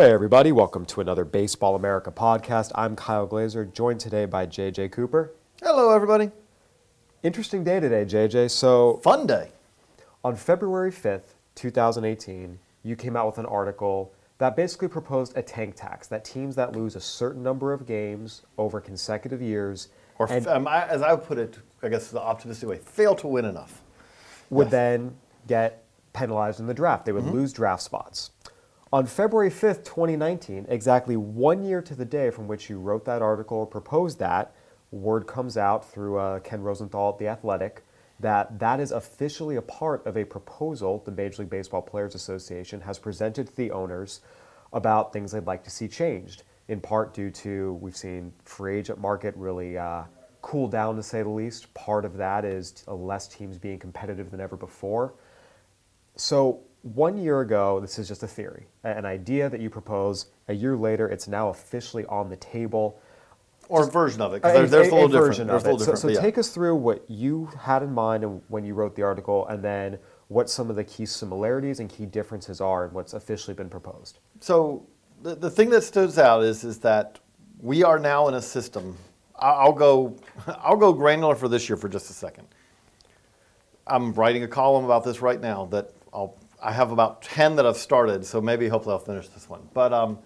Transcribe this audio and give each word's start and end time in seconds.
Hey, 0.00 0.12
everybody, 0.12 0.50
welcome 0.50 0.86
to 0.86 1.02
another 1.02 1.26
Baseball 1.26 1.76
America 1.76 2.10
podcast. 2.10 2.72
I'm 2.74 2.96
Kyle 2.96 3.26
Glaser, 3.26 3.66
joined 3.66 4.00
today 4.00 4.24
by 4.24 4.46
JJ 4.46 4.92
Cooper. 4.92 5.30
Hello, 5.60 5.94
everybody. 5.94 6.30
Interesting 7.22 7.64
day 7.64 7.80
today, 7.80 8.06
JJ. 8.06 8.50
So, 8.50 8.96
Fun 9.04 9.26
day. 9.26 9.50
on 10.24 10.36
February 10.36 10.90
5th, 10.90 11.34
2018, 11.54 12.58
you 12.82 12.96
came 12.96 13.14
out 13.14 13.26
with 13.26 13.36
an 13.36 13.44
article 13.44 14.10
that 14.38 14.56
basically 14.56 14.88
proposed 14.88 15.36
a 15.36 15.42
tank 15.42 15.74
tax 15.76 16.06
that 16.06 16.24
teams 16.24 16.56
that 16.56 16.74
lose 16.74 16.96
a 16.96 17.00
certain 17.02 17.42
number 17.42 17.74
of 17.74 17.86
games 17.86 18.40
over 18.56 18.80
consecutive 18.80 19.42
years 19.42 19.88
Or, 20.18 20.32
and 20.32 20.46
um, 20.46 20.66
I, 20.66 20.86
as 20.88 21.02
I 21.02 21.12
would 21.12 21.26
put 21.26 21.36
it, 21.36 21.58
I 21.82 21.90
guess 21.90 22.08
the 22.08 22.22
optimistic 22.22 22.70
way, 22.70 22.78
fail 22.78 23.14
to 23.16 23.26
win 23.26 23.44
enough. 23.44 23.82
would 24.48 24.68
Yes. 24.68 24.70
then 24.72 25.16
get 25.46 25.84
penalized 26.14 26.58
in 26.58 26.66
the 26.66 26.72
draft. 26.74 27.04
They 27.04 27.12
would 27.12 27.26
lose 27.26 27.52
draft 27.52 27.82
spots. 27.82 28.30
On 28.92 29.06
February 29.06 29.50
5th, 29.50 29.84
2019, 29.84 30.66
exactly 30.68 31.16
one 31.16 31.62
year 31.62 31.80
to 31.80 31.94
the 31.94 32.04
day 32.04 32.30
from 32.30 32.48
which 32.48 32.68
you 32.68 32.80
wrote 32.80 33.04
that 33.04 33.22
article 33.22 33.58
or 33.58 33.66
proposed 33.66 34.18
that, 34.18 34.52
word 34.90 35.28
comes 35.28 35.56
out 35.56 35.88
through 35.88 36.18
uh, 36.18 36.40
Ken 36.40 36.60
Rosenthal 36.60 37.10
at 37.10 37.18
The 37.18 37.28
Athletic 37.28 37.84
that 38.18 38.58
that 38.58 38.80
is 38.80 38.90
officially 38.90 39.54
a 39.54 39.62
part 39.62 40.04
of 40.06 40.16
a 40.16 40.24
proposal 40.24 41.02
the 41.04 41.12
Major 41.12 41.42
League 41.42 41.50
Baseball 41.50 41.80
Players 41.82 42.16
Association 42.16 42.80
has 42.80 42.98
presented 42.98 43.46
to 43.46 43.56
the 43.56 43.70
owners 43.70 44.22
about 44.72 45.12
things 45.12 45.30
they'd 45.30 45.46
like 45.46 45.62
to 45.64 45.70
see 45.70 45.86
changed, 45.86 46.42
in 46.66 46.80
part 46.80 47.14
due 47.14 47.30
to 47.30 47.74
we've 47.74 47.96
seen 47.96 48.32
free 48.44 48.78
agent 48.78 48.98
market 48.98 49.36
really 49.36 49.78
uh, 49.78 50.02
cool 50.42 50.66
down 50.66 50.96
to 50.96 51.02
say 51.04 51.22
the 51.22 51.28
least. 51.28 51.72
Part 51.74 52.04
of 52.04 52.16
that 52.16 52.44
is 52.44 52.84
less 52.88 53.28
teams 53.28 53.56
being 53.56 53.78
competitive 53.78 54.32
than 54.32 54.40
ever 54.40 54.56
before. 54.56 55.14
So 56.16 56.64
one 56.82 57.16
year 57.18 57.40
ago, 57.40 57.80
this 57.80 57.98
is 57.98 58.08
just 58.08 58.22
a 58.22 58.26
theory, 58.26 58.66
an 58.84 59.04
idea 59.04 59.48
that 59.50 59.60
you 59.60 59.68
propose. 59.70 60.26
A 60.48 60.54
year 60.54 60.76
later, 60.76 61.08
it's 61.08 61.28
now 61.28 61.48
officially 61.50 62.04
on 62.06 62.28
the 62.30 62.36
table. 62.36 63.00
Or 63.68 63.86
a 63.86 63.90
version 63.90 64.20
of 64.20 64.32
it, 64.32 64.36
A- 64.36 64.40
because 64.40 64.54
there's, 64.54 64.70
there's 64.70 64.88
a 64.88 64.94
little 64.94 65.08
different. 65.08 65.26
version 65.28 65.46
There's 65.48 65.62
of 65.62 65.66
a 65.66 65.70
it. 65.70 65.72
little 65.74 65.86
So, 65.86 65.92
different. 65.92 66.00
so 66.00 66.08
but 66.08 66.14
yeah. 66.14 66.20
take 66.20 66.38
us 66.38 66.48
through 66.50 66.74
what 66.76 67.04
you 67.08 67.46
had 67.60 67.82
in 67.82 67.92
mind 67.92 68.42
when 68.48 68.64
you 68.64 68.74
wrote 68.74 68.96
the 68.96 69.02
article, 69.02 69.46
and 69.48 69.62
then 69.62 69.98
what 70.28 70.48
some 70.50 70.70
of 70.70 70.76
the 70.76 70.84
key 70.84 71.06
similarities 71.06 71.80
and 71.80 71.88
key 71.90 72.06
differences 72.06 72.60
are 72.60 72.86
in 72.86 72.92
what's 72.92 73.12
officially 73.14 73.54
been 73.54 73.68
proposed. 73.68 74.18
So 74.40 74.86
the, 75.22 75.34
the 75.36 75.50
thing 75.50 75.70
that 75.70 75.82
stands 75.82 76.18
out 76.18 76.42
is 76.44 76.64
is 76.64 76.78
that 76.78 77.18
we 77.60 77.84
are 77.84 77.98
now 77.98 78.26
in 78.28 78.34
a 78.34 78.42
system. 78.42 78.96
I'll 79.38 79.72
go 79.72 80.16
I'll 80.46 80.76
go 80.76 80.92
granular 80.92 81.34
for 81.36 81.48
this 81.48 81.68
year 81.68 81.76
for 81.76 81.88
just 81.88 82.10
a 82.10 82.12
second. 82.12 82.46
I'm 83.86 84.12
writing 84.14 84.42
a 84.44 84.48
column 84.48 84.84
about 84.84 85.04
this 85.04 85.20
right 85.20 85.40
now 85.40 85.66
that 85.66 85.90
I'll 86.12 86.36
I 86.62 86.72
have 86.72 86.92
about 86.92 87.22
ten 87.22 87.56
that 87.56 87.66
I've 87.66 87.76
started, 87.76 88.24
so 88.24 88.40
maybe 88.40 88.68
hopefully 88.68 88.92
I'll 88.92 88.98
finish 88.98 89.28
this 89.28 89.48
one. 89.48 89.68
But 89.72 89.92
um, 89.92 90.18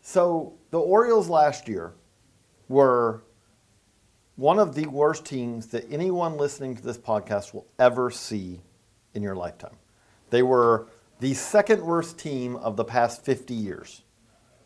so 0.00 0.54
the 0.70 0.78
Orioles 0.78 1.28
last 1.28 1.68
year 1.68 1.94
were 2.68 3.22
one 4.36 4.58
of 4.58 4.74
the 4.74 4.86
worst 4.86 5.24
teams 5.24 5.66
that 5.68 5.90
anyone 5.90 6.36
listening 6.36 6.74
to 6.76 6.82
this 6.82 6.98
podcast 6.98 7.54
will 7.54 7.66
ever 7.78 8.10
see 8.10 8.60
in 9.14 9.22
your 9.22 9.36
lifetime. 9.36 9.76
They 10.30 10.42
were 10.42 10.88
the 11.20 11.34
second 11.34 11.82
worst 11.82 12.18
team 12.18 12.56
of 12.56 12.76
the 12.76 12.84
past 12.84 13.24
50 13.24 13.54
years. 13.54 14.02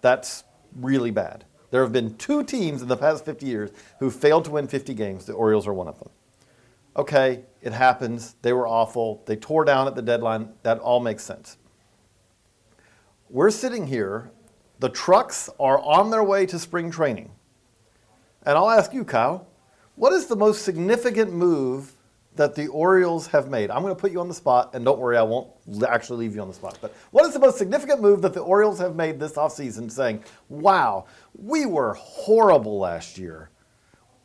That's 0.01 0.45
really 0.75 1.11
bad. 1.11 1.45
There 1.71 1.83
have 1.83 1.93
been 1.93 2.17
two 2.17 2.45
teams 2.45 2.81
in 2.81 2.89
the 2.89 2.97
past 2.97 3.25
50 3.25 3.45
years 3.45 3.71
who 3.99 4.11
failed 4.11 4.45
to 4.47 4.53
win 4.53 4.69
50 4.69 4.95
games. 4.95 5.27
The 5.27 5.33
Orioles 5.33 5.67
are 5.67 5.75
one 5.75 5.89
of 5.89 5.99
them. 5.99 6.11
Okay, 6.97 7.45
it 7.61 7.75
happens. 7.75 8.37
They 8.41 8.55
were 8.55 8.67
awful. 8.67 9.23
They 9.27 9.37
tore 9.37 9.65
down 9.65 9.87
at 9.87 9.95
the 9.95 10.03
deadline. 10.03 10.55
That 10.63 10.79
all 10.79 11.01
makes 11.01 11.23
sense. 11.23 11.59
We're 13.29 13.51
sitting 13.51 13.87
here. 13.87 14.31
The 14.79 14.89
trucks 14.89 15.51
are 15.61 15.79
on 15.81 16.11
their 16.11 16.25
way 16.25 16.47
to 16.47 16.59
spring 16.59 16.91
training. 16.91 17.31
And 18.45 18.57
I'll 18.57 18.71
ask 18.71 18.95
you, 18.95 19.05
Kyle, 19.05 19.47
what 19.97 20.13
is 20.13 20.27
the 20.27 20.37
most 20.37 20.63
significant 20.63 21.33
move 21.33 21.93
that 22.37 22.55
the 22.55 22.69
Orioles 22.69 23.27
have 23.29 23.51
made? 23.51 23.71
I'm 23.71 23.83
going 23.83 23.95
to 23.95 24.01
put 24.01 24.13
you 24.13 24.21
on 24.21 24.29
the 24.29 24.35
spot, 24.35 24.75
and 24.75 24.85
don't 24.85 24.99
worry, 24.99 25.17
I 25.17 25.23
won't 25.23 25.49
actually 25.89 26.19
leave 26.19 26.35
you 26.35 26.43
on 26.43 26.49
the 26.49 26.55
spot. 26.55 26.79
But 26.81 26.95
what 27.11 27.27
is 27.27 27.33
the 27.33 27.41
most 27.41 27.59
significant 27.59 28.01
move 28.01 28.23
that 28.23 28.33
the 28.33 28.41
Orioles 28.41 28.79
have 28.79 28.95
made 28.95 29.19
this 29.19 29.33
offseason 29.33 29.91
saying, 29.91 30.23
wow, 30.49 31.07
we 31.35 31.67
were 31.67 31.95
horrible 31.95 32.79
last 32.79 33.19
year. 33.19 33.51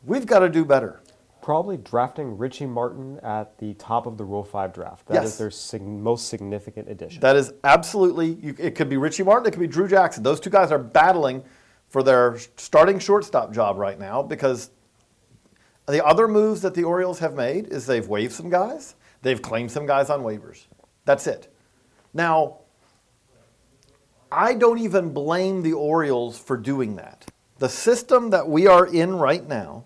We've 0.04 0.26
got 0.26 0.40
to 0.40 0.48
do 0.48 0.64
better? 0.64 1.01
Probably 1.42 1.76
drafting 1.76 2.38
Richie 2.38 2.66
Martin 2.66 3.18
at 3.20 3.58
the 3.58 3.74
top 3.74 4.06
of 4.06 4.16
the 4.16 4.24
Rule 4.24 4.44
5 4.44 4.72
draft. 4.72 5.06
That 5.06 5.24
is 5.24 5.30
Yes. 5.32 5.38
their 5.38 5.50
sig- 5.50 5.82
most 5.82 6.28
significant 6.28 6.88
addition. 6.88 7.20
That 7.20 7.34
is 7.36 7.52
absolutely, 7.64 8.34
you, 8.40 8.54
it 8.58 8.76
could 8.76 8.88
be 8.88 8.96
Richie 8.96 9.24
Martin, 9.24 9.48
it 9.48 9.50
could 9.50 9.60
be 9.60 9.66
Drew 9.66 9.88
Jackson. 9.88 10.22
Those 10.22 10.38
two 10.38 10.50
guys 10.50 10.70
are 10.70 10.78
battling 10.78 11.42
for 11.88 12.02
their 12.04 12.38
starting 12.56 12.98
shortstop 13.00 13.52
job 13.52 13.76
right 13.76 13.98
now 13.98 14.22
because 14.22 14.70
the 15.88 16.04
other 16.06 16.28
moves 16.28 16.62
that 16.62 16.74
the 16.74 16.84
Orioles 16.84 17.18
have 17.18 17.34
made 17.34 17.66
is 17.66 17.86
they've 17.86 18.06
waived 18.06 18.32
some 18.32 18.48
guys, 18.48 18.94
they've 19.22 19.42
claimed 19.42 19.70
some 19.72 19.84
guys 19.84 20.10
on 20.10 20.22
waivers. 20.22 20.66
That's 21.04 21.26
it. 21.26 21.52
Now, 22.14 22.58
I 24.30 24.54
don't 24.54 24.78
even 24.78 25.12
blame 25.12 25.62
the 25.62 25.72
Orioles 25.72 26.38
for 26.38 26.56
doing 26.56 26.96
that. 26.96 27.26
The 27.58 27.68
system 27.68 28.30
that 28.30 28.48
we 28.48 28.66
are 28.68 28.86
in 28.86 29.16
right 29.16 29.46
now, 29.46 29.84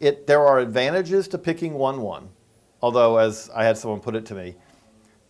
it, 0.00 0.26
there 0.26 0.46
are 0.46 0.58
advantages 0.58 1.28
to 1.28 1.38
picking 1.38 1.74
1 1.74 2.00
1. 2.00 2.28
Although, 2.82 3.16
as 3.16 3.50
I 3.54 3.64
had 3.64 3.78
someone 3.78 4.00
put 4.00 4.14
it 4.14 4.26
to 4.26 4.34
me, 4.34 4.54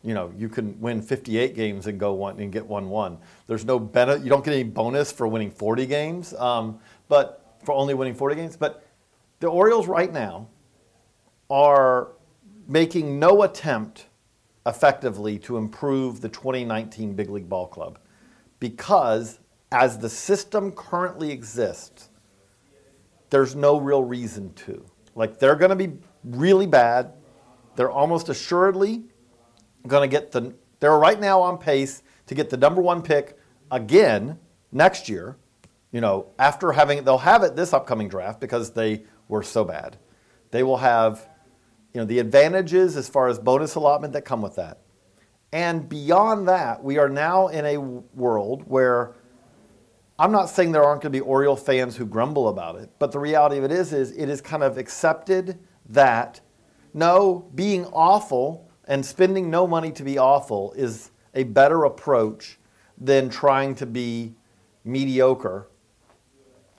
you 0.02 0.14
know, 0.14 0.32
you 0.36 0.48
can 0.48 0.80
win 0.80 1.02
58 1.02 1.54
games 1.54 1.86
and 1.86 1.98
go 1.98 2.12
one 2.12 2.38
and 2.38 2.52
get 2.52 2.64
one 2.64 2.88
one. 2.88 3.18
There's 3.46 3.64
no 3.64 3.78
benefit. 3.78 4.22
You 4.22 4.30
don't 4.30 4.44
get 4.44 4.54
any 4.54 4.62
bonus 4.62 5.10
for 5.10 5.26
winning 5.26 5.50
40 5.50 5.86
games, 5.86 6.34
um, 6.34 6.78
but 7.08 7.56
for 7.64 7.72
only 7.72 7.94
winning 7.94 8.14
40 8.14 8.36
games. 8.36 8.56
But 8.56 8.86
the 9.40 9.48
Orioles 9.48 9.88
right 9.88 10.12
now 10.12 10.48
are 11.50 12.12
making 12.68 13.18
no 13.18 13.42
attempt 13.42 14.06
effectively 14.64 15.38
to 15.40 15.56
improve 15.56 16.20
the 16.20 16.28
2019 16.28 17.14
Big 17.14 17.28
League 17.28 17.48
Ball 17.48 17.66
Club 17.66 17.98
because 18.60 19.40
as 19.72 19.98
the 19.98 20.08
system 20.08 20.72
currently 20.72 21.30
exists, 21.30 22.10
there's 23.30 23.54
no 23.54 23.78
real 23.78 24.02
reason 24.02 24.52
to. 24.54 24.84
Like 25.14 25.38
they're 25.38 25.56
going 25.56 25.70
to 25.70 25.76
be 25.76 25.98
really 26.24 26.66
bad. 26.66 27.12
They're 27.74 27.90
almost 27.90 28.28
assuredly 28.28 29.04
going 29.86 30.08
to 30.08 30.14
get 30.14 30.32
the. 30.32 30.54
They're 30.80 30.98
right 30.98 31.18
now 31.18 31.40
on 31.40 31.58
pace 31.58 32.02
to 32.26 32.34
get 32.34 32.50
the 32.50 32.56
number 32.56 32.82
one 32.82 33.02
pick 33.02 33.38
again 33.70 34.38
next 34.72 35.08
year. 35.08 35.36
You 35.92 36.00
know, 36.00 36.26
after 36.38 36.72
having 36.72 37.04
they'll 37.04 37.18
have 37.18 37.42
it 37.42 37.56
this 37.56 37.72
upcoming 37.72 38.08
draft 38.08 38.40
because 38.40 38.72
they 38.72 39.04
were 39.28 39.42
so 39.42 39.64
bad. 39.64 39.96
They 40.50 40.62
will 40.62 40.76
have, 40.76 41.28
you 41.92 42.00
know, 42.00 42.06
the 42.06 42.18
advantages 42.18 42.96
as 42.96 43.08
far 43.08 43.28
as 43.28 43.38
bonus 43.38 43.74
allotment 43.74 44.12
that 44.12 44.24
come 44.24 44.42
with 44.42 44.56
that. 44.56 44.80
And 45.52 45.88
beyond 45.88 46.48
that, 46.48 46.82
we 46.82 46.98
are 46.98 47.08
now 47.08 47.48
in 47.48 47.64
a 47.64 47.78
world 47.78 48.64
where 48.66 49.14
I'm 50.18 50.32
not 50.32 50.48
saying 50.48 50.72
there 50.72 50.82
aren't 50.82 51.02
going 51.02 51.12
to 51.12 51.18
be 51.18 51.20
Oriole 51.20 51.56
fans 51.56 51.96
who 51.96 52.06
grumble 52.06 52.48
about 52.48 52.76
it, 52.76 52.90
but 52.98 53.12
the 53.12 53.18
reality 53.18 53.58
of 53.58 53.64
it 53.64 53.70
is, 53.70 53.92
is 53.92 54.12
it 54.12 54.28
is 54.28 54.40
kind 54.40 54.62
of 54.62 54.78
accepted 54.78 55.58
that 55.90 56.40
no, 56.94 57.50
being 57.54 57.84
awful 57.86 58.70
and 58.88 59.04
spending 59.04 59.50
no 59.50 59.66
money 59.66 59.92
to 59.92 60.02
be 60.02 60.16
awful 60.16 60.72
is 60.72 61.10
a 61.34 61.44
better 61.44 61.84
approach 61.84 62.58
than 62.98 63.28
trying 63.28 63.74
to 63.74 63.84
be 63.84 64.34
mediocre 64.84 65.68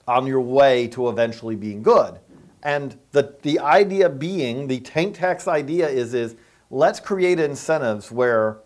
on 0.08 0.26
your 0.26 0.40
way 0.40 0.88
to 0.88 1.08
eventually 1.08 1.54
being 1.54 1.82
good. 1.82 2.18
And 2.64 2.98
the, 3.12 3.36
the 3.42 3.60
idea 3.60 4.08
being, 4.08 4.66
the 4.66 4.80
tank 4.80 5.16
tax 5.16 5.46
idea 5.46 5.88
is, 5.88 6.14
is 6.14 6.34
let's 6.70 6.98
create 6.98 7.38
incentives 7.38 8.10
where 8.10 8.58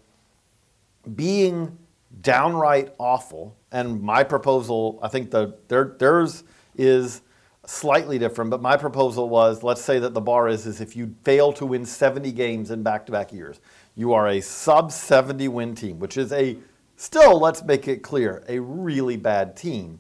being 1.15 1.77
downright 2.21 2.95
awful. 2.99 3.57
And 3.71 4.03
my 4.03 4.23
proposal, 4.23 4.99
I 5.03 5.09
think 5.09 5.31
the 5.31 5.59
their, 5.69 5.97
theirs 5.99 6.45
is 6.77 7.23
slightly 7.65 8.19
different, 8.19 8.51
but 8.51 8.61
my 8.61 8.77
proposal 8.77 9.29
was 9.29 9.63
let's 9.63 9.83
say 9.83 9.99
that 9.99 10.15
the 10.15 10.21
bar 10.21 10.49
is 10.49 10.67
is 10.67 10.81
if 10.81 10.97
you 10.97 11.15
fail 11.25 11.53
to 11.55 11.67
win 11.67 11.87
70 11.87 12.33
games 12.33 12.71
in 12.71 12.83
back-to-back 12.83 13.33
years, 13.33 13.61
you 13.95 14.13
are 14.13 14.29
a 14.29 14.41
sub 14.41 14.91
70 14.93 15.49
win 15.49 15.75
team, 15.75 15.99
which 15.99 16.17
is 16.17 16.33
a 16.33 16.59
still 16.97 17.39
let's 17.39 17.63
make 17.63 17.89
it 17.89 18.03
clear, 18.03 18.45
a 18.49 18.59
really 18.59 19.17
bad 19.17 19.57
team. 19.57 19.99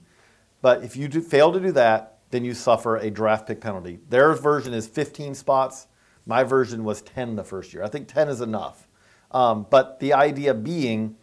But 0.61 0.85
if 0.85 0.97
you 0.97 1.09
do, 1.09 1.21
fail 1.21 1.53
to 1.53 1.61
do 1.61 1.73
that, 1.73 2.19
then 2.31 2.45
you 2.45 2.55
suffer 2.55 2.97
a 2.97 3.11
draft 3.11 3.47
pick 3.47 3.61
penalty. 3.61 4.01
Their 4.09 4.33
version 4.35 4.73
is 4.73 4.87
15 4.87 5.35
spots. 5.35 5.87
My 6.25 6.45
version 6.45 6.85
was 6.85 7.03
10 7.03 7.37
the 7.37 7.45
first 7.45 7.75
year. 7.75 7.83
I 7.83 7.89
think 7.89 8.09
10 8.09 8.29
is 8.29 8.41
enough. 8.41 8.89
Um, 9.33 9.67
but 9.71 9.99
the 9.99 10.13
idea 10.13 10.55
being, 10.55 11.17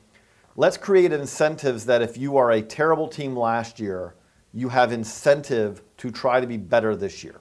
let's 0.55 0.77
create 0.77 1.11
incentives 1.11 1.85
that 1.85 2.01
if 2.01 2.17
you 2.17 2.37
are 2.37 2.51
a 2.51 2.61
terrible 2.61 3.07
team 3.07 3.35
last 3.35 3.79
year, 3.79 4.15
you 4.53 4.69
have 4.69 4.91
incentive 4.91 5.81
to 5.97 6.11
try 6.11 6.39
to 6.39 6.47
be 6.47 6.57
better 6.57 6.95
this 6.95 7.23
year. 7.23 7.35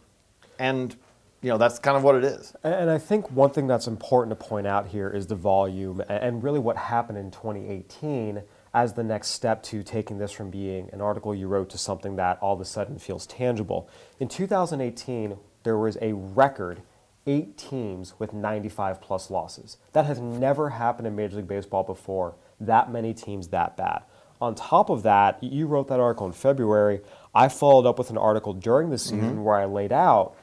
And 0.58 0.94
you 1.40 1.50
know 1.50 1.58
that's 1.58 1.78
kind 1.78 1.96
of 1.96 2.02
what 2.02 2.16
it 2.16 2.24
is. 2.24 2.54
And 2.64 2.90
I 2.90 2.98
think 2.98 3.30
one 3.30 3.50
thing 3.50 3.66
that's 3.66 3.86
important 3.86 4.38
to 4.38 4.46
point 4.46 4.66
out 4.66 4.88
here 4.88 5.08
is 5.08 5.28
the 5.28 5.36
volume 5.36 6.02
and 6.08 6.42
really 6.42 6.58
what 6.58 6.76
happened 6.76 7.18
in 7.18 7.30
2018 7.30 8.42
as 8.74 8.92
the 8.94 9.04
next 9.04 9.28
step 9.28 9.62
to 9.62 9.82
taking 9.82 10.18
this 10.18 10.32
from 10.32 10.50
being 10.50 10.90
an 10.92 11.00
article 11.00 11.34
you 11.34 11.46
wrote 11.46 11.70
to 11.70 11.78
something 11.78 12.16
that 12.16 12.38
all 12.40 12.54
of 12.54 12.60
a 12.60 12.64
sudden 12.64 12.98
feels 12.98 13.26
tangible. 13.26 13.88
In 14.18 14.28
2018, 14.28 15.38
there 15.62 15.78
was 15.78 15.96
a 16.00 16.12
record 16.12 16.82
eight 17.26 17.56
teams 17.56 18.14
with 18.18 18.32
95 18.32 19.00
plus 19.00 19.30
losses. 19.30 19.78
That 19.92 20.06
has 20.06 20.18
never 20.18 20.70
happened 20.70 21.06
in 21.06 21.14
Major 21.14 21.36
League 21.36 21.48
Baseball 21.48 21.84
before, 21.84 22.34
that 22.60 22.90
many 22.90 23.14
teams 23.14 23.48
that 23.48 23.76
bad. 23.76 24.02
On 24.40 24.54
top 24.54 24.88
of 24.88 25.02
that, 25.02 25.42
you 25.42 25.66
wrote 25.66 25.88
that 25.88 25.98
article 25.98 26.26
in 26.26 26.32
February. 26.32 27.00
I 27.34 27.48
followed 27.48 27.86
up 27.86 27.98
with 27.98 28.10
an 28.10 28.18
article 28.18 28.52
during 28.52 28.90
the 28.90 28.98
season 28.98 29.20
mm-hmm. 29.20 29.42
where 29.42 29.56
I 29.56 29.64
laid 29.64 29.92
out 29.92 30.36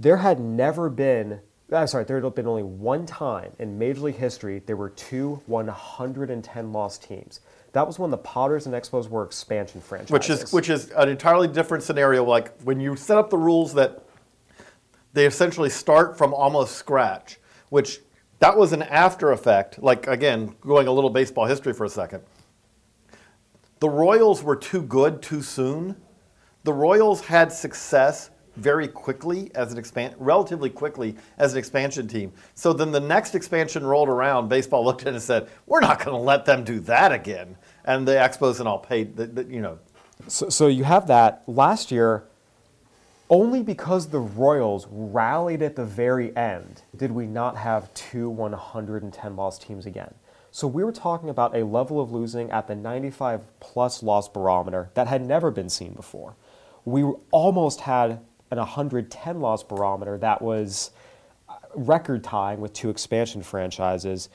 there 0.00 0.16
had 0.16 0.40
never 0.40 0.88
been, 0.88 1.40
I'm 1.70 1.86
sorry, 1.86 2.04
there 2.04 2.20
had 2.20 2.34
been 2.34 2.46
only 2.46 2.62
one 2.62 3.04
time 3.04 3.52
in 3.58 3.78
Major 3.78 4.00
League 4.00 4.16
history 4.16 4.62
there 4.64 4.76
were 4.76 4.88
two 4.88 5.42
110 5.46 6.72
loss 6.72 6.98
teams. 6.98 7.40
That 7.72 7.86
was 7.86 7.98
when 7.98 8.10
the 8.10 8.16
Padres 8.16 8.66
and 8.66 8.74
Expos 8.74 9.08
were 9.08 9.22
expansion 9.22 9.80
franchises. 9.80 10.10
Which 10.10 10.30
is 10.30 10.52
which 10.52 10.70
is 10.70 10.90
an 10.92 11.08
entirely 11.08 11.46
different 11.46 11.84
scenario. 11.84 12.24
Like 12.24 12.58
when 12.62 12.80
you 12.80 12.96
set 12.96 13.18
up 13.18 13.30
the 13.30 13.38
rules 13.38 13.74
that 13.74 14.02
they 15.12 15.26
essentially 15.26 15.70
start 15.70 16.16
from 16.16 16.32
almost 16.32 16.76
scratch, 16.76 17.38
which 17.68 18.00
that 18.40 18.56
was 18.56 18.72
an 18.72 18.82
after 18.82 19.30
effect. 19.32 19.82
Like 19.82 20.06
again, 20.06 20.54
going 20.60 20.88
a 20.88 20.92
little 20.92 21.10
baseball 21.10 21.46
history 21.46 21.72
for 21.72 21.84
a 21.84 21.90
second. 21.90 22.22
The 23.78 23.88
Royals 23.88 24.42
were 24.42 24.56
too 24.56 24.82
good 24.82 25.22
too 25.22 25.40
soon. 25.42 25.96
The 26.64 26.72
Royals 26.72 27.22
had 27.22 27.50
success 27.52 28.30
very 28.56 28.88
quickly 28.88 29.50
as 29.54 29.72
an 29.72 29.78
expand 29.78 30.14
relatively 30.18 30.68
quickly 30.68 31.16
as 31.38 31.52
an 31.52 31.58
expansion 31.58 32.06
team. 32.06 32.32
So 32.54 32.72
then 32.72 32.92
the 32.92 33.00
next 33.00 33.34
expansion 33.34 33.84
rolled 33.86 34.08
around, 34.08 34.48
baseball 34.48 34.84
looked 34.86 35.02
at 35.02 35.08
it 35.08 35.14
and 35.14 35.22
said, 35.22 35.48
"We're 35.66 35.80
not 35.80 36.04
going 36.04 36.16
to 36.16 36.22
let 36.22 36.44
them 36.44 36.64
do 36.64 36.80
that 36.80 37.12
again." 37.12 37.56
And 37.84 38.06
the 38.06 38.12
Expos 38.12 38.58
and 38.58 38.68
all 38.68 38.78
paid, 38.78 39.16
the, 39.16 39.26
the, 39.26 39.44
you 39.44 39.60
know. 39.60 39.78
So, 40.28 40.48
so 40.48 40.66
you 40.66 40.84
have 40.84 41.06
that 41.06 41.42
last 41.46 41.90
year. 41.90 42.24
Only 43.30 43.62
because 43.62 44.08
the 44.08 44.18
Royals 44.18 44.88
rallied 44.90 45.62
at 45.62 45.76
the 45.76 45.84
very 45.84 46.36
end 46.36 46.82
did 46.96 47.12
we 47.12 47.26
not 47.26 47.56
have 47.56 47.94
two 47.94 48.28
110 48.28 49.36
loss 49.36 49.56
teams 49.56 49.86
again. 49.86 50.12
So 50.50 50.66
we 50.66 50.82
were 50.82 50.90
talking 50.90 51.28
about 51.28 51.56
a 51.56 51.64
level 51.64 52.00
of 52.00 52.10
losing 52.10 52.50
at 52.50 52.66
the 52.66 52.74
95 52.74 53.42
plus 53.60 54.02
loss 54.02 54.28
barometer 54.28 54.90
that 54.94 55.06
had 55.06 55.24
never 55.24 55.52
been 55.52 55.68
seen 55.68 55.92
before. 55.92 56.34
We 56.84 57.04
almost 57.30 57.82
had 57.82 58.18
an 58.50 58.58
110 58.58 59.40
loss 59.40 59.62
barometer 59.62 60.18
that 60.18 60.42
was 60.42 60.90
uh, 61.48 61.54
record 61.76 62.24
tying 62.24 62.60
with 62.60 62.72
two 62.72 62.90
expansion 62.90 63.44
franchises. 63.44 64.28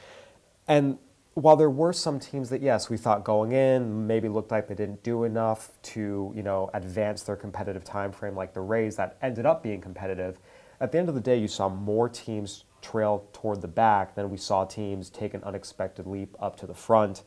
And 0.70 0.98
while 1.36 1.56
there 1.56 1.70
were 1.70 1.94
some 1.94 2.20
teams 2.20 2.50
that 2.50 2.62
yes 2.62 2.90
we 2.90 2.98
thought 2.98 3.24
going 3.24 3.52
in 3.52 4.08
maybe 4.08 4.28
looked 4.28 4.52
like 4.52 4.68
they 4.68 4.76
didn't 4.76 5.04
do 5.04 5.24
enough 5.24 5.72
to 5.84 6.32
you 6.36 6.44
know 6.44 6.70
advance 6.74 7.24
their 7.24 7.36
competitive 7.36 7.84
time 7.84 8.12
frame 8.12 8.36
like 8.36 8.54
the 8.54 8.62
Rays 8.62 8.96
that 8.96 9.18
ended 9.22 9.46
up 9.46 9.62
being 9.62 9.82
competitive 9.82 10.40
at 10.80 10.92
the 10.92 10.98
end 10.98 11.10
of 11.10 11.16
the 11.16 11.22
day 11.22 11.38
you 11.38 11.48
saw 11.48 11.70
more 11.70 12.10
teams 12.10 12.66
trail 12.86 13.28
toward 13.34 13.62
the 13.62 13.68
back 13.68 14.16
than 14.16 14.30
we 14.30 14.38
saw 14.38 14.64
teams 14.64 15.10
take 15.10 15.34
an 15.34 15.44
unexpected 15.44 16.06
leap 16.06 16.36
up 16.40 16.56
to 16.58 16.68
the 16.68 16.74
front. 16.74 17.24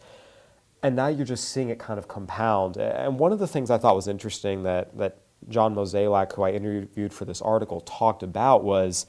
And 0.82 0.94
now 0.94 1.08
you're 1.08 1.26
just 1.26 1.48
seeing 1.48 1.70
it 1.70 1.78
kind 1.78 1.98
of 1.98 2.06
compound. 2.06 2.76
And 2.76 3.18
one 3.18 3.32
of 3.32 3.40
the 3.40 3.48
things 3.48 3.70
I 3.70 3.78
thought 3.78 3.96
was 3.96 4.06
interesting 4.06 4.62
that 4.62 4.96
that 4.96 5.18
John 5.48 5.74
Mozeliak 5.74 6.32
who 6.34 6.42
I 6.42 6.52
interviewed 6.52 7.12
for 7.12 7.24
this 7.24 7.42
article 7.42 7.80
talked 7.80 8.22
about 8.22 8.62
was 8.62 9.06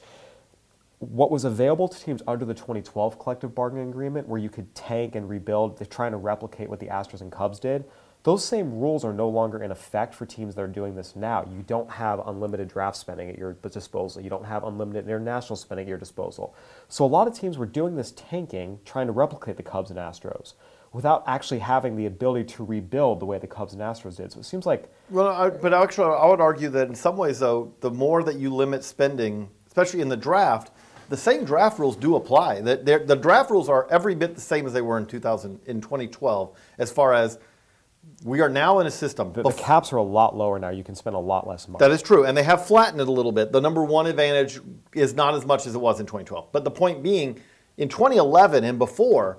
what 1.00 1.30
was 1.30 1.44
available 1.44 1.88
to 1.88 1.98
teams 1.98 2.22
under 2.28 2.44
the 2.44 2.54
2012 2.54 3.18
collective 3.18 3.54
bargaining 3.54 3.88
agreement, 3.88 4.28
where 4.28 4.38
you 4.38 4.50
could 4.50 4.74
tank 4.74 5.14
and 5.14 5.28
rebuild, 5.28 5.78
they're 5.78 5.86
trying 5.86 6.12
to 6.12 6.18
replicate 6.18 6.68
what 6.68 6.78
the 6.78 6.86
Astros 6.86 7.22
and 7.22 7.32
Cubs 7.32 7.58
did. 7.58 7.84
Those 8.22 8.44
same 8.44 8.78
rules 8.78 9.02
are 9.02 9.14
no 9.14 9.26
longer 9.30 9.62
in 9.62 9.70
effect 9.70 10.14
for 10.14 10.26
teams 10.26 10.54
that 10.54 10.60
are 10.60 10.68
doing 10.68 10.94
this 10.94 11.16
now. 11.16 11.42
You 11.50 11.62
don't 11.66 11.90
have 11.90 12.20
unlimited 12.26 12.68
draft 12.68 12.98
spending 12.98 13.30
at 13.30 13.38
your 13.38 13.54
disposal. 13.54 14.20
You 14.20 14.28
don't 14.28 14.44
have 14.44 14.62
unlimited 14.62 15.06
international 15.06 15.56
spending 15.56 15.86
at 15.86 15.88
your 15.88 15.96
disposal. 15.96 16.54
So 16.88 17.06
a 17.06 17.06
lot 17.06 17.26
of 17.26 17.34
teams 17.34 17.56
were 17.56 17.64
doing 17.64 17.96
this 17.96 18.12
tanking, 18.12 18.78
trying 18.84 19.06
to 19.06 19.12
replicate 19.14 19.56
the 19.56 19.62
Cubs 19.62 19.88
and 19.88 19.98
Astros, 19.98 20.52
without 20.92 21.24
actually 21.26 21.60
having 21.60 21.96
the 21.96 22.04
ability 22.04 22.44
to 22.56 22.64
rebuild 22.64 23.20
the 23.20 23.24
way 23.24 23.38
the 23.38 23.46
Cubs 23.46 23.72
and 23.72 23.80
Astros 23.80 24.18
did. 24.18 24.32
So 24.32 24.40
it 24.40 24.44
seems 24.44 24.66
like. 24.66 24.92
Well, 25.08 25.28
I, 25.28 25.48
but 25.48 25.72
actually, 25.72 26.14
I 26.14 26.26
would 26.26 26.42
argue 26.42 26.68
that 26.68 26.88
in 26.88 26.94
some 26.94 27.16
ways, 27.16 27.38
though, 27.38 27.72
the 27.80 27.90
more 27.90 28.22
that 28.22 28.36
you 28.36 28.54
limit 28.54 28.84
spending, 28.84 29.48
especially 29.66 30.02
in 30.02 30.10
the 30.10 30.16
draft, 30.18 30.70
the 31.10 31.16
same 31.16 31.44
draft 31.44 31.80
rules 31.80 31.96
do 31.96 32.14
apply. 32.14 32.60
The, 32.60 33.02
the, 33.04 33.16
draft 33.16 33.50
rules 33.50 33.68
are 33.68 33.86
every 33.90 34.14
bit 34.14 34.36
the 34.36 34.40
same 34.40 34.64
as 34.64 34.72
they 34.72 34.80
were 34.80 34.96
in 34.96 35.06
2000 35.06 35.58
in 35.66 35.80
2012 35.80 36.56
as 36.78 36.92
far 36.92 37.12
as 37.12 37.40
we 38.22 38.40
are 38.40 38.48
now 38.48 38.78
in 38.78 38.86
a 38.86 38.92
system. 38.92 39.32
The, 39.32 39.42
the, 39.42 39.52
caps 39.52 39.92
are 39.92 39.96
a 39.96 40.02
lot 40.02 40.36
lower 40.36 40.60
now. 40.60 40.70
You 40.70 40.84
can 40.84 40.94
spend 40.94 41.16
a 41.16 41.18
lot 41.18 41.48
less 41.48 41.66
money. 41.66 41.80
That 41.80 41.90
is 41.90 42.00
true, 42.00 42.24
and 42.24 42.36
they 42.36 42.44
have 42.44 42.64
flattened 42.64 43.00
it 43.00 43.08
a 43.08 43.12
little 43.12 43.32
bit. 43.32 43.50
The 43.50 43.60
number 43.60 43.82
one 43.82 44.06
advantage 44.06 44.60
is 44.94 45.12
not 45.14 45.34
as 45.34 45.44
much 45.44 45.66
as 45.66 45.74
it 45.74 45.80
was 45.80 45.98
in 45.98 46.06
2012. 46.06 46.52
But 46.52 46.62
the 46.62 46.70
point 46.70 47.02
being, 47.02 47.40
in 47.76 47.88
2011 47.88 48.62
and 48.62 48.78
before, 48.78 49.38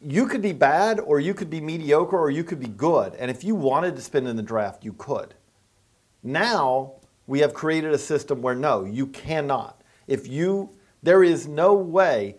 you 0.00 0.26
could 0.26 0.40
be 0.40 0.52
bad, 0.52 1.00
or 1.00 1.20
you 1.20 1.34
could 1.34 1.50
be 1.50 1.60
mediocre, 1.60 2.18
or 2.18 2.30
you 2.30 2.44
could 2.44 2.60
be 2.60 2.68
good. 2.68 3.14
And 3.16 3.30
if 3.30 3.44
you 3.44 3.54
wanted 3.54 3.94
to 3.96 4.02
spend 4.02 4.26
in 4.26 4.36
the 4.36 4.42
draft, 4.42 4.84
you 4.84 4.94
could. 4.94 5.34
Now 6.22 6.94
we 7.26 7.40
have 7.40 7.52
created 7.52 7.92
a 7.92 7.98
system 7.98 8.40
where 8.40 8.54
no, 8.54 8.84
you 8.84 9.06
cannot. 9.08 9.77
If 10.08 10.26
you, 10.26 10.70
there 11.02 11.22
is 11.22 11.46
no 11.46 11.74
way 11.74 12.36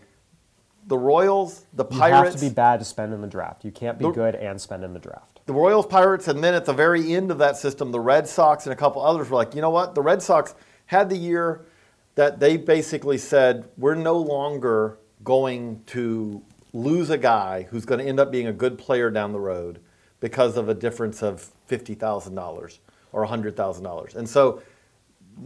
the 0.88 0.98
Royals, 0.98 1.66
the 1.74 1.86
Pirates. 1.86 2.18
You 2.18 2.32
have 2.32 2.34
to 2.34 2.42
be 2.42 2.54
bad 2.54 2.80
to 2.80 2.86
spend 2.86 3.14
in 3.14 3.22
the 3.22 3.28
draft. 3.28 3.64
You 3.64 3.72
can't 3.72 3.98
be 3.98 4.06
the, 4.06 4.12
good 4.12 4.36
and 4.36 4.60
spend 4.60 4.84
in 4.84 4.92
the 4.92 5.00
draft. 5.00 5.40
The 5.46 5.54
Royals, 5.54 5.86
Pirates, 5.86 6.28
and 6.28 6.44
then 6.44 6.56
at 6.56 6.66
the 6.66 6.74
very 6.74 7.16
end 7.16 7.32
of 7.32 7.38
that 7.38 7.58
system, 7.58 7.92
the 7.92 8.00
Red 8.00 8.28
Sox 8.28 8.66
and 8.66 8.74
a 8.74 8.76
couple 8.76 9.02
others 9.02 9.30
were 9.30 9.38
like, 9.38 9.56
you 9.56 9.62
know 9.62 9.70
what? 9.70 9.94
The 9.96 10.02
Red 10.02 10.22
Sox 10.22 10.56
had 10.88 11.10
the 11.10 11.16
year 11.16 11.66
that 12.16 12.40
they 12.40 12.58
basically 12.58 13.18
said, 13.18 13.70
we're 13.78 13.96
no 13.96 14.18
longer 14.18 14.98
going 15.24 15.84
to 15.86 16.42
lose 16.74 17.10
a 17.10 17.18
guy 17.18 17.68
who's 17.70 17.86
going 17.86 18.00
to 18.00 18.06
end 18.06 18.20
up 18.20 18.32
being 18.32 18.48
a 18.48 18.54
good 18.54 18.78
player 18.78 19.10
down 19.10 19.32
the 19.32 19.40
road 19.40 19.80
because 20.20 20.58
of 20.58 20.70
a 20.70 20.74
difference 20.74 21.22
of 21.22 21.52
$50,000 21.70 22.80
or 23.12 23.26
$100,000. 23.26 24.16
And 24.16 24.28
so 24.28 24.62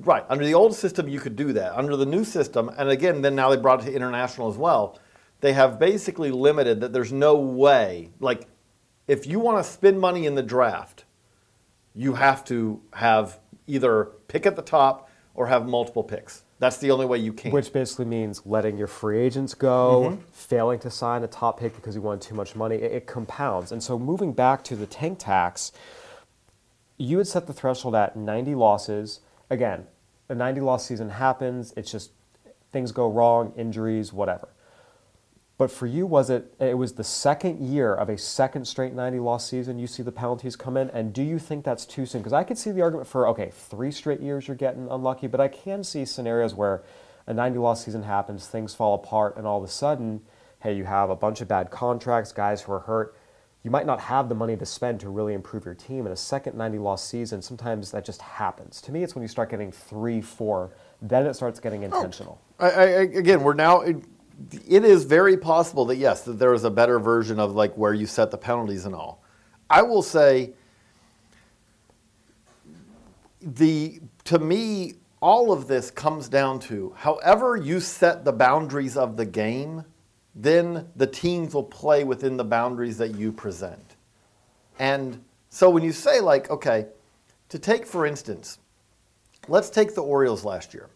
Right. 0.01 0.25
Under 0.29 0.45
the 0.45 0.53
old 0.53 0.75
system, 0.75 1.07
you 1.07 1.19
could 1.19 1.35
do 1.35 1.53
that. 1.53 1.77
Under 1.77 1.95
the 1.95 2.05
new 2.05 2.23
system, 2.23 2.69
and 2.77 2.89
again, 2.89 3.21
then 3.21 3.35
now 3.35 3.50
they 3.50 3.57
brought 3.57 3.81
it 3.81 3.85
to 3.85 3.93
international 3.93 4.50
as 4.50 4.57
well, 4.57 5.00
they 5.41 5.53
have 5.53 5.77
basically 5.77 6.31
limited 6.31 6.81
that 6.81 6.93
there's 6.93 7.12
no 7.12 7.35
way. 7.35 8.09
Like, 8.19 8.47
if 9.07 9.27
you 9.27 9.39
want 9.39 9.63
to 9.63 9.69
spend 9.69 10.00
money 10.00 10.25
in 10.25 10.35
the 10.35 10.43
draft, 10.43 11.05
you 11.93 12.13
have 12.13 12.43
to 12.45 12.81
have 12.93 13.39
either 13.67 14.05
pick 14.27 14.45
at 14.45 14.55
the 14.55 14.62
top 14.62 15.09
or 15.35 15.47
have 15.47 15.67
multiple 15.67 16.03
picks. 16.03 16.43
That's 16.59 16.77
the 16.77 16.91
only 16.91 17.05
way 17.05 17.17
you 17.17 17.33
can. 17.33 17.51
Which 17.51 17.73
basically 17.73 18.05
means 18.05 18.41
letting 18.45 18.77
your 18.77 18.88
free 18.88 19.19
agents 19.19 19.53
go, 19.53 20.12
mm-hmm. 20.12 20.21
failing 20.31 20.79
to 20.79 20.89
sign 20.89 21.23
a 21.23 21.27
top 21.27 21.59
pick 21.59 21.75
because 21.75 21.95
you 21.95 22.01
want 22.01 22.21
too 22.21 22.35
much 22.35 22.55
money. 22.55 22.75
It, 22.75 22.91
it 22.91 23.05
compounds. 23.05 23.71
And 23.71 23.83
so 23.83 24.00
moving 24.00 24.31
back 24.31 24.63
to 24.65 24.75
the 24.75 24.85
tank 24.85 25.19
tax, 25.19 25.73
you 26.97 27.17
would 27.17 27.27
set 27.27 27.47
the 27.47 27.53
threshold 27.53 27.95
at 27.95 28.15
90 28.15 28.55
losses 28.55 29.19
again, 29.50 29.88
a 30.29 30.35
90 30.35 30.62
loss 30.62 30.85
season 30.85 31.09
happens. 31.09 31.73
It's 31.77 31.91
just 31.91 32.12
things 32.71 32.91
go 32.91 33.09
wrong, 33.09 33.53
injuries, 33.55 34.12
whatever. 34.12 34.50
But 35.57 35.69
for 35.69 35.85
you, 35.85 36.07
was 36.07 36.29
it? 36.29 36.53
It 36.59 36.77
was 36.77 36.93
the 36.93 37.03
second 37.03 37.62
year 37.62 37.93
of 37.93 38.09
a 38.09 38.17
second 38.17 38.65
straight 38.65 38.93
90 38.93 39.19
loss 39.19 39.47
season. 39.47 39.77
You 39.77 39.88
see 39.88 40.01
the 40.01 40.12
penalties 40.12 40.55
come 40.55 40.75
in, 40.77 40.89
and 40.89 41.13
do 41.13 41.21
you 41.21 41.38
think 41.38 41.63
that's 41.63 41.85
too 41.85 42.05
soon? 42.05 42.21
Because 42.21 42.33
I 42.33 42.43
could 42.43 42.57
see 42.57 42.71
the 42.71 42.81
argument 42.81 43.07
for 43.07 43.27
okay, 43.29 43.51
three 43.53 43.91
straight 43.91 44.19
years 44.19 44.47
you're 44.47 44.57
getting 44.57 44.89
unlucky, 44.89 45.27
but 45.27 45.39
I 45.39 45.47
can 45.47 45.83
see 45.83 46.05
scenarios 46.05 46.55
where 46.55 46.83
a 47.27 47.33
90 47.33 47.59
loss 47.59 47.85
season 47.85 48.03
happens, 48.03 48.47
things 48.47 48.73
fall 48.73 48.95
apart, 48.95 49.38
and 49.38 49.45
all 49.45 49.59
of 49.59 49.63
a 49.63 49.71
sudden, 49.71 50.21
hey, 50.59 50.73
you 50.73 50.85
have 50.85 51.09
a 51.09 51.15
bunch 51.15 51.39
of 51.39 51.47
bad 51.47 51.69
contracts, 51.69 52.31
guys 52.31 52.63
who 52.63 52.73
are 52.73 52.79
hurt. 52.79 53.15
You 53.63 53.72
might 53.72 53.86
not 53.86 54.01
have 54.01 54.27
the 54.27 54.36
money 54.36 54.58
to 54.58 54.65
spend 54.65 55.00
to 55.01 55.10
really 55.10 55.34
improve 55.34 55.63
your 55.63 55.74
team. 55.74 56.05
In 56.05 56.12
a 56.12 56.17
second 56.17 56.58
90 56.58 56.79
loss 56.79 57.03
season, 57.03 57.41
sometimes 57.41 57.91
that 57.91 58.03
just 58.03 58.22
happens. 58.22 58.82
To 58.82 58.91
me, 58.91 59.03
it's 59.03 59.15
when 59.15 59.22
you 59.22 59.29
start 59.29 59.50
getting 59.50 59.72
three, 59.72 60.22
four, 60.22 60.72
then 61.01 61.25
it 61.25 61.34
starts 61.34 61.62
getting 61.62 61.84
oh, 61.84 61.86
intentional. 61.86 62.41
I, 62.60 62.70
I, 62.70 62.86
again, 63.03 63.41
we're 63.41 63.53
now. 63.53 63.82
It, 63.82 64.03
it 64.67 64.84
is 64.84 65.05
very 65.05 65.38
possible 65.38 65.86
that 65.86 65.96
yes, 65.96 66.24
that 66.24 66.39
there 66.39 66.53
is 66.53 66.65
a 66.65 66.70
better 66.70 67.00
version 67.00 67.39
of 67.39 67.55
like 67.55 67.74
where 67.77 67.93
you 67.93 68.05
set 68.05 68.32
the 68.32 68.38
penalties 68.38 68.86
and 68.86 68.93
all. 68.93 69.24
I 69.70 69.82
will 69.82 70.01
say, 70.01 70.51
the 73.41 74.01
to 74.25 74.39
me, 74.39 74.96
all 75.22 75.53
of 75.53 75.67
this 75.67 75.89
comes 75.89 76.27
down 76.27 76.60
to 76.60 76.93
however 76.98 77.55
you 77.55 77.79
set 77.79 78.25
the 78.25 78.34
boundaries 78.34 78.98
of 78.98 79.15
the 79.15 79.25
game, 79.25 79.86
then 80.35 80.87
the 80.95 81.07
teams 81.07 81.53
will 81.53 81.63
play 81.63 82.03
within 82.03 82.37
the 82.37 82.43
boundaries 82.43 82.97
that 82.97 83.15
you 83.15 83.31
present. 83.31 83.95
And 84.79 85.23
so 85.49 85.69
when 85.69 85.83
you 85.83 85.91
say 85.91 86.19
like, 86.19 86.49
okay, 86.49 86.87
to 87.49 87.59
take 87.59 87.85
for 87.85 88.05
instance, 88.05 88.57
let's 89.47 89.69
take 89.69 89.93
the 89.93 90.01
Orioles 90.01 90.43
last 90.43 90.73
year 90.73 90.89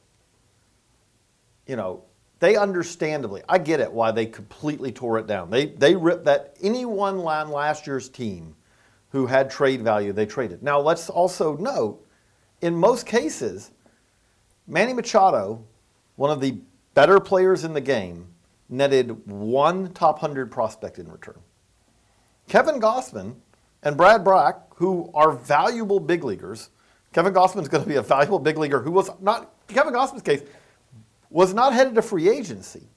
you 1.67 1.75
know, 1.75 2.03
they 2.39 2.55
understandably, 2.55 3.41
I 3.47 3.57
get 3.57 3.79
it 3.79 3.91
why 3.91 4.11
they 4.11 4.25
completely 4.25 4.91
tore 4.91 5.19
it 5.19 5.27
down. 5.27 5.49
They 5.49 5.67
they 5.67 5.95
ripped 5.95 6.25
that 6.25 6.55
anyone 6.61 7.19
on 7.19 7.51
last 7.51 7.85
year's 7.85 8.09
team 8.09 8.55
who 9.09 9.25
had 9.25 9.49
trade 9.49 9.81
value, 9.81 10.13
they 10.13 10.25
traded. 10.25 10.63
Now 10.63 10.79
let's 10.79 11.09
also 11.09 11.57
note, 11.57 12.05
in 12.61 12.75
most 12.75 13.05
cases, 13.05 13.71
Manny 14.67 14.93
Machado, 14.93 15.63
one 16.15 16.31
of 16.31 16.41
the 16.41 16.59
better 16.93 17.19
players 17.19 17.63
in 17.63 17.73
the 17.73 17.81
game, 17.81 18.27
netted 18.69 19.27
one 19.27 19.93
top 19.93 20.19
hundred 20.19 20.51
prospect 20.51 20.99
in 20.99 21.09
return. 21.11 21.39
Kevin 22.47 22.79
Gausman 22.79 23.35
and 23.83 23.97
Brad 23.97 24.23
Brach, 24.23 24.55
who 24.75 25.09
are 25.13 25.31
valuable 25.31 25.99
big 25.99 26.23
leaguers, 26.23 26.69
Kevin 27.13 27.33
Gausman's 27.33 27.67
going 27.67 27.83
to 27.83 27.89
be 27.89 27.95
a 27.95 28.01
valuable 28.01 28.39
big 28.39 28.57
leaguer 28.57 28.81
who 28.81 28.91
was 28.91 29.09
not 29.21 29.53
Kevin 29.67 29.93
Gausman's 29.93 30.21
case 30.21 30.41
was 31.29 31.53
not 31.53 31.73
headed 31.73 31.95
to 31.95 32.01
free 32.01 32.29
agency. 32.29 32.87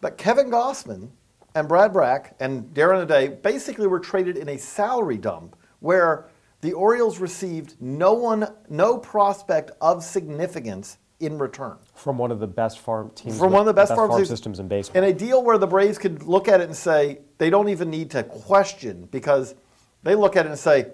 But 0.00 0.18
Kevin 0.18 0.50
Gausman 0.50 1.10
and 1.54 1.68
Brad 1.68 1.92
Brach 1.92 2.34
and 2.40 2.64
Darren 2.74 3.02
O'Day 3.02 3.28
basically 3.28 3.86
were 3.86 4.00
traded 4.00 4.36
in 4.36 4.48
a 4.48 4.58
salary 4.58 5.16
dump 5.16 5.56
where 5.80 6.26
the 6.60 6.72
Orioles 6.72 7.18
received 7.18 7.76
no 7.80 8.12
one, 8.12 8.48
no 8.68 8.98
prospect 8.98 9.70
of 9.80 10.02
significance 10.02 10.98
in 11.20 11.38
return. 11.38 11.76
From 11.94 12.18
one 12.18 12.30
of 12.30 12.40
the 12.40 12.46
best 12.46 12.78
farm 12.78 13.10
teams, 13.14 13.38
From 13.38 13.52
one 13.52 13.60
of 13.60 13.66
the 13.66 13.72
best, 13.72 13.94
farm, 13.94 14.10
farm 14.10 14.24
systems 14.24 14.58
in 14.58 14.68
baseball. 14.68 15.02
In 15.02 15.08
a 15.08 15.12
deal 15.12 15.42
where 15.42 15.58
the 15.58 15.66
Braves 15.66 15.98
could 15.98 16.22
look 16.22 16.48
at 16.48 16.60
it 16.60 16.64
and 16.64 16.76
say, 16.76 17.20
they 17.38 17.50
don't 17.50 17.68
even 17.68 17.90
need 17.90 18.10
to 18.10 18.22
question 18.22 19.08
because 19.10 19.54
they 20.02 20.14
look 20.14 20.36
at 20.36 20.46
it 20.46 20.50
and 20.50 20.58
say, 20.58 20.88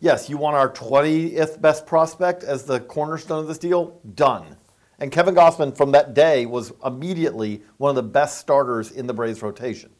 yes, 0.00 0.28
you 0.28 0.36
want 0.36 0.56
our 0.56 0.70
20th 0.72 1.60
best 1.60 1.86
prospect 1.86 2.44
as 2.44 2.64
the 2.64 2.80
cornerstone 2.80 3.40
of 3.40 3.48
this 3.48 3.58
deal? 3.58 4.00
Done. 4.14 4.56
And 5.00 5.12
Kevin 5.12 5.34
Gausman 5.34 5.76
from 5.76 5.92
that 5.92 6.14
day 6.14 6.46
was 6.46 6.72
immediately 6.84 7.62
one 7.76 7.90
of 7.90 7.96
the 7.96 8.02
best 8.02 8.38
starters 8.38 8.90
in 8.90 9.06
the 9.06 9.14
Braves 9.14 9.42
rotation. 9.42 9.90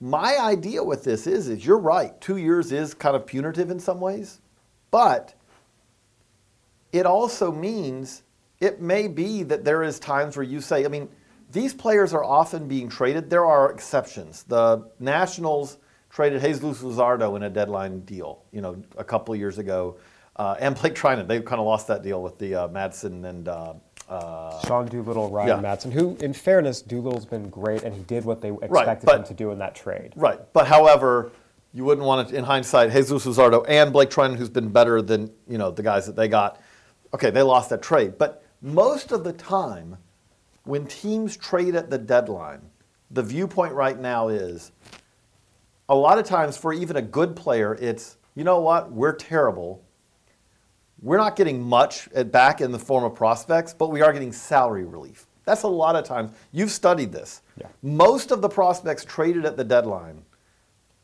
My 0.00 0.38
idea 0.38 0.82
with 0.82 1.04
this 1.04 1.26
is, 1.26 1.48
is 1.48 1.64
you're 1.64 1.78
right, 1.78 2.18
two 2.22 2.38
years 2.38 2.72
is 2.72 2.94
kind 2.94 3.14
of 3.14 3.26
punitive 3.26 3.70
in 3.70 3.78
some 3.78 4.00
ways, 4.00 4.40
but 4.90 5.34
it 6.92 7.06
also 7.06 7.52
means 7.52 8.22
it 8.60 8.80
may 8.80 9.08
be 9.08 9.42
that 9.44 9.64
there 9.64 9.82
is 9.82 9.98
times 9.98 10.36
where 10.36 10.44
you 10.44 10.60
say, 10.60 10.84
I 10.84 10.88
mean, 10.88 11.08
these 11.52 11.74
players 11.74 12.12
are 12.12 12.22
often 12.24 12.68
being 12.68 12.88
traded. 12.88 13.30
There 13.30 13.44
are 13.46 13.72
exceptions. 13.72 14.44
The 14.44 14.88
Nationals 14.98 15.78
traded 16.10 16.42
Jesus 16.42 16.82
Luzardo 16.82 17.36
in 17.36 17.42
a 17.44 17.50
deadline 17.50 18.00
deal, 18.00 18.42
you 18.52 18.60
know, 18.60 18.82
a 18.98 19.04
couple 19.04 19.32
of 19.34 19.40
years 19.40 19.58
ago. 19.58 19.96
Uh, 20.36 20.56
and 20.60 20.74
Blake 20.80 20.94
Treinen, 20.94 21.26
they 21.26 21.40
kind 21.40 21.60
of 21.60 21.66
lost 21.66 21.88
that 21.88 22.02
deal 22.02 22.22
with 22.22 22.38
the 22.38 22.54
uh, 22.54 22.68
Madson 22.68 23.24
and 23.28 23.48
uh, 23.48 23.74
uh, 24.08 24.60
Sean 24.66 24.86
Doolittle, 24.86 25.30
Ryan 25.30 25.48
Yeah. 25.48 25.56
Madson, 25.76 25.92
who, 25.92 26.16
in 26.20 26.32
fairness, 26.32 26.82
Doolittle's 26.82 27.26
been 27.26 27.48
great, 27.48 27.82
and 27.82 27.94
he 27.94 28.02
did 28.04 28.24
what 28.24 28.40
they 28.40 28.50
expected 28.50 29.06
but- 29.06 29.18
him 29.18 29.24
to 29.24 29.34
do 29.34 29.50
in 29.50 29.58
that 29.58 29.74
trade. 29.74 30.12
right. 30.16 30.40
But 30.52 30.66
however, 30.66 31.30
you 31.72 31.84
wouldn't 31.84 32.06
want 32.06 32.28
it 32.30 32.34
in 32.34 32.42
hindsight. 32.44 32.90
Jesus 32.92 33.24
Luzardo 33.26 33.64
and 33.68 33.92
Blake 33.92 34.10
Treinen, 34.10 34.36
who's 34.36 34.48
been 34.50 34.70
better 34.70 35.00
than 35.02 35.30
you 35.48 35.56
know 35.58 35.70
the 35.70 35.82
guys 35.84 36.06
that 36.06 36.16
they 36.16 36.26
got. 36.28 36.60
Okay, 37.14 37.30
they 37.30 37.42
lost 37.42 37.70
that 37.70 37.82
trade, 37.82 38.18
but 38.18 38.44
most 38.62 39.12
of 39.12 39.24
the 39.24 39.32
time, 39.32 39.96
when 40.64 40.86
teams 40.86 41.36
trade 41.36 41.74
at 41.74 41.90
the 41.90 41.98
deadline, 41.98 42.60
the 43.10 43.22
viewpoint 43.22 43.72
right 43.72 43.98
now 43.98 44.28
is 44.28 44.72
a 45.88 45.94
lot 45.94 46.18
of 46.18 46.24
times 46.24 46.56
for 46.56 46.72
even 46.72 46.96
a 46.96 47.02
good 47.02 47.34
player, 47.34 47.76
it's 47.80 48.16
you 48.36 48.44
know 48.44 48.60
what 48.60 48.92
we're 48.92 49.14
terrible. 49.14 49.84
We're 51.02 51.16
not 51.16 51.34
getting 51.34 51.60
much 51.60 52.08
at 52.14 52.30
back 52.30 52.60
in 52.60 52.70
the 52.70 52.78
form 52.78 53.04
of 53.04 53.14
prospects, 53.14 53.74
but 53.74 53.90
we 53.90 54.02
are 54.02 54.12
getting 54.12 54.32
salary 54.32 54.84
relief. 54.84 55.26
That's 55.44 55.64
a 55.64 55.68
lot 55.68 55.96
of 55.96 56.04
times. 56.04 56.30
You've 56.52 56.70
studied 56.70 57.10
this. 57.10 57.42
Yeah. 57.56 57.66
Most 57.82 58.30
of 58.30 58.42
the 58.42 58.48
prospects 58.48 59.04
traded 59.04 59.44
at 59.46 59.56
the 59.56 59.64
deadline 59.64 60.22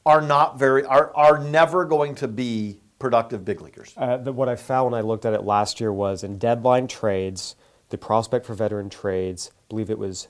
are 0.05 0.21
not 0.21 0.59
very 0.59 0.85
are, 0.85 1.11
are 1.17 1.39
never 1.39 1.85
going 1.85 2.15
to 2.17 2.29
be 2.29 2.79
productive 2.99 3.45
big 3.45 3.61
leaguers. 3.61 3.93
Uh, 3.97 4.17
the, 4.17 4.33
what 4.33 4.49
I 4.49 4.57
found 4.57 4.93
when 4.93 4.99
I 4.99 5.03
looked 5.03 5.25
at 5.26 5.35
it 5.35 5.43
last 5.45 5.81
year 5.81 5.93
was 5.93 6.25
in 6.25 6.38
deadline 6.38 6.87
trades, 6.88 7.57
the 7.91 7.99
prospect 7.99 8.47
for 8.47 8.55
veteran 8.55 8.88
trades, 8.88 9.50
I 9.55 9.62
believe 9.69 9.91
it 9.91 9.99
was 9.99 10.29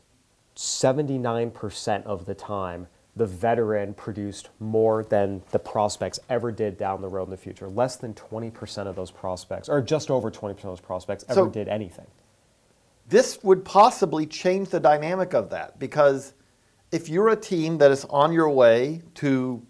79% 0.56 2.04
of 2.04 2.26
the 2.26 2.35
time, 2.35 2.88
the 3.14 3.26
veteran 3.26 3.94
produced 3.94 4.50
more 4.61 5.02
than 5.04 5.42
the 5.50 5.58
prospects 5.58 6.18
ever 6.28 6.52
did 6.52 6.76
down 6.76 7.00
the 7.00 7.08
road 7.08 7.25
in 7.25 7.30
the 7.30 7.37
future. 7.37 7.68
Less 7.68 7.96
than 7.96 8.12
20% 8.14 8.87
of 8.87 8.96
those 8.96 9.11
prospects, 9.11 9.68
or 9.68 9.80
just 9.80 10.11
over 10.11 10.30
20% 10.30 10.50
of 10.50 10.62
those 10.62 10.80
prospects, 10.80 11.25
ever 11.28 11.35
So- 11.42 11.49
did 11.49 11.68
anything. 11.68 12.06
this 13.08 13.42
would 13.44 13.64
possibly 13.64 14.26
change 14.26 14.68
the 14.70 14.80
dynamic 14.80 15.32
of 15.32 15.49
that 15.50 15.78
because 15.78 16.35
if 16.90 17.08
you're 17.08 17.28
a 17.28 17.37
team 17.37 17.78
that 17.78 17.92
is 17.92 18.04
on 18.06 18.32
your 18.32 18.50
way 18.50 19.00
to 19.14 19.62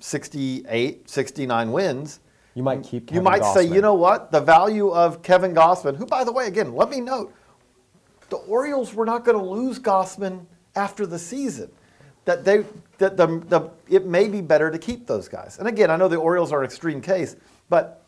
68, 0.00 1.08
69 1.08 1.70
wins, 1.70 2.18
You 2.60 2.64
might 2.64 2.82
keep 2.82 3.04
you 3.04 3.22
Kevin 3.22 3.24
might 3.24 3.44
say, 3.54 3.64
you 3.64 3.80
know 3.80 3.94
what, 3.94 4.30
the 4.30 4.40
value 4.42 4.90
of 4.90 5.22
Kevin 5.22 5.54
Gausman, 5.54 5.96
who, 5.96 6.04
by 6.04 6.24
the 6.24 6.30
way, 6.30 6.46
again, 6.46 6.74
let 6.74 6.90
me 6.90 7.00
note, 7.00 7.32
the 8.28 8.36
Orioles 8.36 8.92
were 8.92 9.06
not 9.06 9.24
going 9.24 9.38
to 9.38 9.42
lose 9.42 9.78
Gausman 9.78 10.44
after 10.76 11.06
the 11.06 11.18
season. 11.18 11.70
That 12.26 12.44
they, 12.44 12.66
that 12.98 13.16
the, 13.16 13.26
the, 13.48 13.70
it 13.88 14.04
may 14.04 14.28
be 14.28 14.42
better 14.42 14.70
to 14.70 14.78
keep 14.78 15.06
those 15.06 15.26
guys. 15.26 15.58
And 15.58 15.66
again, 15.66 15.90
I 15.90 15.96
know 15.96 16.06
the 16.06 16.16
Orioles 16.16 16.52
are 16.52 16.58
an 16.58 16.66
extreme 16.66 17.00
case, 17.00 17.34
but 17.70 18.04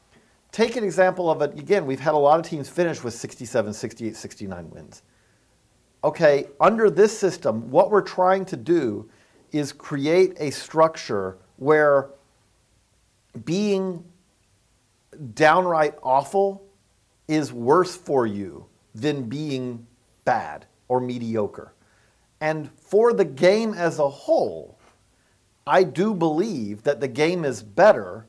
take 0.51 0.77
an 0.77 0.85
example 0.85 1.31
of 1.31 1.41
it. 1.41 1.59
Again, 1.59 1.87
we've 1.87 1.99
had 1.99 2.13
a 2.13 2.19
lot 2.19 2.39
of 2.39 2.45
teams 2.45 2.69
finish 2.69 3.03
with 3.03 3.15
67, 3.15 3.73
68, 3.73 4.15
69 4.15 4.69
wins. 4.69 5.03
Okay, 6.05 6.49
under 6.61 6.91
this 6.91 7.19
system, 7.19 7.71
what 7.71 7.91
we're 7.91 8.03
trying 8.03 8.45
to 8.45 8.57
do 8.59 9.09
is 9.51 9.73
create 9.73 10.37
a 10.39 10.51
structure 10.51 11.39
where 11.57 12.11
being 13.47 14.05
downright 15.35 15.95
awful 16.03 16.65
is 17.29 17.53
worse 17.53 17.97
for 17.97 18.27
you 18.27 18.67
than 18.95 19.29
being 19.29 19.87
bad 20.25 20.67
or 20.89 21.01
mediocre. 21.01 21.75
And 22.41 22.71
for 22.77 23.13
the 23.13 23.25
game 23.25 23.73
as 23.75 23.99
a 23.99 24.09
whole, 24.09 24.79
I 25.67 25.85
do 25.85 26.15
believe 26.15 26.83
that 26.83 27.01
the 27.01 27.09
game 27.09 27.45
is 27.45 27.63
better 27.63 28.27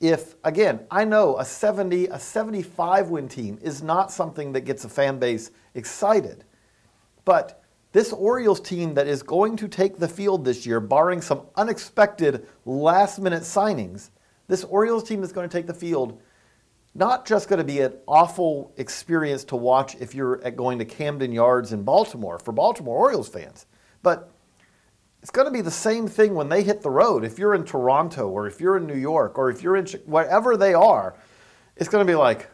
if 0.00 0.34
again, 0.44 0.80
I 0.90 1.04
know 1.04 1.38
a 1.38 1.44
70, 1.44 2.08
a 2.08 2.18
75 2.18 3.08
win 3.08 3.28
team 3.28 3.58
is 3.62 3.82
not 3.82 4.12
something 4.12 4.52
that 4.52 4.62
gets 4.62 4.84
a 4.84 4.88
fan 4.88 5.18
base 5.18 5.50
excited. 5.74 6.44
But 7.24 7.62
this 7.92 8.12
Orioles 8.12 8.60
team 8.60 8.94
that 8.94 9.06
is 9.06 9.22
going 9.22 9.56
to 9.56 9.68
take 9.68 9.96
the 9.96 10.08
field 10.08 10.44
this 10.44 10.66
year, 10.66 10.80
barring 10.80 11.22
some 11.22 11.42
unexpected 11.56 12.46
last 12.66 13.18
minute 13.18 13.42
signings, 13.42 14.10
this 14.48 14.64
Orioles 14.64 15.04
team 15.04 15.22
is 15.22 15.32
going 15.32 15.48
to 15.48 15.52
take 15.52 15.66
the 15.66 15.74
field 15.74 16.20
not 16.96 17.26
just 17.26 17.48
going 17.48 17.58
to 17.58 17.64
be 17.64 17.80
an 17.80 17.92
awful 18.06 18.72
experience 18.78 19.44
to 19.44 19.56
watch 19.56 19.96
if 20.00 20.14
you're 20.14 20.42
at 20.42 20.56
going 20.56 20.78
to 20.78 20.84
Camden 20.84 21.30
Yards 21.30 21.72
in 21.72 21.82
Baltimore 21.82 22.38
for 22.38 22.52
Baltimore 22.52 22.96
Orioles 22.96 23.28
fans, 23.28 23.66
but 24.02 24.30
it's 25.20 25.30
going 25.30 25.46
to 25.46 25.52
be 25.52 25.60
the 25.60 25.70
same 25.70 26.08
thing 26.08 26.34
when 26.34 26.48
they 26.48 26.62
hit 26.62 26.82
the 26.82 26.90
road. 26.90 27.24
If 27.24 27.38
you're 27.38 27.54
in 27.54 27.64
Toronto 27.64 28.28
or 28.28 28.46
if 28.46 28.60
you're 28.60 28.76
in 28.78 28.86
New 28.86 28.96
York 28.96 29.38
or 29.38 29.50
if 29.50 29.62
you're 29.62 29.76
in 29.76 29.86
wherever 30.06 30.56
they 30.56 30.72
are, 30.72 31.16
it's 31.76 31.88
going 31.88 32.06
to 32.06 32.10
be 32.10 32.14
like, 32.14 32.48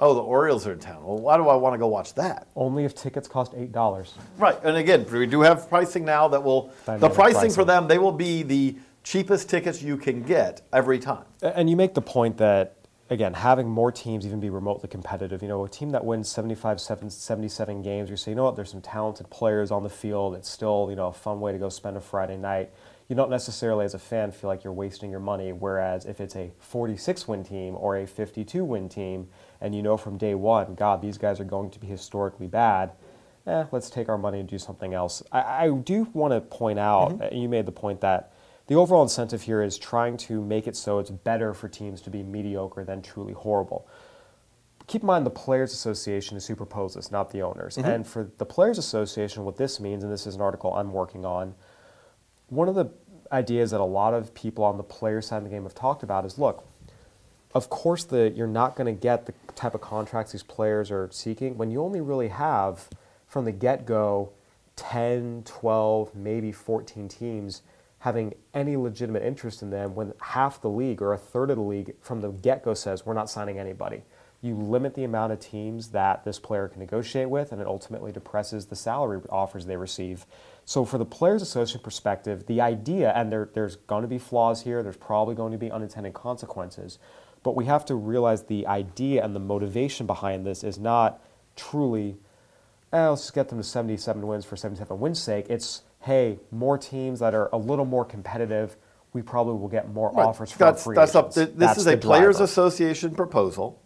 oh, 0.00 0.14
the 0.14 0.22
Orioles 0.22 0.66
are 0.66 0.72
in 0.72 0.80
town. 0.80 1.04
Well, 1.04 1.18
why 1.18 1.36
do 1.36 1.48
I 1.48 1.54
want 1.54 1.74
to 1.74 1.78
go 1.78 1.86
watch 1.86 2.14
that? 2.14 2.48
Only 2.56 2.84
if 2.84 2.94
tickets 2.94 3.28
cost 3.28 3.52
$8. 3.52 4.10
Right, 4.38 4.58
and 4.64 4.76
again, 4.76 5.06
we 5.12 5.26
do 5.26 5.42
have 5.42 5.68
pricing 5.68 6.04
now 6.04 6.26
that 6.28 6.42
will 6.42 6.72
the 6.86 6.98
Dynamic 6.98 7.14
pricing 7.14 7.50
for 7.50 7.64
them. 7.64 7.86
They 7.86 7.98
will 7.98 8.12
be 8.12 8.42
the 8.42 8.76
cheapest 9.04 9.48
tickets 9.48 9.82
you 9.82 9.96
can 9.96 10.22
get 10.22 10.62
every 10.72 10.98
time. 10.98 11.24
And 11.42 11.70
you 11.70 11.76
make 11.76 11.94
the 11.94 12.02
point 12.02 12.38
that 12.38 12.76
again, 13.10 13.34
having 13.34 13.68
more 13.68 13.92
teams 13.92 14.26
even 14.26 14.40
be 14.40 14.50
remotely 14.50 14.88
competitive. 14.88 15.42
You 15.42 15.48
know, 15.48 15.64
a 15.64 15.68
team 15.68 15.90
that 15.90 16.04
wins 16.04 16.28
75, 16.28 16.80
77 16.80 17.82
games, 17.82 18.10
you 18.10 18.16
say, 18.16 18.30
you 18.30 18.34
know 18.34 18.44
what, 18.44 18.56
there's 18.56 18.70
some 18.70 18.80
talented 18.80 19.30
players 19.30 19.70
on 19.70 19.82
the 19.82 19.90
field. 19.90 20.34
It's 20.34 20.48
still, 20.48 20.86
you 20.90 20.96
know, 20.96 21.08
a 21.08 21.12
fun 21.12 21.40
way 21.40 21.52
to 21.52 21.58
go 21.58 21.68
spend 21.68 21.96
a 21.96 22.00
Friday 22.00 22.36
night. 22.36 22.70
You 23.08 23.14
don't 23.14 23.30
necessarily, 23.30 23.84
as 23.84 23.92
a 23.92 23.98
fan, 23.98 24.32
feel 24.32 24.48
like 24.48 24.64
you're 24.64 24.72
wasting 24.72 25.10
your 25.10 25.20
money. 25.20 25.52
Whereas 25.52 26.06
if 26.06 26.20
it's 26.20 26.34
a 26.34 26.50
46 26.58 27.28
win 27.28 27.44
team 27.44 27.76
or 27.76 27.98
a 27.98 28.06
52 28.06 28.64
win 28.64 28.88
team, 28.88 29.28
and 29.60 29.74
you 29.74 29.82
know 29.82 29.98
from 29.98 30.16
day 30.16 30.34
one, 30.34 30.74
God, 30.74 31.02
these 31.02 31.18
guys 31.18 31.38
are 31.40 31.44
going 31.44 31.70
to 31.70 31.78
be 31.78 31.86
historically 31.86 32.46
bad, 32.46 32.92
eh, 33.46 33.64
let's 33.70 33.90
take 33.90 34.08
our 34.08 34.16
money 34.16 34.40
and 34.40 34.48
do 34.48 34.58
something 34.58 34.94
else. 34.94 35.22
I, 35.30 35.66
I 35.66 35.70
do 35.70 36.08
want 36.14 36.32
to 36.32 36.40
point 36.40 36.78
out, 36.78 37.18
mm-hmm. 37.18 37.36
you 37.36 37.48
made 37.50 37.66
the 37.66 37.72
point 37.72 38.00
that 38.00 38.32
the 38.66 38.74
overall 38.74 39.02
incentive 39.02 39.42
here 39.42 39.62
is 39.62 39.76
trying 39.76 40.16
to 40.16 40.40
make 40.40 40.66
it 40.66 40.76
so 40.76 40.98
it's 40.98 41.10
better 41.10 41.52
for 41.52 41.68
teams 41.68 42.00
to 42.02 42.10
be 42.10 42.22
mediocre 42.22 42.84
than 42.84 43.02
truly 43.02 43.34
horrible. 43.34 43.86
Keep 44.86 45.02
in 45.02 45.06
mind 45.06 45.26
the 45.26 45.30
Players 45.30 45.72
Association 45.72 46.36
is 46.36 46.46
who 46.46 46.56
proposed 46.56 46.96
this, 46.96 47.10
not 47.10 47.30
the 47.30 47.42
owners. 47.42 47.76
Mm-hmm. 47.76 47.88
And 47.88 48.06
for 48.06 48.30
the 48.38 48.46
Players 48.46 48.78
Association, 48.78 49.44
what 49.44 49.56
this 49.56 49.80
means, 49.80 50.02
and 50.02 50.12
this 50.12 50.26
is 50.26 50.34
an 50.34 50.40
article 50.40 50.74
I'm 50.74 50.92
working 50.92 51.24
on, 51.24 51.54
one 52.48 52.68
of 52.68 52.74
the 52.74 52.90
ideas 53.32 53.70
that 53.70 53.80
a 53.80 53.84
lot 53.84 54.14
of 54.14 54.34
people 54.34 54.64
on 54.64 54.76
the 54.76 54.82
player 54.82 55.20
side 55.20 55.38
of 55.38 55.44
the 55.44 55.50
game 55.50 55.64
have 55.64 55.74
talked 55.74 56.02
about 56.02 56.24
is 56.24 56.38
look, 56.38 56.66
of 57.54 57.70
course 57.70 58.04
the, 58.04 58.32
you're 58.34 58.46
not 58.46 58.76
going 58.76 58.86
to 58.86 59.00
get 59.00 59.26
the 59.26 59.34
type 59.54 59.74
of 59.74 59.80
contracts 59.80 60.32
these 60.32 60.42
players 60.42 60.90
are 60.90 61.08
seeking 61.12 61.56
when 61.56 61.70
you 61.70 61.82
only 61.82 62.00
really 62.00 62.28
have 62.28 62.88
from 63.26 63.44
the 63.44 63.52
get-go 63.52 64.30
10 64.76 65.42
12 65.44 66.14
maybe 66.14 66.50
14 66.52 67.08
teams 67.08 67.62
having 68.04 68.34
any 68.52 68.76
legitimate 68.76 69.22
interest 69.22 69.62
in 69.62 69.70
them 69.70 69.94
when 69.94 70.12
half 70.20 70.60
the 70.60 70.68
league 70.68 71.00
or 71.00 71.14
a 71.14 71.16
third 71.16 71.48
of 71.48 71.56
the 71.56 71.62
league 71.62 71.94
from 72.02 72.20
the 72.20 72.28
get-go 72.28 72.74
says 72.74 73.06
we're 73.06 73.14
not 73.14 73.30
signing 73.30 73.58
anybody. 73.58 74.02
You 74.42 74.56
limit 74.56 74.94
the 74.94 75.04
amount 75.04 75.32
of 75.32 75.40
teams 75.40 75.88
that 75.92 76.22
this 76.22 76.38
player 76.38 76.68
can 76.68 76.80
negotiate 76.80 77.30
with 77.30 77.50
and 77.50 77.62
it 77.62 77.66
ultimately 77.66 78.12
depresses 78.12 78.66
the 78.66 78.76
salary 78.76 79.22
offers 79.30 79.64
they 79.64 79.78
receive. 79.78 80.26
So 80.66 80.84
for 80.84 80.98
the 80.98 81.06
players 81.06 81.40
association 81.40 81.80
perspective 81.80 82.44
the 82.44 82.60
idea 82.60 83.10
and 83.16 83.32
there, 83.32 83.48
there's 83.54 83.76
going 83.76 84.02
to 84.02 84.08
be 84.08 84.18
flaws 84.18 84.60
here 84.60 84.82
there's 84.82 84.98
probably 84.98 85.34
going 85.34 85.52
to 85.52 85.58
be 85.58 85.70
unintended 85.70 86.12
consequences 86.12 86.98
but 87.42 87.56
we 87.56 87.64
have 87.64 87.86
to 87.86 87.94
realize 87.94 88.42
the 88.42 88.66
idea 88.66 89.24
and 89.24 89.34
the 89.34 89.40
motivation 89.40 90.06
behind 90.06 90.44
this 90.44 90.62
is 90.62 90.78
not 90.78 91.22
truly 91.56 92.18
eh, 92.94 93.08
let's 93.08 93.22
just 93.22 93.34
get 93.34 93.48
them 93.48 93.58
to 93.58 93.64
77 93.64 94.26
wins 94.26 94.44
for 94.44 94.56
77 94.56 95.00
wins 95.00 95.20
sake. 95.20 95.46
It's 95.48 95.82
hey, 96.04 96.38
more 96.50 96.76
teams 96.76 97.20
that 97.20 97.34
are 97.34 97.48
a 97.54 97.56
little 97.56 97.86
more 97.86 98.04
competitive, 98.04 98.76
we 99.14 99.22
probably 99.22 99.54
will 99.54 99.68
get 99.68 99.90
more 99.90 100.12
right. 100.12 100.26
offers 100.26 100.52
from 100.52 100.58
that's, 100.58 100.84
free 100.84 100.94
that's 100.94 101.16
agents. 101.16 101.38
Up, 101.38 101.46
this 101.46 101.56
that's 101.56 101.78
is 101.78 101.86
a 101.86 101.96
Players 101.96 102.40
Association 102.40 103.14
proposal. 103.14 103.80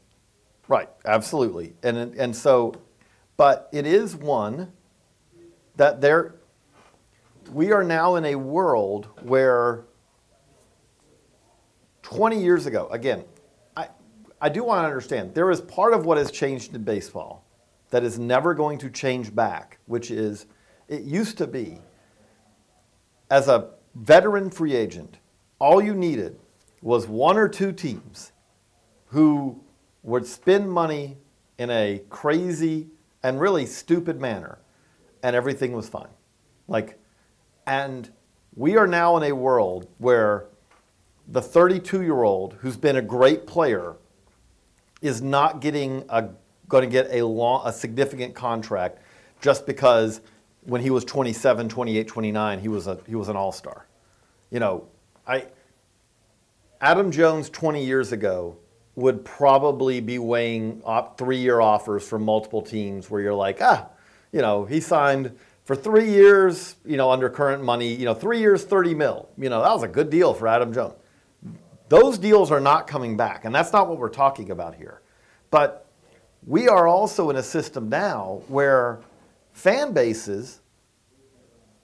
Right, 0.67 0.89
absolutely. 1.05 1.75
And, 1.85 1.97
and 1.97 2.35
so, 2.35 2.75
but 3.37 3.69
it 3.73 3.87
is 3.87 4.17
one 4.17 4.73
that 5.77 6.01
there, 6.01 6.35
we 7.53 7.71
are 7.71 7.85
now 7.85 8.17
in 8.17 8.25
a 8.25 8.35
world 8.35 9.09
where 9.23 9.85
20 12.03 12.43
years 12.43 12.67
ago, 12.67 12.89
again, 12.91 13.25
I, 13.77 13.89
I 14.41 14.49
do 14.49 14.65
want 14.65 14.83
to 14.83 14.87
understand, 14.87 15.35
there 15.35 15.51
is 15.53 15.61
part 15.61 15.95
of 15.95 16.05
what 16.05 16.19
has 16.19 16.33
changed 16.33 16.75
in 16.75 16.83
baseball 16.83 17.45
that 17.91 18.03
is 18.03 18.19
never 18.19 18.55
going 18.55 18.79
to 18.79 18.91
change 18.91 19.33
back, 19.33 19.79
which 19.87 20.11
is 20.11 20.47
it 20.89 21.03
used 21.03 21.39
to 21.39 21.47
be 21.47 21.79
as 23.31 23.49
a 23.49 23.71
veteran 23.95 24.51
free 24.51 24.75
agent, 24.75 25.19
all 25.59 25.83
you 25.83 25.95
needed 25.95 26.39
was 26.83 27.07
one 27.07 27.37
or 27.37 27.49
two 27.49 27.73
teams 27.73 28.33
who 29.07 29.61
would 30.03 30.27
spend 30.27 30.71
money 30.71 31.19
in 31.59 31.71
a 31.71 32.03
crazy 32.09 32.89
and 33.23 33.41
really 33.41 33.67
stupid 33.67 34.21
manner, 34.21 34.59
and 35.23 35.35
everything 35.35 35.73
was 35.73 35.89
fine. 35.89 36.09
Like, 36.69 36.99
and 37.67 38.11
we 38.55 38.77
are 38.77 38.87
now 38.87 39.17
in 39.17 39.25
a 39.25 39.33
world 39.33 39.89
where 39.99 40.47
the 41.27 41.43
32 41.43 42.03
year 42.03 42.23
old 42.23 42.55
who's 42.55 42.77
been 42.77 42.97
a 42.97 43.03
great 43.03 43.47
player 43.47 43.97
is 45.03 45.21
not 45.21 45.61
getting 45.61 46.05
a 46.09 46.29
going 46.69 46.85
to 46.85 46.91
get 46.91 47.09
a 47.11 47.23
long, 47.23 47.63
a 47.67 47.73
significant 47.73 48.35
contract 48.35 48.99
just 49.41 49.67
because 49.67 50.21
when 50.63 50.81
he 50.81 50.91
was 50.91 51.05
27, 51.05 51.69
28, 51.69 52.09
29, 52.09 52.59
he 52.61 52.69
was 52.69 52.87
a 52.87 52.99
he 53.07 53.15
was 53.15 53.29
an 53.29 53.37
all-star. 53.37 53.87
You 54.51 54.61
know, 54.61 54.89
I 55.27 55.47
Adam 56.81 57.11
Jones 57.11 57.51
20 57.51 57.85
years 57.85 58.13
ago 58.13 58.57
would 58.95 59.25
probably 59.25 60.01
be 60.01 60.19
weighing 60.19 60.83
op, 60.85 61.19
three-year 61.19 61.61
offers 61.61 62.07
from 62.07 62.25
multiple 62.25 62.63
teams 62.63 63.09
where 63.09 63.21
you're 63.21 63.35
like, 63.35 63.59
ah, 63.61 63.87
you 64.33 64.41
know, 64.41 64.65
he 64.65 64.81
signed 64.81 65.37
for 65.65 65.77
three 65.77 66.11
years, 66.11 66.77
you 66.85 66.97
know, 66.97 67.11
under 67.11 67.29
current 67.29 67.63
money, 67.63 67.95
you 67.95 68.05
know, 68.05 68.15
three 68.15 68.39
years, 68.39 68.65
30 68.65 68.95
mil. 68.95 69.29
You 69.37 69.51
know, 69.51 69.63
that 69.63 69.73
was 69.73 69.83
a 69.83 69.89
good 69.89 70.11
deal 70.11 70.35
for 70.35 70.49
Adam 70.49 70.73
Jones. 70.73 70.95
Those 71.89 72.19
deals 72.19 72.51
are 72.51 72.61
not 72.61 72.87
coming 72.87 73.17
back, 73.17 73.45
and 73.45 73.55
that's 73.55 73.73
not 73.73 73.89
what 73.89 73.99
we're 73.99 74.09
talking 74.09 74.51
about 74.51 74.75
here. 74.75 75.01
But 75.51 75.87
we 76.47 76.69
are 76.69 76.87
also 76.87 77.31
in 77.31 77.37
a 77.37 77.43
system 77.43 77.89
now 77.89 78.43
where 78.49 79.01
fan 79.59 79.93
bases 79.93 80.61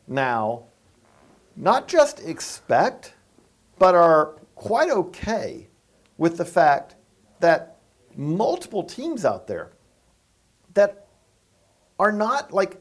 now 0.07 0.63
not 1.57 1.89
just 1.89 2.21
expect, 2.21 3.15
but 3.79 3.97
are 3.97 4.37
quite 4.55 4.91
okay 4.91 5.67
with 6.17 6.37
the 6.37 6.45
fact 6.45 6.95
that 7.41 7.79
multiple 8.17 8.85
teams 8.85 9.25
out 9.25 9.49
there 9.49 9.73
that 10.75 11.09
are 11.99 12.13
not 12.13 12.53
like, 12.53 12.81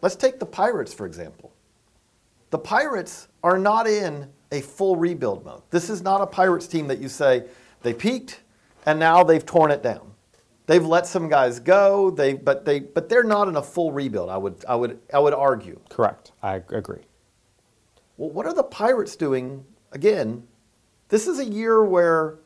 let's 0.00 0.16
take 0.16 0.38
the 0.38 0.46
Pirates, 0.46 0.94
for 0.94 1.04
example. 1.04 1.52
The 2.50 2.58
Pirates 2.58 3.28
are 3.42 3.58
not 3.58 3.86
in 3.86 4.30
a 4.50 4.62
full 4.62 4.96
rebuild 4.96 5.44
mode. 5.44 5.62
This 5.70 5.90
is 5.90 6.02
not 6.02 6.22
a 6.22 6.26
Pirates 6.26 6.66
team 6.66 6.88
that 6.88 7.00
you 7.00 7.08
say 7.08 7.44
they 7.82 7.92
peaked 7.92 8.40
and 8.86 8.98
now 8.98 9.22
they've 9.24 9.44
torn 9.44 9.70
it 9.70 9.82
down. 9.82 10.11
They've 10.66 10.84
let 10.84 11.06
some 11.06 11.28
guys 11.28 11.58
go. 11.58 12.10
They 12.10 12.34
but 12.34 12.64
they 12.64 12.80
but 12.80 13.08
they're 13.08 13.24
not 13.24 13.48
in 13.48 13.56
a 13.56 13.62
full 13.62 13.92
rebuild. 13.92 14.30
I 14.30 14.36
would 14.36 14.64
I 14.68 14.76
would 14.76 15.00
I 15.12 15.18
would 15.18 15.34
argue. 15.34 15.80
Correct. 15.88 16.32
I 16.42 16.56
agree. 16.56 17.02
Well, 18.16 18.30
what 18.30 18.46
are 18.46 18.54
the 18.54 18.62
Pirates 18.62 19.16
doing? 19.16 19.64
Again, 19.90 20.46
this 21.08 21.26
is 21.26 21.38
a 21.38 21.44
year 21.44 21.84
where 21.84 22.38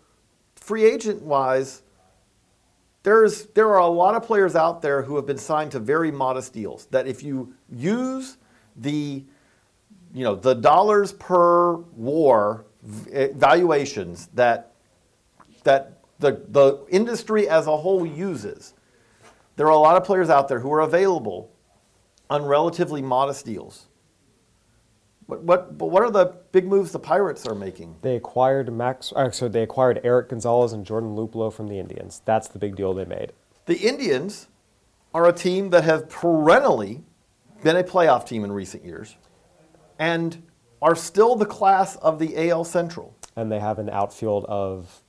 free 0.54 0.84
agent 0.84 1.22
wise, 1.22 1.82
there's 3.02 3.46
there 3.48 3.68
are 3.70 3.80
a 3.80 3.86
lot 3.86 4.14
of 4.14 4.22
players 4.22 4.56
out 4.56 4.80
there 4.80 5.02
who 5.02 5.16
have 5.16 5.26
been 5.26 5.38
signed 5.38 5.72
to 5.72 5.78
very 5.78 6.10
modest 6.10 6.52
deals. 6.52 6.86
That 6.86 7.06
if 7.06 7.22
you 7.22 7.54
use 7.68 8.38
the 8.76 9.24
you 10.14 10.24
know 10.24 10.34
the 10.34 10.54
dollars 10.54 11.12
per 11.12 11.76
WAR 11.76 12.64
eh, 13.12 13.28
valuations 13.34 14.28
that 14.34 14.72
that 15.64 15.95
the, 16.18 16.42
the 16.48 16.84
industry 16.88 17.48
as 17.48 17.66
a 17.66 17.76
whole 17.76 18.06
uses. 18.06 18.74
There 19.56 19.66
are 19.66 19.72
a 19.72 19.78
lot 19.78 19.96
of 19.96 20.04
players 20.04 20.30
out 20.30 20.48
there 20.48 20.60
who 20.60 20.72
are 20.72 20.80
available 20.80 21.50
on 22.28 22.44
relatively 22.44 23.02
modest 23.02 23.44
deals. 23.44 23.86
What, 25.26 25.42
what, 25.42 25.78
but 25.78 25.86
what 25.86 26.02
are 26.02 26.10
the 26.10 26.36
big 26.52 26.66
moves 26.66 26.92
the 26.92 26.98
Pirates 26.98 27.46
are 27.46 27.54
making? 27.54 27.96
They 28.02 28.16
acquired 28.16 28.72
Max. 28.72 29.12
Uh, 29.14 29.30
so 29.30 29.48
they 29.48 29.62
acquired 29.62 30.00
Erik 30.04 30.28
Gonzalez 30.28 30.72
and 30.72 30.86
Jordan 30.86 31.16
Luplow 31.16 31.52
from 31.52 31.68
the 31.68 31.78
Indians. 31.78 32.22
That's 32.24 32.48
the 32.48 32.58
big 32.58 32.76
deal 32.76 32.94
they 32.94 33.04
made. 33.04 33.32
The 33.66 33.78
Indians 33.78 34.46
are 35.12 35.26
a 35.26 35.32
team 35.32 35.70
that 35.70 35.82
have 35.84 36.08
perennially 36.08 37.02
been 37.62 37.76
a 37.76 37.82
playoff 37.82 38.26
team 38.26 38.44
in 38.44 38.52
recent 38.52 38.84
years, 38.84 39.16
and 39.98 40.42
are 40.82 40.94
still 40.94 41.34
the 41.34 41.46
class 41.46 41.96
of 41.96 42.18
the 42.18 42.50
AL 42.50 42.64
Central. 42.64 43.16
And 43.34 43.50
they 43.50 43.58
have 43.58 43.78
an 43.78 43.88
outfield 43.88 44.44
of 44.44 45.02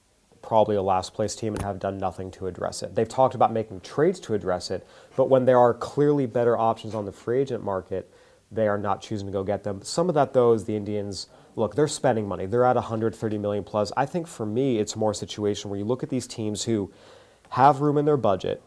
probably 0.47 0.77
a 0.77 0.81
last 0.81 1.13
place 1.13 1.35
team 1.35 1.53
and 1.53 1.61
have 1.61 1.77
done 1.77 1.97
nothing 1.97 2.31
to 2.31 2.47
address 2.47 2.81
it. 2.81 2.95
They've 2.95 3.07
talked 3.07 3.35
about 3.35 3.51
making 3.51 3.81
trades 3.81 4.17
to 4.21 4.33
address 4.33 4.71
it, 4.71 4.87
but 5.17 5.29
when 5.29 5.43
there 5.43 5.59
are 5.59 5.73
clearly 5.73 6.25
better 6.25 6.57
options 6.57 6.95
on 6.95 7.03
the 7.03 7.11
free 7.11 7.41
agent 7.41 7.65
market, 7.65 8.09
they 8.49 8.69
are 8.69 8.77
not 8.77 9.01
choosing 9.01 9.27
to 9.27 9.33
go 9.33 9.43
get 9.43 9.65
them. 9.65 9.81
Some 9.81 10.07
of 10.07 10.15
that 10.15 10.31
though 10.31 10.53
is 10.53 10.63
the 10.63 10.77
Indians 10.77 11.27
look, 11.57 11.75
they're 11.75 11.85
spending 11.85 12.29
money. 12.29 12.45
They're 12.45 12.63
at 12.63 12.77
130 12.77 13.37
million 13.37 13.65
plus. 13.65 13.91
I 13.97 14.05
think 14.05 14.25
for 14.25 14.45
me 14.45 14.77
it's 14.77 14.95
more 14.95 15.11
a 15.11 15.15
situation 15.15 15.69
where 15.69 15.77
you 15.77 15.83
look 15.83 16.01
at 16.01 16.09
these 16.09 16.27
teams 16.27 16.63
who 16.63 16.93
have 17.49 17.81
room 17.81 17.97
in 17.97 18.05
their 18.05 18.15
budget, 18.15 18.63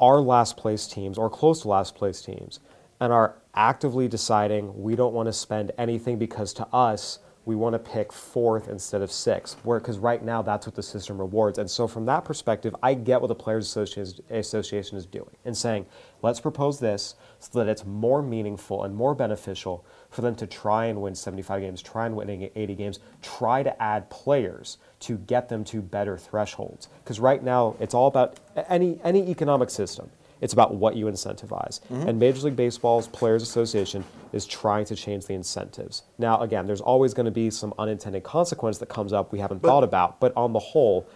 are 0.00 0.20
last 0.20 0.56
place 0.56 0.88
teams 0.88 1.18
or 1.18 1.30
close 1.30 1.62
to 1.62 1.68
last 1.68 1.94
place 1.94 2.20
teams, 2.20 2.58
and 2.98 3.12
are 3.12 3.36
actively 3.54 4.08
deciding 4.08 4.82
we 4.82 4.96
don't 4.96 5.14
want 5.14 5.28
to 5.28 5.32
spend 5.32 5.70
anything 5.78 6.18
because 6.18 6.52
to 6.54 6.66
us 6.72 7.20
we 7.46 7.54
want 7.54 7.72
to 7.72 7.78
pick 7.78 8.12
fourth 8.12 8.68
instead 8.68 9.00
of 9.00 9.10
sixth, 9.10 9.56
where 9.64 9.78
because 9.78 9.98
right 9.98 10.22
now 10.22 10.42
that's 10.42 10.66
what 10.66 10.74
the 10.74 10.82
system 10.82 11.16
rewards. 11.18 11.58
And 11.58 11.70
so 11.70 11.86
from 11.86 12.04
that 12.06 12.24
perspective, 12.24 12.74
I 12.82 12.94
get 12.94 13.20
what 13.20 13.28
the 13.28 13.36
Players 13.36 13.66
Association, 13.66 14.98
is 14.98 15.06
doing 15.06 15.30
and 15.44 15.56
saying, 15.56 15.86
let's 16.22 16.40
propose 16.40 16.80
this 16.80 17.14
so 17.38 17.58
that 17.60 17.70
it's 17.70 17.86
more 17.86 18.20
meaningful 18.20 18.82
and 18.82 18.94
more 18.94 19.14
beneficial 19.14 19.84
for 20.10 20.22
them 20.22 20.34
to 20.34 20.46
try 20.46 20.86
and 20.86 21.00
win 21.00 21.14
75 21.14 21.60
games, 21.60 21.80
try 21.80 22.06
and 22.06 22.16
win 22.16 22.50
80 22.54 22.74
games, 22.74 22.98
try 23.22 23.62
to 23.62 23.80
add 23.80 24.10
players 24.10 24.78
to 25.00 25.16
get 25.16 25.48
them 25.48 25.62
to 25.64 25.80
better 25.80 26.18
thresholds. 26.18 26.88
Because 27.04 27.20
right 27.20 27.42
now 27.42 27.76
it's 27.78 27.94
all 27.94 28.08
about 28.08 28.40
any 28.68 28.98
any 29.04 29.30
economic 29.30 29.70
system. 29.70 30.10
It's 30.40 30.52
about 30.52 30.74
what 30.74 30.96
you 30.96 31.06
incentivize. 31.06 31.80
Mm-hmm. 31.88 32.08
And 32.08 32.18
Major 32.18 32.42
League 32.42 32.56
Baseball's 32.56 33.08
Players 33.08 33.42
Association 33.42 34.04
is 34.32 34.44
trying 34.44 34.84
to 34.86 34.94
change 34.94 35.26
the 35.26 35.34
incentives. 35.34 36.02
Now, 36.18 36.40
again, 36.40 36.66
there's 36.66 36.80
always 36.80 37.14
going 37.14 37.24
to 37.24 37.32
be 37.32 37.50
some 37.50 37.72
unintended 37.78 38.22
consequence 38.22 38.78
that 38.78 38.88
comes 38.88 39.12
up 39.12 39.32
we 39.32 39.38
haven't 39.38 39.62
thought 39.62 39.84
about, 39.84 40.20
but 40.20 40.32
on 40.36 40.52
the 40.52 40.58
whole, 40.58 41.08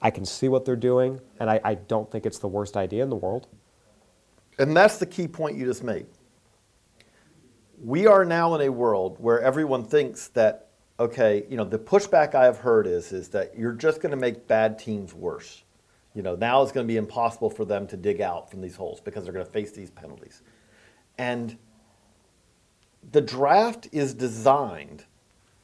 I 0.00 0.10
can 0.10 0.24
see 0.24 0.48
what 0.48 0.64
they're 0.64 0.76
doing, 0.76 1.20
and 1.40 1.50
I, 1.50 1.60
I 1.64 1.74
don't 1.74 2.10
think 2.10 2.26
it's 2.26 2.38
the 2.38 2.48
worst 2.48 2.76
idea 2.76 3.02
in 3.02 3.10
the 3.10 3.16
world. 3.16 3.48
And 4.58 4.76
that's 4.76 4.98
the 4.98 5.06
key 5.06 5.28
point 5.28 5.56
you 5.56 5.66
just 5.66 5.82
made. 5.82 6.06
We 7.82 8.06
are 8.06 8.24
now 8.24 8.54
in 8.54 8.60
a 8.62 8.70
world 8.70 9.16
where 9.18 9.40
everyone 9.40 9.84
thinks 9.84 10.28
that, 10.28 10.68
okay, 11.00 11.44
you 11.50 11.56
know, 11.56 11.64
the 11.64 11.78
pushback 11.78 12.34
I 12.34 12.44
have 12.44 12.58
heard 12.58 12.86
is, 12.86 13.12
is 13.12 13.28
that 13.30 13.58
you're 13.58 13.72
just 13.72 14.00
going 14.00 14.12
to 14.12 14.16
make 14.16 14.46
bad 14.46 14.78
teams 14.78 15.12
worse. 15.12 15.63
You 16.14 16.22
know, 16.22 16.36
now 16.36 16.62
it's 16.62 16.72
going 16.72 16.86
to 16.86 16.92
be 16.92 16.96
impossible 16.96 17.50
for 17.50 17.64
them 17.64 17.86
to 17.88 17.96
dig 17.96 18.20
out 18.20 18.50
from 18.50 18.60
these 18.60 18.76
holes 18.76 19.00
because 19.00 19.24
they're 19.24 19.32
going 19.32 19.44
to 19.44 19.50
face 19.50 19.72
these 19.72 19.90
penalties. 19.90 20.42
And 21.18 21.58
the 23.12 23.20
draft 23.20 23.88
is 23.92 24.14
designed, 24.14 25.04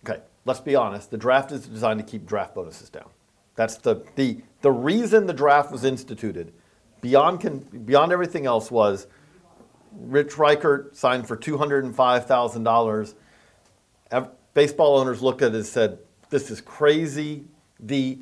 okay, 0.05 0.21
let's 0.45 0.61
be 0.61 0.75
honest, 0.75 1.11
the 1.11 1.17
draft 1.17 1.53
is 1.53 1.67
designed 1.67 2.01
to 2.01 2.07
keep 2.07 2.27
draft 2.27 2.55
bonuses 2.55 2.91
down. 2.91 3.09
That's 3.55 3.77
the, 3.77 4.05
the, 4.17 4.41
the 4.63 4.73
reason 4.73 5.27
the 5.27 5.33
draft 5.33 5.71
was 5.71 5.85
instituted, 5.85 6.53
beyond, 7.01 7.41
con, 7.41 7.59
beyond 7.85 8.13
everything 8.13 8.47
else, 8.47 8.71
was 8.71 9.07
Rick 9.93 10.37
Reichardt 10.39 10.97
signed 10.97 11.27
for 11.29 11.37
$205,000. 11.37 13.15
Baseball 14.53 14.99
owners 14.99 15.23
looked 15.23 15.43
at 15.43 15.53
it 15.53 15.57
and 15.57 15.67
said, 15.67 15.99
This 16.29 16.51
is 16.51 16.61
crazy. 16.61 17.45
The 17.79 18.19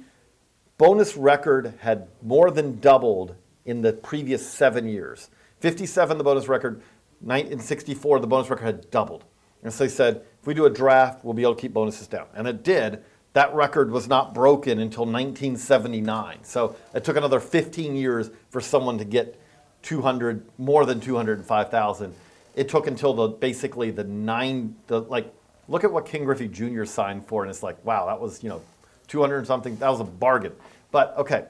bonus 0.78 1.16
record 1.16 1.74
had 1.80 2.08
more 2.22 2.50
than 2.50 2.78
doubled 2.80 3.34
in 3.66 3.82
the 3.82 3.92
previous 3.92 4.48
seven 4.48 4.88
years. 4.88 5.28
57, 5.60 6.16
the 6.16 6.24
bonus 6.24 6.48
record, 6.48 6.80
in 7.28 7.58
64, 7.58 8.20
the 8.20 8.26
bonus 8.26 8.48
record 8.48 8.64
had 8.64 8.90
doubled. 8.90 9.24
And 9.62 9.72
so 9.72 9.84
they 9.84 9.90
said, 9.90 10.22
if 10.40 10.46
we 10.46 10.54
do 10.54 10.66
a 10.66 10.70
draft, 10.70 11.24
we'll 11.24 11.34
be 11.34 11.42
able 11.42 11.56
to 11.56 11.60
keep 11.60 11.74
bonuses 11.74 12.06
down. 12.06 12.26
And 12.34 12.46
it 12.46 12.62
did. 12.62 13.02
That 13.32 13.52
record 13.54 13.90
was 13.90 14.08
not 14.08 14.32
broken 14.32 14.78
until 14.78 15.04
1979. 15.04 16.38
So 16.44 16.76
it 16.94 17.04
took 17.04 17.16
another 17.16 17.40
15 17.40 17.96
years 17.96 18.30
for 18.50 18.60
someone 18.60 18.98
to 18.98 19.04
get 19.04 19.38
200, 19.82 20.46
more 20.58 20.86
than 20.86 21.00
205,000. 21.00 22.14
It 22.54 22.68
took 22.68 22.86
until 22.86 23.14
the 23.14 23.28
basically 23.28 23.90
the 23.90 24.04
nine, 24.04 24.76
the 24.86 25.00
like, 25.02 25.32
look 25.68 25.84
at 25.84 25.92
what 25.92 26.06
Ken 26.06 26.24
Griffey 26.24 26.48
Jr. 26.48 26.84
signed 26.84 27.26
for, 27.26 27.42
and 27.42 27.50
it's 27.50 27.62
like, 27.62 27.84
wow, 27.84 28.06
that 28.06 28.20
was 28.20 28.42
you 28.42 28.48
know, 28.48 28.62
200 29.08 29.38
and 29.38 29.46
something. 29.46 29.76
That 29.76 29.88
was 29.88 30.00
a 30.00 30.04
bargain. 30.04 30.52
But 30.90 31.16
okay. 31.16 31.46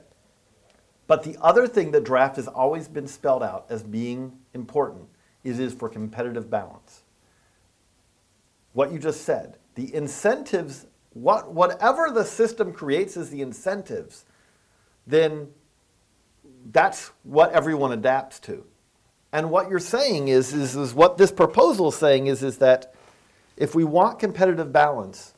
But 1.07 1.23
the 1.23 1.37
other 1.41 1.67
thing 1.67 1.91
that 1.93 2.05
draft 2.05 2.37
has 2.37 2.49
always 2.49 2.89
been 2.89 3.09
spelled 3.09 3.43
out 3.43 3.67
as 3.71 3.83
being 3.83 4.39
important 4.55 5.09
is 5.45 5.59
is 5.59 5.75
for 5.75 5.89
competitive 5.89 6.51
balance. 6.51 7.03
What 8.73 8.93
you 8.93 8.99
just 8.99 9.23
said, 9.23 9.57
the 9.75 9.93
incentives, 9.95 10.87
what 11.13 11.53
whatever 11.53 12.11
the 12.11 12.25
system 12.25 12.73
creates 12.73 13.17
as 13.17 13.31
the 13.31 13.41
incentives, 13.41 14.25
then 15.07 15.49
that's 16.71 17.11
what 17.23 17.53
everyone 17.53 17.93
adapts 17.93 18.39
to. 18.41 18.65
And 19.33 19.51
what 19.51 19.69
you're 19.69 19.79
saying 19.79 20.29
is, 20.29 20.53
is, 20.55 20.77
is 20.77 20.95
what 20.95 21.19
this 21.19 21.31
proposal 21.31 21.89
is 21.89 21.97
saying 21.97 22.27
is, 22.29 22.43
is 22.43 22.59
that 22.59 22.95
if 23.57 23.75
we 23.75 23.85
want 23.85 24.19
competitive 24.19 24.73
balance, 24.73 25.35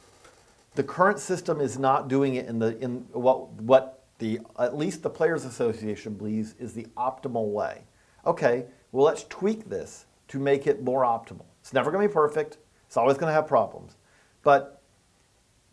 the 0.75 0.83
current 0.83 1.19
system 1.19 1.61
is 1.61 1.79
not 1.79 2.09
doing 2.09 2.37
it 2.37 2.47
in 2.47 2.59
the 2.59 2.79
in 2.79 3.07
what 3.13 3.53
what 3.55 4.05
the 4.19 4.41
at 4.59 4.77
least 4.77 5.03
the 5.03 5.11
players 5.11 5.45
association 5.45 6.15
believes 6.15 6.55
is 6.59 6.73
the 6.73 6.87
optimal 6.97 7.49
way. 7.49 7.85
Okay, 8.27 8.67
well 8.93 9.05
let's 9.05 9.25
tweak 9.25 9.69
this 9.69 10.07
to 10.29 10.39
make 10.39 10.67
it 10.67 10.83
more 10.83 11.03
optimal. 11.03 11.47
It's 11.61 11.73
never 11.73 11.91
going 11.91 12.03
to 12.03 12.09
be 12.09 12.13
perfect. 12.13 12.59
It's 12.87 12.97
always 12.97 13.19
going 13.19 13.29
to 13.29 13.35
have 13.35 13.47
problems. 13.47 13.97
But 14.43 14.83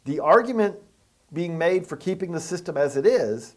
the 0.05 0.19
argument 0.19 0.77
being 1.33 1.57
made 1.57 1.85
for 1.85 1.97
keeping 1.97 2.31
the 2.31 2.39
system 2.39 2.77
as 2.77 2.95
it 2.95 3.05
is 3.05 3.55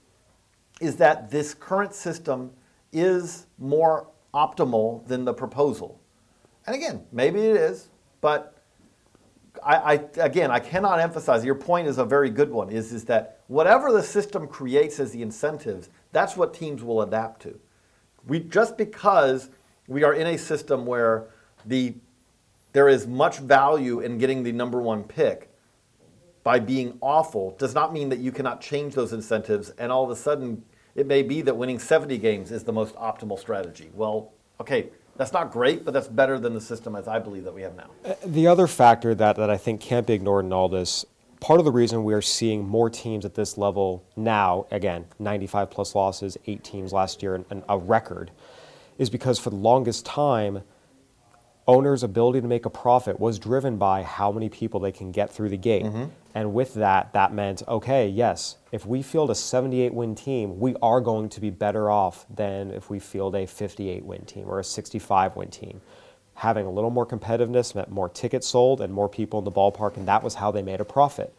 is 0.80 0.96
that 0.96 1.30
this 1.30 1.54
current 1.54 1.94
system 1.94 2.50
is 2.92 3.46
more 3.58 4.08
optimal 4.34 5.06
than 5.06 5.24
the 5.24 5.32
proposal. 5.34 6.00
And 6.66 6.74
again, 6.74 7.04
maybe 7.12 7.40
it 7.40 7.56
is, 7.56 7.88
but 8.20 8.59
I, 9.64 9.76
I, 9.76 9.92
again, 10.16 10.50
I 10.50 10.60
cannot 10.60 11.00
emphasize. 11.00 11.44
Your 11.44 11.54
point 11.54 11.88
is 11.88 11.98
a 11.98 12.04
very 12.04 12.30
good 12.30 12.50
one. 12.50 12.70
Is 12.70 12.92
is 12.92 13.04
that 13.06 13.40
whatever 13.48 13.92
the 13.92 14.02
system 14.02 14.46
creates 14.46 15.00
as 15.00 15.12
the 15.12 15.22
incentives, 15.22 15.88
that's 16.12 16.36
what 16.36 16.54
teams 16.54 16.82
will 16.82 17.02
adapt 17.02 17.42
to. 17.42 17.58
We 18.26 18.40
just 18.40 18.76
because 18.76 19.50
we 19.88 20.04
are 20.04 20.14
in 20.14 20.26
a 20.28 20.38
system 20.38 20.86
where 20.86 21.28
the 21.66 21.94
there 22.72 22.88
is 22.88 23.06
much 23.06 23.38
value 23.38 24.00
in 24.00 24.18
getting 24.18 24.42
the 24.44 24.52
number 24.52 24.80
one 24.80 25.02
pick 25.02 25.50
by 26.44 26.58
being 26.58 26.96
awful 27.00 27.56
does 27.58 27.74
not 27.74 27.92
mean 27.92 28.08
that 28.08 28.18
you 28.18 28.30
cannot 28.30 28.60
change 28.60 28.94
those 28.94 29.12
incentives 29.12 29.70
and 29.70 29.90
all 29.90 30.04
of 30.04 30.10
a 30.10 30.16
sudden 30.16 30.62
it 30.94 31.06
may 31.06 31.22
be 31.22 31.42
that 31.42 31.56
winning 31.56 31.78
70 31.78 32.18
games 32.18 32.50
is 32.50 32.64
the 32.64 32.72
most 32.72 32.94
optimal 32.94 33.38
strategy. 33.38 33.90
Well, 33.94 34.32
okay, 34.60 34.90
that's 35.20 35.34
not 35.34 35.52
great, 35.52 35.84
but 35.84 35.92
that's 35.92 36.08
better 36.08 36.38
than 36.38 36.54
the 36.54 36.60
system 36.62 36.96
as 36.96 37.06
I 37.06 37.18
believe 37.18 37.44
that 37.44 37.52
we 37.52 37.60
have 37.60 37.76
now. 37.76 37.90
Uh, 38.06 38.14
the 38.24 38.46
other 38.46 38.66
factor 38.66 39.14
that, 39.14 39.36
that 39.36 39.50
I 39.50 39.58
think 39.58 39.82
can't 39.82 40.06
be 40.06 40.14
ignored 40.14 40.46
in 40.46 40.52
all 40.54 40.70
this, 40.70 41.04
part 41.40 41.60
of 41.60 41.66
the 41.66 41.70
reason 41.70 42.04
we 42.04 42.14
are 42.14 42.22
seeing 42.22 42.66
more 42.66 42.88
teams 42.88 43.26
at 43.26 43.34
this 43.34 43.58
level 43.58 44.02
now, 44.16 44.64
again, 44.70 45.04
95 45.18 45.70
plus 45.70 45.94
losses, 45.94 46.38
eight 46.46 46.64
teams 46.64 46.94
last 46.94 47.22
year, 47.22 47.34
and, 47.34 47.44
and 47.50 47.62
a 47.68 47.76
record, 47.76 48.30
is 48.96 49.10
because 49.10 49.38
for 49.38 49.50
the 49.50 49.56
longest 49.56 50.06
time, 50.06 50.62
owners' 51.66 52.02
ability 52.02 52.40
to 52.40 52.48
make 52.48 52.66
a 52.66 52.70
profit 52.70 53.20
was 53.20 53.38
driven 53.38 53.76
by 53.76 54.02
how 54.02 54.32
many 54.32 54.48
people 54.48 54.80
they 54.80 54.92
can 54.92 55.12
get 55.12 55.30
through 55.30 55.48
the 55.48 55.56
gate. 55.56 55.84
Mm-hmm. 55.84 56.04
And 56.34 56.54
with 56.54 56.74
that, 56.74 57.12
that 57.12 57.32
meant, 57.32 57.62
okay, 57.68 58.08
yes, 58.08 58.56
if 58.72 58.86
we 58.86 59.02
field 59.02 59.30
a 59.30 59.34
78 59.34 59.92
win 59.92 60.14
team, 60.14 60.58
we 60.58 60.74
are 60.82 61.00
going 61.00 61.28
to 61.30 61.40
be 61.40 61.50
better 61.50 61.90
off 61.90 62.26
than 62.34 62.70
if 62.70 62.88
we 62.90 62.98
field 62.98 63.34
a 63.34 63.46
58 63.46 64.04
win 64.04 64.24
team 64.24 64.48
or 64.48 64.58
a 64.58 64.64
65 64.64 65.36
win 65.36 65.48
team. 65.48 65.80
Having 66.34 66.66
a 66.66 66.70
little 66.70 66.90
more 66.90 67.06
competitiveness 67.06 67.74
meant 67.74 67.90
more 67.90 68.08
tickets 68.08 68.46
sold 68.46 68.80
and 68.80 68.92
more 68.92 69.08
people 69.08 69.38
in 69.38 69.44
the 69.44 69.52
ballpark, 69.52 69.96
and 69.96 70.08
that 70.08 70.22
was 70.22 70.34
how 70.34 70.50
they 70.50 70.62
made 70.62 70.80
a 70.80 70.84
profit. 70.84 71.34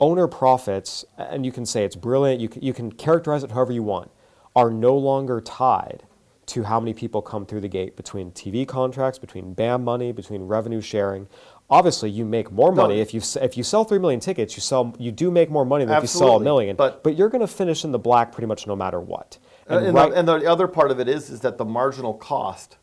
Owner 0.00 0.26
profits, 0.26 1.04
and 1.16 1.46
you 1.46 1.52
can 1.52 1.64
say 1.64 1.84
it's 1.84 1.96
brilliant, 1.96 2.40
you 2.40 2.48
can, 2.48 2.62
you 2.62 2.74
can 2.74 2.92
characterize 2.92 3.44
it 3.44 3.52
however 3.52 3.72
you 3.72 3.82
want, 3.82 4.10
are 4.54 4.70
no 4.70 4.96
longer 4.96 5.40
tied 5.40 6.02
to 6.46 6.62
how 6.64 6.80
many 6.80 6.92
people 6.92 7.22
come 7.22 7.46
through 7.46 7.60
the 7.60 7.68
gate 7.68 7.96
between 7.96 8.32
TV 8.32 8.66
contracts, 8.66 9.18
between 9.18 9.54
BAM 9.54 9.84
money, 9.84 10.12
between 10.12 10.42
revenue 10.42 10.80
sharing. 10.80 11.28
Obviously, 11.70 12.10
you 12.10 12.24
make 12.24 12.50
more 12.50 12.72
money 12.72 13.00
if 13.00 13.14
you 13.14 13.20
if 13.40 13.56
you 13.56 13.62
sell 13.62 13.84
three 13.84 13.98
million 13.98 14.20
tickets. 14.20 14.56
You 14.56 14.60
sell 14.60 14.94
you 14.98 15.10
do 15.12 15.30
make 15.30 15.50
more 15.50 15.64
money 15.64 15.84
than 15.84 15.96
if 15.96 16.02
you 16.02 16.08
sell 16.08 16.36
a 16.36 16.40
million. 16.44 16.76
but- 16.76 17.02
but 17.02 17.16
you're 17.16 17.28
going 17.30 17.40
to 17.40 17.46
finish 17.46 17.84
in 17.84 17.92
the 17.92 17.98
black 17.98 18.32
pretty 18.32 18.46
much 18.46 18.66
no 18.66 18.76
matter 18.76 19.00
what. 19.00 19.38
Uh, 19.70 19.76
and, 19.76 19.86
and 19.86 19.94
right- 19.94 20.10
the, 20.10 20.16
and 20.18 20.28
the 20.28 20.46
other 20.50 20.66
part 20.68 20.90
of 20.90 20.98
it 21.00 21.08
is, 21.08 21.30
is 21.30 21.40
that 21.40 21.56
the 21.58 21.64
marginal 21.64 22.12
cost, 22.14 22.76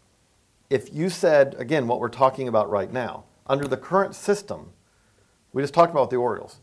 if 0.70 0.94
you 0.94 1.10
said, 1.10 1.56
again, 1.60 1.88
what 1.88 2.00
we're 2.00 2.08
talking 2.10 2.48
about 2.48 2.70
right 2.70 2.92
now, 2.92 3.26
under 3.46 3.68
the 3.68 3.78
current 3.78 4.16
system, 4.16 4.72
we 5.54 5.62
just 5.62 5.74
talked 5.74 5.92
about 5.92 6.10
the 6.10 6.16
Orioles, 6.16 6.60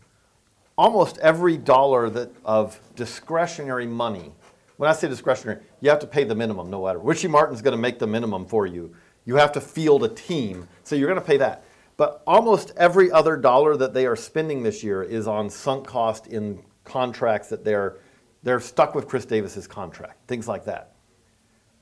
almost 0.79 1.19
every 1.19 1.57
dollar 1.57 2.09
that 2.11 2.31
of 2.45 2.81
discretionary 2.97 3.87
money, 3.87 4.33
when 4.77 4.91
I 4.91 4.93
say 4.93 5.09
discretionary, 5.09 5.61
you 5.81 5.91
have 5.91 5.99
to 6.01 6.07
pay 6.07 6.25
the 6.25 6.35
minimum 6.35 6.71
no 6.71 6.85
matter. 6.85 6.99
Richie 6.99 7.29
Martin's 7.29 7.63
going 7.63 7.77
to 7.77 7.81
make 7.81 7.99
the 7.99 8.07
minimum 8.07 8.47
for 8.47 8.67
you. 8.67 8.95
You 9.25 9.37
have 9.37 9.53
to 9.53 9.61
field 9.61 10.05
a 10.05 10.09
team, 10.09 10.69
so 10.85 10.95
you're 10.95 11.09
going 11.09 11.21
to 11.21 11.27
pay 11.27 11.39
that. 11.39 11.65
But 11.97 12.23
almost 12.27 12.73
every 12.77 13.11
other 13.11 13.37
dollar 13.37 13.77
that 13.77 13.95
they 13.95 14.07
are 14.07 14.17
spending 14.17 14.63
this 14.63 14.85
year 14.85 15.03
is 15.03 15.27
on 15.27 15.49
sunk 15.49 15.87
cost 15.87 16.27
in 16.27 16.63
contracts 16.85 17.49
that 17.49 17.65
they're 17.65 17.99
they're 18.43 18.61
stuck 18.61 18.95
with 18.95 19.09
Chris 19.09 19.25
Davis's 19.25 19.67
contract, 19.67 20.29
things 20.29 20.47
like 20.47 20.65
that. 20.67 20.93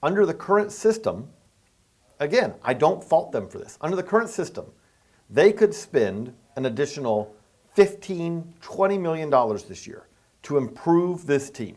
Under 0.03 0.25
the 0.25 0.33
current 0.33 0.73
system, 0.73 1.29
again, 2.21 2.55
I 2.63 2.73
don't 2.73 3.05
fault 3.05 3.33
them 3.33 3.49
for 3.49 3.59
this. 3.59 3.77
Under 3.83 3.97
the 3.97 4.03
current 4.03 4.31
system, 4.31 4.67
they 5.29 5.53
could 5.53 5.75
spend 5.75 6.33
an 6.57 6.65
additional 6.65 7.35
15, 7.75 8.55
20 8.63 8.99
million 8.99 9.29
dollars 9.29 9.65
this 9.65 9.87
year 9.87 10.09
to 10.45 10.57
improve 10.57 11.27
this 11.27 11.51
team, 11.51 11.77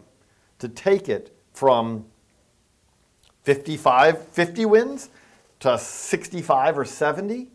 to 0.59 0.69
take 0.69 1.09
it 1.09 1.35
from 1.53 2.05
55, 3.43 4.27
50 4.27 4.65
wins 4.65 5.09
to 5.59 5.77
65 5.77 6.77
or 6.77 6.85
70. 6.85 7.49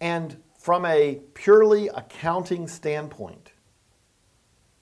And 0.00 0.36
from 0.58 0.84
a 0.84 1.20
purely 1.34 1.88
accounting 1.88 2.68
standpoint, 2.68 3.52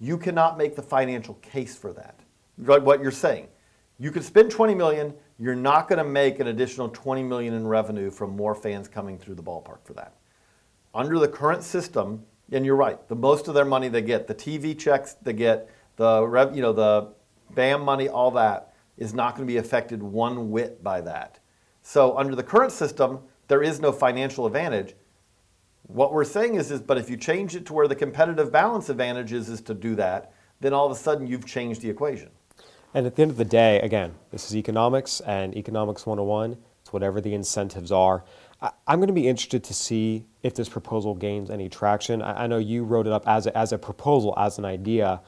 you 0.00 0.18
cannot 0.18 0.58
make 0.58 0.74
the 0.74 0.82
financial 0.82 1.34
case 1.34 1.76
for 1.76 1.92
that. 1.92 2.18
Like 2.58 2.82
what 2.82 3.00
you're 3.00 3.10
saying. 3.10 3.48
You 3.98 4.10
could 4.10 4.24
spend 4.24 4.50
20 4.50 4.74
million, 4.74 5.14
you're 5.38 5.54
not 5.54 5.88
going 5.88 5.98
to 5.98 6.04
make 6.04 6.40
an 6.40 6.48
additional 6.48 6.88
20 6.88 7.22
million 7.22 7.54
in 7.54 7.66
revenue 7.66 8.10
from 8.10 8.34
more 8.36 8.54
fans 8.54 8.88
coming 8.88 9.18
through 9.18 9.36
the 9.36 9.42
ballpark 9.42 9.84
for 9.84 9.92
that. 9.94 10.16
Under 10.94 11.18
the 11.18 11.28
current 11.28 11.62
system, 11.62 12.24
and 12.50 12.66
you're 12.66 12.76
right, 12.76 13.08
the 13.08 13.14
most 13.14 13.48
of 13.48 13.54
their 13.54 13.64
money 13.64 13.88
they 13.88 14.02
get, 14.02 14.26
the 14.26 14.34
TV 14.34 14.78
checks 14.78 15.14
they 15.22 15.32
get, 15.32 15.70
the 16.02 16.26
rev, 16.26 16.56
you 16.56 16.62
know, 16.62 16.72
the 16.72 17.12
BAM 17.54 17.82
money, 17.82 18.08
all 18.08 18.32
that 18.32 18.74
is 18.96 19.14
not 19.14 19.36
going 19.36 19.46
to 19.46 19.52
be 19.52 19.58
affected 19.58 20.02
one 20.02 20.50
whit 20.50 20.82
by 20.82 21.00
that. 21.00 21.38
So 21.82 22.18
under 22.18 22.34
the 22.34 22.42
current 22.42 22.72
system, 22.72 23.20
there 23.46 23.62
is 23.62 23.80
no 23.80 23.92
financial 23.92 24.44
advantage. 24.46 24.94
What 25.82 26.12
we're 26.12 26.24
saying 26.24 26.56
is, 26.56 26.72
is 26.72 26.80
but 26.80 26.98
if 26.98 27.08
you 27.08 27.16
change 27.16 27.54
it 27.54 27.66
to 27.66 27.72
where 27.72 27.86
the 27.86 27.94
competitive 27.94 28.50
balance 28.50 28.88
advantage 28.88 29.32
is, 29.32 29.48
is 29.48 29.60
to 29.62 29.74
do 29.74 29.94
that, 29.94 30.32
then 30.60 30.72
all 30.72 30.86
of 30.86 30.92
a 30.92 30.96
sudden 30.96 31.26
you've 31.26 31.46
changed 31.46 31.82
the 31.82 31.90
equation. 31.90 32.30
And 32.94 33.06
at 33.06 33.14
the 33.14 33.22
end 33.22 33.30
of 33.30 33.36
the 33.36 33.44
day, 33.44 33.78
again, 33.80 34.14
this 34.32 34.46
is 34.46 34.56
economics 34.56 35.20
and 35.20 35.56
economics 35.56 36.04
101. 36.04 36.56
It's 36.80 36.92
whatever 36.92 37.20
the 37.20 37.34
incentives 37.34 37.92
are. 37.92 38.24
I, 38.60 38.70
am 38.88 38.98
going 38.98 39.06
to 39.06 39.12
be 39.12 39.28
interested 39.28 39.62
to 39.64 39.74
see 39.74 40.26
if 40.42 40.54
this 40.54 40.68
proposal 40.68 41.14
gains 41.14 41.48
any 41.50 41.68
traction. 41.68 42.22
I, 42.22 42.44
I 42.44 42.46
know 42.48 42.58
you 42.58 42.84
wrote 42.84 43.06
it 43.06 43.12
up 43.12 43.26
as 43.26 43.46
a, 43.46 43.56
as 43.56 43.72
a 43.72 43.78
proposal, 43.78 44.34
as 44.36 44.58
an 44.58 44.64
idea. 44.64 45.20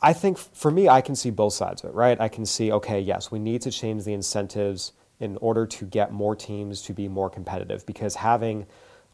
I 0.00 0.12
think 0.12 0.38
for 0.38 0.70
me, 0.70 0.88
I 0.88 1.00
can 1.00 1.16
see 1.16 1.30
both 1.30 1.54
sides 1.54 1.82
of 1.82 1.90
it, 1.90 1.94
right? 1.94 2.20
I 2.20 2.28
can 2.28 2.46
see, 2.46 2.70
okay, 2.70 3.00
yes, 3.00 3.30
we 3.30 3.38
need 3.38 3.62
to 3.62 3.70
change 3.70 4.04
the 4.04 4.12
incentives 4.12 4.92
in 5.18 5.36
order 5.38 5.66
to 5.66 5.84
get 5.84 6.12
more 6.12 6.36
teams 6.36 6.82
to 6.82 6.92
be 6.92 7.08
more 7.08 7.28
competitive 7.28 7.84
because 7.84 8.14
having 8.14 8.66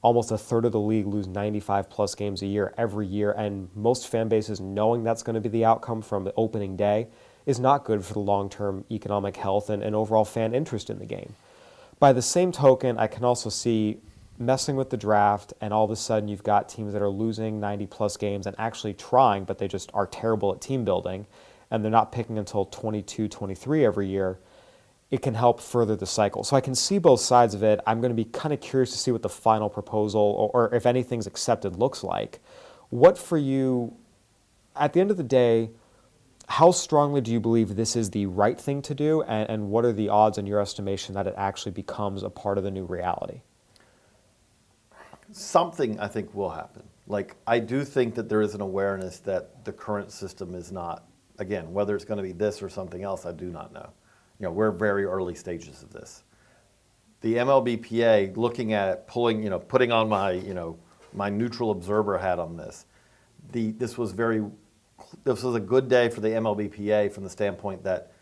almost 0.02 0.30
a 0.30 0.36
third 0.36 0.66
of 0.66 0.72
the 0.72 0.80
league 0.80 1.06
lose 1.06 1.26
95 1.26 1.88
plus 1.88 2.14
games 2.14 2.42
a 2.42 2.46
year 2.46 2.74
every 2.76 3.06
year, 3.06 3.32
and 3.32 3.70
most 3.74 4.08
fan 4.08 4.28
bases 4.28 4.60
knowing 4.60 5.02
that's 5.02 5.22
going 5.22 5.34
to 5.34 5.40
be 5.40 5.48
the 5.48 5.64
outcome 5.64 6.02
from 6.02 6.24
the 6.24 6.34
opening 6.36 6.76
day 6.76 7.08
is 7.46 7.58
not 7.58 7.84
good 7.84 8.04
for 8.04 8.12
the 8.12 8.20
long 8.20 8.50
term 8.50 8.84
economic 8.90 9.36
health 9.36 9.70
and, 9.70 9.82
and 9.82 9.96
overall 9.96 10.26
fan 10.26 10.54
interest 10.54 10.90
in 10.90 10.98
the 10.98 11.06
game. 11.06 11.34
By 11.98 12.12
the 12.12 12.20
same 12.20 12.52
token, 12.52 12.98
I 12.98 13.06
can 13.06 13.24
also 13.24 13.48
see 13.48 13.98
messing 14.38 14.76
with 14.76 14.90
the 14.90 14.96
draft, 14.96 15.52
and 15.60 15.72
all 15.72 15.84
of 15.84 15.90
a 15.90 15.96
sudden 15.96 16.28
you've 16.28 16.42
got 16.42 16.68
teams 16.68 16.92
that 16.92 17.02
are 17.02 17.08
losing 17.08 17.60
90 17.60 17.86
plus 17.86 18.16
games 18.16 18.46
and 18.46 18.56
actually 18.58 18.94
trying, 18.94 19.44
but 19.44 19.58
they 19.58 19.68
just 19.68 19.90
are 19.94 20.06
terrible 20.06 20.52
at 20.52 20.60
team 20.60 20.84
building, 20.84 21.26
and 21.70 21.84
they're 21.84 21.90
not 21.90 22.12
picking 22.12 22.38
until 22.38 22.64
22, 22.64 23.28
23 23.28 23.84
every 23.84 24.08
year 24.08 24.38
it 25.14 25.22
can 25.22 25.34
help 25.34 25.60
further 25.60 25.94
the 25.94 26.06
cycle. 26.06 26.42
So 26.42 26.56
I 26.56 26.60
can 26.60 26.74
see 26.74 26.98
both 26.98 27.20
sides 27.20 27.54
of 27.54 27.62
it. 27.62 27.78
I'm 27.86 28.00
going 28.00 28.10
to 28.10 28.16
be 28.16 28.24
kind 28.24 28.52
of 28.52 28.60
curious 28.60 28.90
to 28.90 28.98
see 28.98 29.12
what 29.12 29.22
the 29.22 29.28
final 29.28 29.70
proposal, 29.70 30.20
or, 30.20 30.50
or, 30.64 30.74
if 30.74 30.86
anything's 30.86 31.28
accepted, 31.28 31.76
looks 31.76 32.02
like. 32.02 32.40
What 32.90 33.16
for 33.16 33.38
you, 33.38 33.96
at 34.74 34.92
the 34.92 35.00
end 35.00 35.12
of 35.12 35.16
the 35.16 35.22
day, 35.22 35.70
how 36.48 36.72
strongly 36.72 37.20
do 37.20 37.30
you 37.30 37.38
believe 37.38 37.76
this 37.76 37.94
is 37.94 38.10
the 38.10 38.26
right 38.26 38.60
thing 38.60 38.82
to 38.82 38.94
do, 38.94 39.22
and, 39.22 39.48
and 39.48 39.70
what 39.70 39.84
are 39.84 39.92
the 39.92 40.08
odds 40.08 40.36
in 40.36 40.46
your 40.46 40.60
estimation 40.60 41.14
that 41.14 41.28
it 41.28 41.34
actually 41.36 41.72
becomes 41.72 42.24
a 42.24 42.30
part 42.30 42.58
of 42.58 42.64
the 42.64 42.72
new 42.72 42.84
reality? 42.84 43.42
Something 45.36 45.98
I 45.98 46.08
think 46.08 46.34
will 46.34 46.50
happen. 46.50 46.82
Like, 47.06 47.36
I 47.46 47.58
do 47.58 47.84
think 47.84 48.14
that 48.14 48.28
there 48.28 48.40
is 48.40 48.54
an 48.54 48.60
awareness 48.60 49.18
that 49.20 49.64
the 49.64 49.72
current 49.72 50.10
system 50.10 50.54
is 50.54 50.72
not, 50.72 51.06
again, 51.38 51.72
whether 51.72 51.94
it's 51.94 52.04
going 52.04 52.18
to 52.18 52.22
be 52.22 52.32
this 52.32 52.62
or 52.62 52.68
something 52.68 53.02
else, 53.02 53.26
I 53.26 53.32
do 53.32 53.50
not 53.50 53.72
know 53.72 53.90
you 54.38 54.44
know, 54.44 54.52
we're 54.52 54.70
very 54.70 55.04
early 55.04 55.34
stages 55.34 55.82
of 55.82 55.92
this. 55.92 56.24
The 57.20 57.36
MLBPA, 57.36 58.36
looking 58.36 58.72
at 58.72 59.06
pulling, 59.06 59.42
you 59.42 59.50
know, 59.50 59.58
putting 59.58 59.92
on 59.92 60.08
my, 60.08 60.32
you 60.32 60.54
know, 60.54 60.78
my 61.12 61.30
neutral 61.30 61.70
observer 61.70 62.18
hat 62.18 62.38
on 62.38 62.56
this, 62.56 62.86
the, 63.52 63.70
this 63.72 63.96
was 63.96 64.12
very, 64.12 64.44
this 65.24 65.42
was 65.42 65.54
a 65.54 65.60
good 65.60 65.88
day 65.88 66.08
for 66.08 66.20
the 66.20 66.28
MLBPA 66.28 67.12
from 67.12 67.24
the 67.24 67.30
standpoint 67.30 67.84
that 67.84 68.12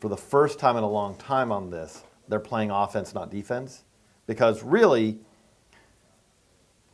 for 0.00 0.08
the 0.08 0.16
first 0.16 0.58
time 0.58 0.76
in 0.76 0.82
a 0.82 0.88
long 0.88 1.14
time 1.16 1.52
on 1.52 1.70
this, 1.70 2.02
they're 2.28 2.40
playing 2.40 2.70
offense, 2.70 3.14
not 3.14 3.30
defense. 3.30 3.84
Because 4.26 4.62
really, 4.62 5.18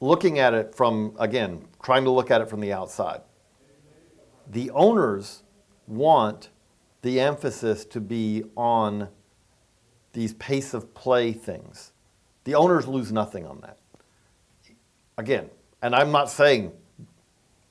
looking 0.01 0.39
at 0.39 0.55
it 0.55 0.75
from, 0.75 1.15
again, 1.19 1.65
trying 1.83 2.05
to 2.05 2.11
look 2.11 2.31
at 2.31 2.41
it 2.41 2.49
from 2.49 2.61
the 2.61 2.73
outside, 2.73 3.21
the 4.51 4.71
owners 4.71 5.43
want 5.87 6.51
the 7.03 7.21
emphasis 7.21 7.85
to 7.85 8.01
be 8.01 8.45
on 8.57 9.09
these 10.13 10.35
pace 10.35 10.75
of 10.75 10.95
play 10.95 11.33
things. 11.33 11.93
The 12.45 12.55
owners 12.55 12.87
lose 12.87 13.13
nothing 13.13 13.47
on 13.47 13.61
that. 13.61 13.79
Again, 15.19 15.51
and 15.83 15.95
I'm 15.95 16.11
not 16.11 16.31
saying, 16.31 16.73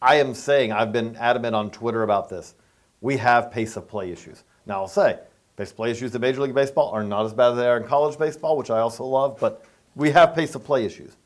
I 0.02 0.16
am 0.16 0.34
saying, 0.34 0.72
I've 0.72 0.92
been 0.92 1.16
adamant 1.16 1.56
on 1.56 1.72
Twitter 1.72 2.04
about 2.04 2.30
this. 2.30 2.56
We 3.02 3.18
have 3.18 3.52
pace 3.52 3.78
of 3.78 3.88
play 3.88 4.12
issues. 4.12 4.44
Now, 4.66 4.82
I'll 4.82 4.88
say, 4.88 5.20
pace 5.58 5.72
of 5.72 5.78
play 5.78 5.92
issues 5.92 6.14
in 6.14 6.22
Major 6.22 6.42
League 6.42 6.56
Baseball 6.56 6.92
are 6.92 7.04
not 7.04 7.26
as 7.26 7.34
bad 7.34 7.52
as 7.52 7.58
they 7.58 7.68
are 7.68 7.78
in 7.78 7.84
college 7.84 8.18
baseball, 8.18 8.58
which 8.58 8.70
I 8.70 8.80
also 8.80 9.06
love, 9.06 9.38
but 9.40 9.66
we 9.96 10.12
have 10.12 10.36
pace 10.36 10.56
of 10.56 10.64
play 10.64 10.86
issues. 10.86 11.18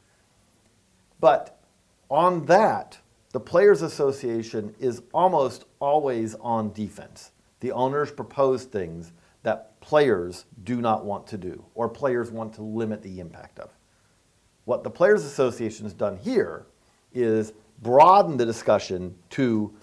But 1.19 1.60
on 2.10 2.45
that, 2.45 2.99
the 3.32 3.39
Players 3.39 3.82
Association 3.82 4.73
is 4.79 5.01
almost 5.13 5.65
always 5.79 6.36
on 6.36 6.73
defense 6.73 7.32
the 7.60 7.71
owners 7.71 8.12
propose 8.12 8.63
things 8.63 9.12
that 9.43 9.79
players 9.82 10.45
do 10.63 10.82
not 10.82 11.05
want 11.05 11.27
to 11.27 11.38
do 11.38 11.63
or 11.75 11.89
players 11.89 12.32
want 12.32 12.53
to 12.53 12.62
limit 12.62 13.01
the 13.01 13.19
impact 13.19 13.60
of. 13.60 13.69
What 14.65 14.84
the 14.84 14.89
Players 14.89 15.23
Association 15.23 15.86
has 15.86 15.93
done 15.93 16.17
here 16.17 16.65
is 17.13 17.53
broaden 17.82 18.38
the 18.38 18.45
discussion 18.45 19.15
to, 19.32 19.73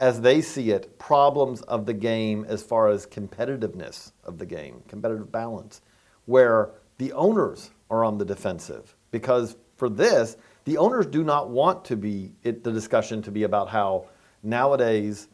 as 0.00 0.20
they 0.20 0.40
see 0.40 0.70
it, 0.70 0.98
problems 0.98 1.62
of 1.62 1.86
the 1.86 1.94
game 1.94 2.44
as 2.48 2.62
far 2.62 2.88
as 2.88 3.06
competitiveness 3.06 4.12
of 4.24 4.38
the 4.38 4.46
game, 4.46 4.82
competitive 4.88 5.30
balance, 5.30 5.80
where 6.24 6.70
the 6.98 7.12
owners 7.12 7.70
are 7.90 8.04
on 8.04 8.18
the 8.18 8.24
defensive. 8.24 8.96
Because 9.12 9.56
for 9.76 9.88
this, 9.88 10.36
the 10.64 10.76
owners 10.76 11.06
do 11.06 11.22
not 11.22 11.50
want 11.50 11.84
to 11.86 11.96
be 11.96 12.32
it, 12.42 12.64
the 12.64 12.72
discussion 12.72 13.22
to 13.22 13.30
be 13.30 13.44
about 13.44 13.68
how 13.68 14.06
nowadays 14.42 15.28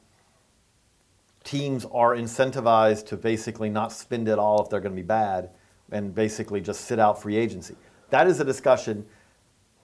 teams 1.44 1.86
are 1.86 2.14
incentivized 2.14 3.06
to 3.06 3.16
basically 3.16 3.70
not 3.70 3.90
spend 3.90 4.28
it 4.28 4.38
all 4.38 4.62
if 4.62 4.68
they're 4.68 4.80
going 4.80 4.94
to 4.94 5.00
be 5.00 5.06
bad 5.06 5.48
and 5.90 6.14
basically 6.14 6.60
just 6.60 6.82
sit 6.82 6.98
out 6.98 7.20
free 7.22 7.36
agency. 7.36 7.74
That 8.10 8.26
is 8.26 8.40
a 8.40 8.44
discussion. 8.44 9.06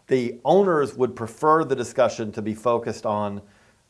The 0.08 0.38
owners 0.44 0.94
would 0.94 1.16
prefer 1.16 1.64
the 1.64 1.74
discussion 1.76 2.32
to 2.32 2.42
be 2.42 2.54
focused 2.54 3.06
on 3.06 3.40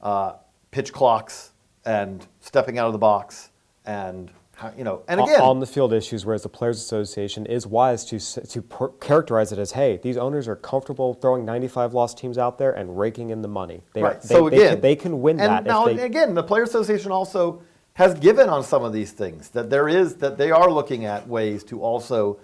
uh, 0.00 0.34
pitch 0.70 0.92
clocks 0.92 1.52
and 1.84 2.26
stepping 2.40 2.78
out 2.78 2.86
of 2.86 2.92
the 2.92 2.98
box 2.98 3.50
and 3.84 4.30
you 4.76 4.84
know, 4.84 5.02
and 5.08 5.20
again, 5.20 5.40
on 5.40 5.60
the 5.60 5.66
field 5.66 5.92
issues, 5.92 6.24
whereas 6.24 6.42
the 6.42 6.48
Players 6.48 6.78
Association 6.78 7.46
is 7.46 7.66
wise 7.66 8.04
to 8.06 8.18
to 8.18 8.62
per- 8.62 8.88
characterize 8.88 9.52
it 9.52 9.58
as, 9.58 9.72
hey, 9.72 9.98
these 10.02 10.16
owners 10.16 10.48
are 10.48 10.56
comfortable 10.56 11.14
throwing 11.14 11.44
95 11.44 11.94
lost 11.94 12.18
teams 12.18 12.38
out 12.38 12.58
there 12.58 12.72
and 12.72 12.98
raking 12.98 13.30
in 13.30 13.42
the 13.42 13.48
money. 13.48 13.82
They 13.92 14.02
right. 14.02 14.16
Are, 14.16 14.20
they, 14.20 14.34
so 14.34 14.46
again, 14.46 14.58
they 14.60 14.68
can, 14.68 14.80
they 14.80 14.96
can 14.96 15.22
win 15.22 15.40
and 15.40 15.50
that. 15.50 15.64
Now, 15.64 15.86
they, 15.86 16.02
again, 16.02 16.34
the 16.34 16.42
Players 16.42 16.70
Association 16.70 17.10
also 17.10 17.62
has 17.94 18.14
given 18.14 18.48
on 18.48 18.62
some 18.62 18.84
of 18.84 18.92
these 18.92 19.12
things 19.12 19.50
that 19.50 19.70
there 19.70 19.88
is 19.88 20.16
that 20.16 20.36
they 20.36 20.50
are 20.50 20.70
looking 20.70 21.04
at 21.04 21.26
ways 21.28 21.64
to 21.64 21.80
also, 21.82 22.38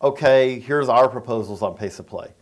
okay, 0.00 0.60
here's 0.60 0.88
our 0.88 1.08
proposals 1.08 1.62
on 1.62 1.76
pace 1.76 1.98
of 1.98 2.06
play. 2.06 2.32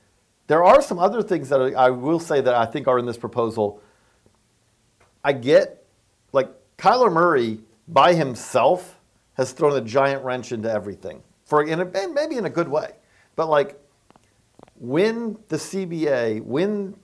There 0.47 0.63
are 0.63 0.83
some 0.83 0.99
other 0.99 1.23
things 1.23 1.49
that 1.49 1.61
I 1.75 1.91
will 1.91 2.21
say 2.21 2.41
that 2.41 2.55
I 2.55 2.67
think 2.67 2.87
are 2.87 2.99
in 2.99 3.07
this 3.07 3.17
proposal. 3.17 3.81
I 5.23 5.33
get, 5.33 5.87
like 6.33 6.51
Kyler 6.77 7.11
Murray 7.11 7.61
by 7.89 8.15
himself 8.15 8.94
has 9.35 9.53
thrown 9.53 9.77
a 9.77 9.81
giant 9.81 10.25
wrench 10.25 10.53
into 10.53 10.71
everything 10.71 11.23
for 11.45 11.63
in 11.63 11.81
a, 11.81 12.09
maybe 12.09 12.37
in 12.37 12.47
a 12.47 12.51
good 12.51 12.69
way. 12.69 12.93
But 13.37 13.49
like 13.49 13.81
when 14.77 15.39
the 15.49 15.57
CBA, 15.57 16.43
when 16.43 16.97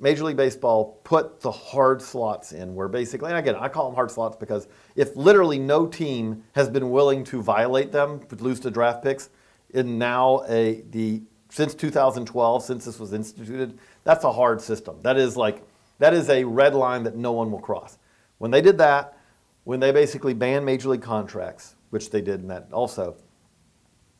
Major 0.00 0.24
League 0.24 0.36
Baseball 0.36 1.00
put 1.04 1.40
the 1.40 1.50
hard 1.50 2.00
slots 2.00 2.52
in, 2.52 2.74
where 2.74 2.88
basically, 2.88 3.30
and 3.30 3.38
again, 3.38 3.56
I 3.56 3.68
call 3.68 3.86
them 3.86 3.94
hard 3.94 4.10
slots 4.10 4.36
because 4.36 4.66
if 4.96 5.14
literally 5.14 5.58
no 5.58 5.86
team 5.86 6.42
has 6.52 6.70
been 6.70 6.90
willing 6.90 7.22
to 7.24 7.42
violate 7.42 7.92
them, 7.92 8.20
lose 8.38 8.60
to 8.60 8.70
draft 8.70 9.02
picks, 9.02 9.28
in 9.72 9.98
now 9.98 10.42
a 10.48 10.82
the 10.90 11.22
since 11.50 11.74
2012, 11.74 12.62
since 12.62 12.84
this 12.84 12.98
was 12.98 13.12
instituted, 13.12 13.78
that's 14.04 14.24
a 14.24 14.32
hard 14.32 14.60
system. 14.60 14.96
That 15.02 15.16
is 15.16 15.36
like 15.36 15.62
that 15.98 16.14
is 16.14 16.30
a 16.30 16.44
red 16.44 16.74
line 16.74 17.02
that 17.02 17.16
no 17.16 17.32
one 17.32 17.50
will 17.50 17.60
cross. 17.60 17.98
When 18.38 18.50
they 18.50 18.62
did 18.62 18.78
that, 18.78 19.18
when 19.64 19.80
they 19.80 19.92
basically 19.92 20.34
banned 20.34 20.64
major 20.64 20.88
league 20.88 21.02
contracts, 21.02 21.74
which 21.90 22.10
they 22.10 22.20
did 22.20 22.40
in 22.40 22.48
that 22.48 22.68
also, 22.72 23.16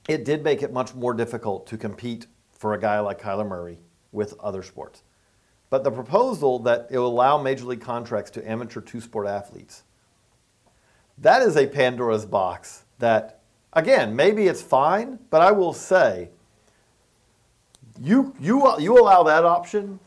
it 0.08 0.24
did 0.24 0.42
make 0.42 0.62
it 0.62 0.72
much 0.72 0.94
more 0.94 1.14
difficult 1.14 1.66
to 1.68 1.76
compete 1.76 2.26
for 2.50 2.74
a 2.74 2.80
guy 2.80 3.00
like 3.00 3.20
Kyler 3.20 3.46
Murray 3.46 3.78
with 4.12 4.34
other 4.40 4.62
sports. 4.62 5.02
But 5.70 5.84
the 5.84 5.90
proposal 5.90 6.58
that 6.60 6.88
it 6.90 6.98
will 6.98 7.06
allow 7.06 7.40
major 7.40 7.64
league 7.64 7.80
contracts 7.80 8.30
to 8.32 8.50
amateur 8.50 8.80
two 8.80 9.00
sport 9.00 9.26
athletes, 9.28 9.84
that 11.16 11.42
is 11.42 11.56
a 11.56 11.66
Pandora's 11.66 12.26
box 12.26 12.84
that, 12.98 13.40
again, 13.72 14.16
maybe 14.16 14.48
it's 14.48 14.62
fine, 14.62 15.18
but 15.30 15.42
I 15.42 15.52
will 15.52 15.72
say 15.72 16.30
you 18.00 18.34
you 18.40 18.78
you 18.78 18.98
allow 18.98 19.22
that 19.24 19.44
option, 19.44 20.00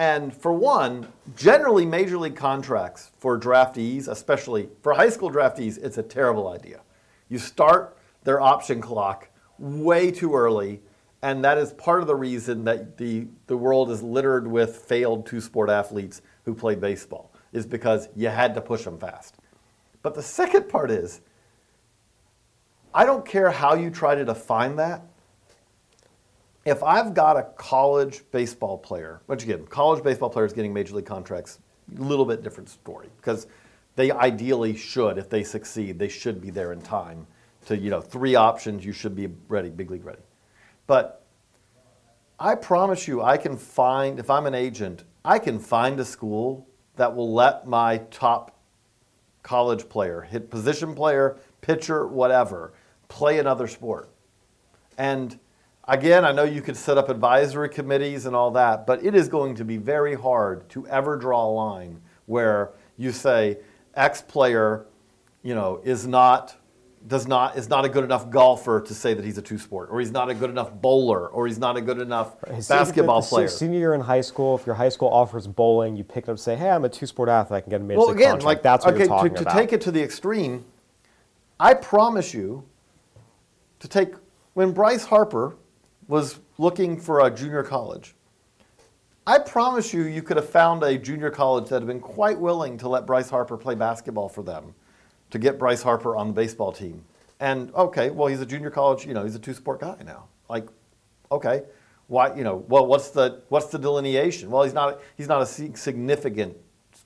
and 0.00 0.34
for 0.34 0.50
one, 0.50 1.06
generally 1.36 1.84
major 1.84 2.16
league 2.16 2.34
contracts 2.34 3.10
for 3.18 3.38
draftees, 3.38 4.08
especially 4.08 4.70
for 4.80 4.94
high 4.94 5.10
school 5.10 5.30
draftees, 5.30 5.76
it's 5.76 5.98
a 5.98 6.02
terrible 6.02 6.48
idea. 6.48 6.80
You 7.28 7.36
start 7.36 7.98
their 8.24 8.40
option 8.40 8.80
clock 8.80 9.28
way 9.58 10.10
too 10.10 10.34
early, 10.34 10.80
and 11.20 11.44
that 11.44 11.58
is 11.58 11.74
part 11.74 12.00
of 12.00 12.06
the 12.06 12.14
reason 12.14 12.64
that 12.64 12.96
the 12.96 13.26
the 13.46 13.58
world 13.58 13.90
is 13.90 14.02
littered 14.02 14.46
with 14.46 14.74
failed 14.74 15.26
two 15.26 15.38
sport 15.38 15.68
athletes 15.68 16.22
who 16.46 16.54
played 16.54 16.80
baseball 16.80 17.30
is 17.52 17.66
because 17.66 18.08
you 18.16 18.28
had 18.28 18.54
to 18.54 18.62
push 18.62 18.84
them 18.84 18.98
fast. 18.98 19.34
But 20.02 20.14
the 20.14 20.22
second 20.22 20.70
part 20.70 20.90
is, 20.90 21.20
I 22.94 23.04
don't 23.04 23.26
care 23.26 23.50
how 23.50 23.74
you 23.74 23.90
try 23.90 24.14
to 24.14 24.24
define 24.24 24.76
that 24.76 25.02
if 26.64 26.82
I've 26.82 27.14
got 27.14 27.36
a 27.36 27.44
college 27.56 28.22
baseball 28.32 28.78
player, 28.78 29.20
which 29.26 29.42
again, 29.44 29.66
college 29.66 30.02
baseball 30.02 30.30
players 30.30 30.52
getting 30.52 30.72
major 30.72 30.94
league 30.94 31.06
contracts, 31.06 31.58
a 31.98 32.02
little 32.02 32.24
bit 32.24 32.42
different 32.42 32.68
story 32.68 33.08
because 33.16 33.46
they 33.96 34.10
ideally 34.12 34.76
should, 34.76 35.18
if 35.18 35.28
they 35.28 35.42
succeed, 35.42 35.98
they 35.98 36.08
should 36.08 36.40
be 36.40 36.50
there 36.50 36.72
in 36.72 36.80
time 36.80 37.26
to, 37.66 37.76
you 37.76 37.90
know, 37.90 38.00
three 38.00 38.34
options, 38.34 38.84
you 38.84 38.92
should 38.92 39.14
be 39.14 39.28
ready, 39.48 39.70
big 39.70 39.90
league 39.90 40.04
ready. 40.04 40.22
But 40.86 41.24
I 42.38 42.54
promise 42.54 43.06
you, 43.06 43.22
I 43.22 43.36
can 43.36 43.56
find, 43.56 44.18
if 44.18 44.30
I'm 44.30 44.46
an 44.46 44.54
agent, 44.54 45.04
I 45.24 45.38
can 45.38 45.58
find 45.58 46.00
a 46.00 46.04
school 46.04 46.66
that 46.96 47.14
will 47.14 47.32
let 47.32 47.66
my 47.66 47.98
top 48.10 48.56
college 49.42 49.88
player, 49.88 50.22
hit 50.22 50.50
position 50.50 50.94
player, 50.94 51.36
pitcher, 51.60 52.06
whatever, 52.06 52.72
play 53.08 53.38
another 53.38 53.66
sport. 53.66 54.10
And 54.96 55.38
Again, 55.90 56.24
I 56.24 56.30
know 56.30 56.44
you 56.44 56.62
could 56.62 56.76
set 56.76 56.96
up 56.98 57.08
advisory 57.08 57.68
committees 57.68 58.24
and 58.26 58.36
all 58.36 58.52
that, 58.52 58.86
but 58.86 59.04
it 59.04 59.16
is 59.16 59.28
going 59.28 59.56
to 59.56 59.64
be 59.64 59.76
very 59.76 60.14
hard 60.14 60.68
to 60.70 60.86
ever 60.86 61.16
draw 61.16 61.44
a 61.44 61.50
line 61.50 62.00
where 62.26 62.70
you 62.96 63.10
say 63.10 63.58
X 63.94 64.22
player, 64.22 64.86
you 65.42 65.52
know, 65.56 65.80
is 65.82 66.06
not 66.06 66.56
does 67.08 67.26
not 67.26 67.56
is 67.56 67.68
not 67.68 67.84
a 67.84 67.88
good 67.88 68.04
enough 68.04 68.30
golfer 68.30 68.80
to 68.80 68.94
say 68.94 69.14
that 69.14 69.24
he's 69.24 69.36
a 69.36 69.42
two 69.42 69.58
sport, 69.58 69.88
or 69.90 69.98
he's 69.98 70.12
not 70.12 70.30
a 70.30 70.34
good 70.34 70.50
enough 70.50 70.72
bowler, 70.80 71.26
or 71.28 71.48
he's 71.48 71.58
not 71.58 71.76
a 71.76 71.80
good 71.80 71.98
enough 71.98 72.36
Right. 72.46 72.64
basketball 72.68 73.22
player. 73.22 73.48
Senior 73.48 73.78
year 73.80 73.94
in 73.94 74.00
high 74.02 74.20
school, 74.20 74.54
if 74.54 74.66
your 74.66 74.76
high 74.76 74.90
school 74.90 75.08
offers 75.08 75.48
bowling, 75.48 75.96
you 75.96 76.04
pick 76.04 76.18
it 76.18 76.24
up 76.24 76.28
and 76.28 76.38
say, 76.40 76.54
hey, 76.54 76.70
I'm 76.70 76.84
a 76.84 76.88
two 76.88 77.06
sport 77.06 77.28
athlete, 77.28 77.56
I 77.56 77.60
can 77.62 77.70
get 77.70 77.80
a 77.80 77.84
major 77.84 77.98
Well, 77.98 78.10
again, 78.10 78.32
contract. 78.32 78.44
like 78.44 78.62
That's 78.62 78.84
what 78.84 78.94
okay, 78.94 79.04
you're 79.04 79.08
talking 79.08 79.30
to, 79.30 79.36
to 79.38 79.42
about. 79.42 79.58
take 79.58 79.72
it 79.72 79.80
to 79.80 79.90
the 79.90 80.00
extreme, 80.00 80.64
I 81.58 81.74
promise 81.74 82.32
you, 82.32 82.64
to 83.80 83.88
take 83.88 84.14
when 84.54 84.70
Bryce 84.72 85.04
Harper 85.04 85.56
was 86.10 86.40
looking 86.58 87.00
for 87.00 87.24
a 87.24 87.30
junior 87.30 87.62
college, 87.62 88.16
I 89.26 89.38
promise 89.38 89.94
you, 89.94 90.02
you 90.02 90.22
could 90.22 90.36
have 90.36 90.48
found 90.48 90.82
a 90.82 90.98
junior 90.98 91.30
college 91.30 91.68
that 91.68 91.76
had 91.76 91.86
been 91.86 92.00
quite 92.00 92.38
willing 92.38 92.76
to 92.78 92.88
let 92.88 93.06
Bryce 93.06 93.30
Harper 93.30 93.56
play 93.56 93.76
basketball 93.76 94.28
for 94.28 94.42
them, 94.42 94.74
to 95.30 95.38
get 95.38 95.56
Bryce 95.56 95.82
Harper 95.82 96.16
on 96.16 96.26
the 96.26 96.32
baseball 96.32 96.72
team. 96.72 97.04
And 97.38 97.72
okay, 97.74 98.10
well, 98.10 98.26
he's 98.26 98.40
a 98.40 98.46
junior 98.46 98.70
college, 98.70 99.06
you 99.06 99.14
know, 99.14 99.22
he's 99.22 99.36
a 99.36 99.38
two-sport 99.38 99.80
guy 99.80 99.96
now. 100.04 100.24
Like, 100.48 100.66
okay, 101.30 101.62
why, 102.08 102.34
you 102.34 102.42
know, 102.42 102.64
well, 102.68 102.86
what's 102.86 103.10
the 103.10 103.42
what's 103.48 103.66
the 103.66 103.78
delineation? 103.78 104.50
Well, 104.50 104.64
he's 104.64 104.74
not 104.74 105.00
he's 105.16 105.28
not 105.28 105.42
a 105.42 105.46
significant 105.46 106.56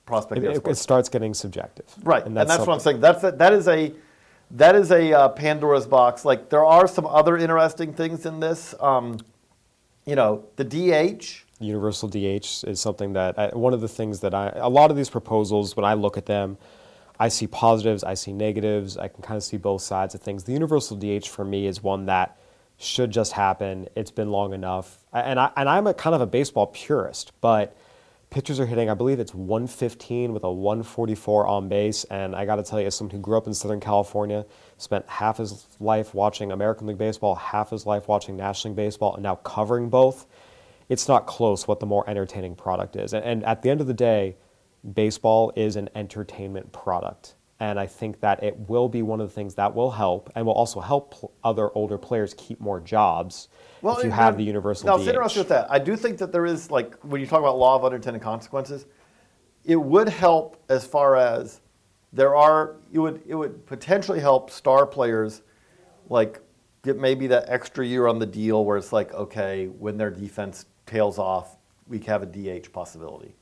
prospect. 0.07 0.43
it, 0.43 0.67
it- 0.67 0.75
starts 0.77 1.09
getting 1.09 1.35
subjective. 1.35 1.85
Right, 2.03 2.25
and 2.25 2.35
that's, 2.35 2.57
what 2.57 2.69
I'm 2.69 2.79
saying. 2.79 3.01
That's 3.01 3.23
a, 3.23 3.31
that 3.33 3.53
is 3.53 3.67
a 3.67 3.93
that 4.51 4.75
is 4.75 4.91
a 4.91 5.13
uh, 5.13 5.29
Pandora's 5.29 5.87
box. 5.87 6.25
Like 6.25 6.49
there 6.49 6.65
are 6.65 6.87
some 6.87 7.05
other 7.05 7.37
interesting 7.37 7.93
things 7.93 8.25
in 8.25 8.39
this. 8.39 8.75
Um, 8.79 9.19
you 10.05 10.15
know, 10.15 10.45
the 10.55 10.63
DH. 10.63 11.43
universal 11.59 12.07
DH 12.07 12.63
is 12.67 12.79
something 12.79 13.13
that 13.13 13.37
I, 13.39 13.47
one 13.49 13.73
of 13.73 13.81
the 13.81 13.87
things 13.87 14.19
that 14.19 14.33
I 14.33 14.51
a 14.55 14.69
lot 14.69 14.91
of 14.91 14.97
these 14.97 15.09
proposals 15.09 15.75
when 15.75 15.85
I 15.85 15.95
look 15.95 16.17
at 16.17 16.27
them, 16.27 16.57
I 17.19 17.29
see 17.29 17.47
positives, 17.47 18.03
I 18.03 18.13
see 18.13 18.33
negatives, 18.33 18.97
I 18.97 19.07
can 19.07 19.23
kind 19.23 19.37
of 19.37 19.43
see 19.43 19.57
both 19.57 19.81
sides 19.81 20.13
of 20.13 20.21
things. 20.21 20.43
The 20.43 20.53
universal 20.53 20.95
DH 20.95 21.27
for 21.27 21.43
me 21.43 21.65
is 21.65 21.81
one 21.81 22.05
that 22.05 22.37
should 22.77 23.09
just 23.09 23.31
happen. 23.31 23.87
It's 23.95 24.11
been 24.11 24.29
long 24.31 24.53
enough, 24.53 24.99
and 25.11 25.39
I 25.39 25.51
and 25.55 25.67
I'm 25.67 25.87
a 25.87 25.93
kind 25.93 26.13
of 26.13 26.21
a 26.21 26.27
baseball 26.27 26.67
purist, 26.67 27.31
but 27.41 27.75
pitchers 28.29 28.59
are 28.59 28.65
hitting. 28.65 28.89
I 28.89 28.93
believe 28.93 29.19
it's 29.19 29.33
115 29.33 30.33
with 30.33 30.43
a 30.43 30.51
144 30.51 31.47
on 31.47 31.69
base, 31.69 32.03
and 32.05 32.35
I 32.35 32.45
got 32.45 32.57
to 32.57 32.63
tell 32.63 32.79
you, 32.79 32.87
as 32.87 32.95
someone 32.95 33.15
who 33.15 33.21
grew 33.21 33.37
up 33.37 33.47
in 33.47 33.53
Southern 33.53 33.79
California, 33.79 34.45
spent 34.77 35.07
half 35.07 35.37
his 35.37 35.67
life 35.79 36.13
watching 36.13 36.51
American 36.51 36.87
League 36.87 36.97
baseball, 36.97 37.35
half 37.35 37.69
his 37.69 37.85
life 37.85 38.07
watching 38.07 38.35
National 38.35 38.71
League 38.71 38.77
baseball, 38.77 39.13
and 39.13 39.23
now 39.23 39.35
covering 39.35 39.89
both 39.89 40.25
it's 40.89 41.07
not 41.07 41.25
close 41.25 41.67
what 41.67 41.79
the 41.79 41.85
more 41.85 42.07
entertaining 42.09 42.55
product 42.55 42.95
is. 42.95 43.13
And, 43.13 43.25
and 43.25 43.43
at 43.45 43.61
the 43.61 43.69
end 43.69 43.81
of 43.81 43.87
the 43.87 43.93
day, 43.93 44.37
baseball 44.93 45.51
is 45.55 45.75
an 45.75 45.89
entertainment 45.95 46.71
product. 46.71 47.35
And 47.59 47.79
I 47.79 47.87
think 47.87 48.19
that 48.19 48.43
it 48.43 48.57
will 48.69 48.89
be 48.89 49.01
one 49.01 49.21
of 49.21 49.29
the 49.29 49.33
things 49.33 49.55
that 49.55 49.73
will 49.73 49.91
help 49.91 50.29
and 50.35 50.45
will 50.45 50.53
also 50.53 50.81
help 50.81 51.11
pl- 51.11 51.31
other 51.43 51.69
older 51.75 51.97
players 51.97 52.33
keep 52.37 52.59
more 52.59 52.81
jobs 52.81 53.47
well, 53.81 53.97
if 53.97 54.03
you 54.03 54.11
have 54.11 54.37
the 54.37 54.43
universal 54.43 54.87
Now, 54.87 54.97
DH. 54.97 55.01
it's 55.01 55.07
interesting 55.09 55.39
with 55.39 55.49
that. 55.49 55.71
I 55.71 55.79
do 55.79 55.95
think 55.95 56.17
that 56.17 56.31
there 56.31 56.45
is 56.45 56.69
like 56.69 56.95
when 57.03 57.21
you 57.21 57.27
talk 57.27 57.39
about 57.39 57.57
law 57.57 57.75
of 57.75 57.85
unintended 57.85 58.21
consequences, 58.21 58.87
it 59.63 59.75
would 59.75 60.09
help 60.09 60.61
as 60.69 60.85
far 60.85 61.15
as 61.15 61.61
there 62.11 62.35
are. 62.35 62.75
It 62.91 62.99
would 62.99 63.21
it 63.25 63.35
would 63.35 63.65
potentially 63.65 64.19
help 64.19 64.49
star 64.49 64.85
players 64.85 65.41
like 66.09 66.41
get 66.83 66.97
maybe 66.97 67.27
that 67.27 67.45
extra 67.47 67.85
year 67.85 68.07
on 68.07 68.19
the 68.19 68.25
deal 68.25 68.65
where 68.65 68.77
it's 68.77 68.91
like 68.91 69.13
okay 69.13 69.67
when 69.67 69.97
their 69.97 70.11
defense 70.11 70.65
tails 70.85 71.17
off 71.17 71.57
we 71.87 71.99
have 71.99 72.23
a 72.23 72.25
DH 72.25 72.71
possibility. 72.73 73.35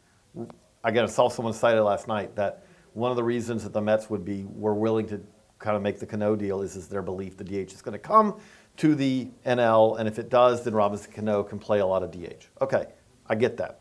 Again, 0.84 1.04
I 1.04 1.08
saw 1.08 1.30
someone 1.30 1.54
cite 1.54 1.78
it 1.78 1.84
last 1.84 2.08
night 2.08 2.36
that 2.36 2.63
one 2.94 3.12
of 3.12 3.18
the 3.18 3.24
reasons 3.24 3.64
that 3.64 3.74
the 3.74 3.82
Mets 3.82 4.10
would 4.10 4.24
be 4.24 4.46
were 4.46 4.74
willing 4.74 5.08
to 5.08 5.22
kind 5.60 5.76
of 5.76 5.82
make 5.82 6.00
the 6.00 6.06
Cano 6.06 6.36
deal 6.36 6.62
is, 6.62 6.76
is 6.76 6.88
their 6.88 7.02
belief 7.02 7.38
the 7.38 7.44
DH 7.44 7.72
is 7.72 7.82
going 7.82 7.94
to 7.94 8.00
come 8.00 8.40
to 8.78 8.96
the 8.96 9.30
NL, 9.46 10.00
and 10.00 10.08
if 10.08 10.18
it 10.18 10.30
does, 10.30 10.64
then 10.64 10.74
Robinson 10.74 11.12
Cano 11.12 11.44
can 11.44 11.60
play 11.60 11.80
a 11.80 11.86
lot 11.86 12.04
of 12.04 12.12
DH. 12.12 12.48
Okay, 12.62 12.88
I 13.28 13.36
get 13.36 13.58
that. 13.58 13.80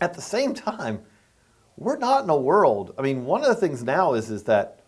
At 0.00 0.14
the 0.14 0.22
same 0.22 0.52
time, 0.54 1.02
we're 1.76 1.98
not 1.98 2.24
in 2.24 2.30
a 2.30 2.36
world. 2.36 2.94
I 2.98 3.02
mean, 3.02 3.24
one 3.24 3.42
of 3.42 3.48
the 3.48 3.54
things 3.54 3.82
now 3.82 4.14
is 4.14 4.30
is 4.30 4.44
that 4.44 4.80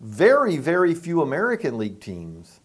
very, 0.00 0.56
very 0.56 0.94
few 0.94 1.22
American 1.22 1.78
League 1.78 2.00
teams 2.00 2.60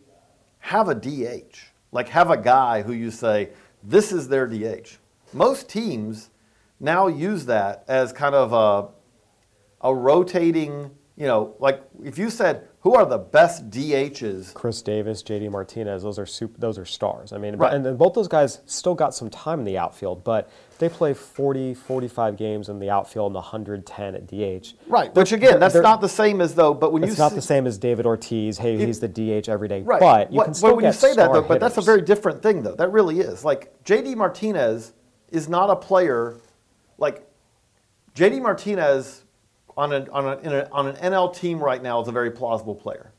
have 0.59 0.89
a 0.89 0.95
DH. 0.95 1.57
Like 1.91 2.09
have 2.09 2.29
a 2.29 2.37
guy 2.37 2.81
who 2.81 2.91
you 2.91 3.11
say 3.11 3.51
this 3.83 4.11
is 4.11 4.27
their 4.27 4.47
DH. 4.47 4.97
Most 5.33 5.69
teams 5.69 6.29
now 6.79 7.07
use 7.07 7.45
that 7.45 7.85
as 7.87 8.11
kind 8.11 8.35
of 8.35 8.53
a 8.53 8.89
a 9.81 9.93
rotating. 9.93 10.91
You 11.19 11.25
know, 11.25 11.55
like 11.57 11.81
if 12.03 12.19
you 12.19 12.29
said 12.29 12.67
who 12.81 12.93
are 12.93 13.03
the 13.03 13.17
best 13.17 13.71
DHs 13.71 14.53
Chris 14.53 14.83
Davis, 14.83 15.23
JD 15.23 15.49
Martinez, 15.49 16.03
those 16.03 16.19
are 16.19 16.27
super, 16.27 16.59
those 16.59 16.77
are 16.77 16.85
stars. 16.85 17.33
I 17.33 17.39
mean, 17.39 17.55
Right. 17.55 17.73
and, 17.73 17.83
and 17.87 17.97
both 17.97 18.13
those 18.13 18.27
guys 18.27 18.61
still 18.67 18.93
got 18.93 19.15
some 19.15 19.27
time 19.31 19.57
in 19.57 19.65
the 19.65 19.79
outfield, 19.79 20.23
but 20.23 20.47
they 20.77 20.87
play 20.89 21.15
40, 21.15 21.73
45 21.73 22.37
games 22.37 22.69
in 22.69 22.77
the 22.77 22.91
outfield 22.91 23.29
and 23.31 23.35
110 23.35 24.13
at 24.13 24.27
DH. 24.27 24.75
Right, 24.87 25.11
They're- 25.11 25.21
which 25.23 25.31
again, 25.31 25.59
that's 25.59 25.73
not 25.73 26.01
the 26.01 26.07
same 26.07 26.39
as 26.39 26.53
though. 26.53 26.75
But 26.75 26.93
when 26.93 27.01
you 27.01 27.09
It's 27.09 27.17
not 27.17 27.31
see- 27.31 27.37
the 27.37 27.41
same 27.41 27.65
as 27.65 27.79
David 27.79 28.05
Ortiz. 28.05 28.59
Hey, 28.59 28.77
he's 28.77 28.99
the 28.99 29.07
DH 29.07 29.49
every 29.49 29.67
day. 29.67 29.81
Right. 29.81 29.99
But 29.99 30.31
you 30.31 30.37
What- 30.37 30.45
can 30.45 30.53
still 30.53 30.69
but 30.69 30.75
when 30.75 30.83
get 30.83 30.89
you 30.89 30.93
say 30.93 31.15
that, 31.15 31.33
though, 31.33 31.41
but 31.41 31.59
that's 31.59 31.77
a 31.77 31.81
very 31.81 32.03
different 32.03 32.43
thing, 32.43 32.61
though. 32.61 32.75
That 32.75 32.91
really 32.91 33.21
is. 33.21 33.43
Like 33.43 33.73
JD 33.85 34.13
Martinez 34.15 34.93
is 35.31 35.49
not 35.49 35.71
a 35.71 35.75
player. 35.75 36.35
Like 36.99 37.27
JD 38.13 38.39
Martinez 38.39 39.23
on 39.77 39.93
an 39.93 40.09
on, 40.09 40.25
a, 40.25 40.37
in 40.39 40.53
a, 40.53 40.67
on 40.71 40.87
an 40.87 40.95
NL 40.95 41.33
team 41.33 41.59
right 41.59 41.81
now 41.81 42.01
is 42.01 42.07
a 42.07 42.11
very 42.11 42.31
plausible 42.31 42.75
player. 42.75 43.13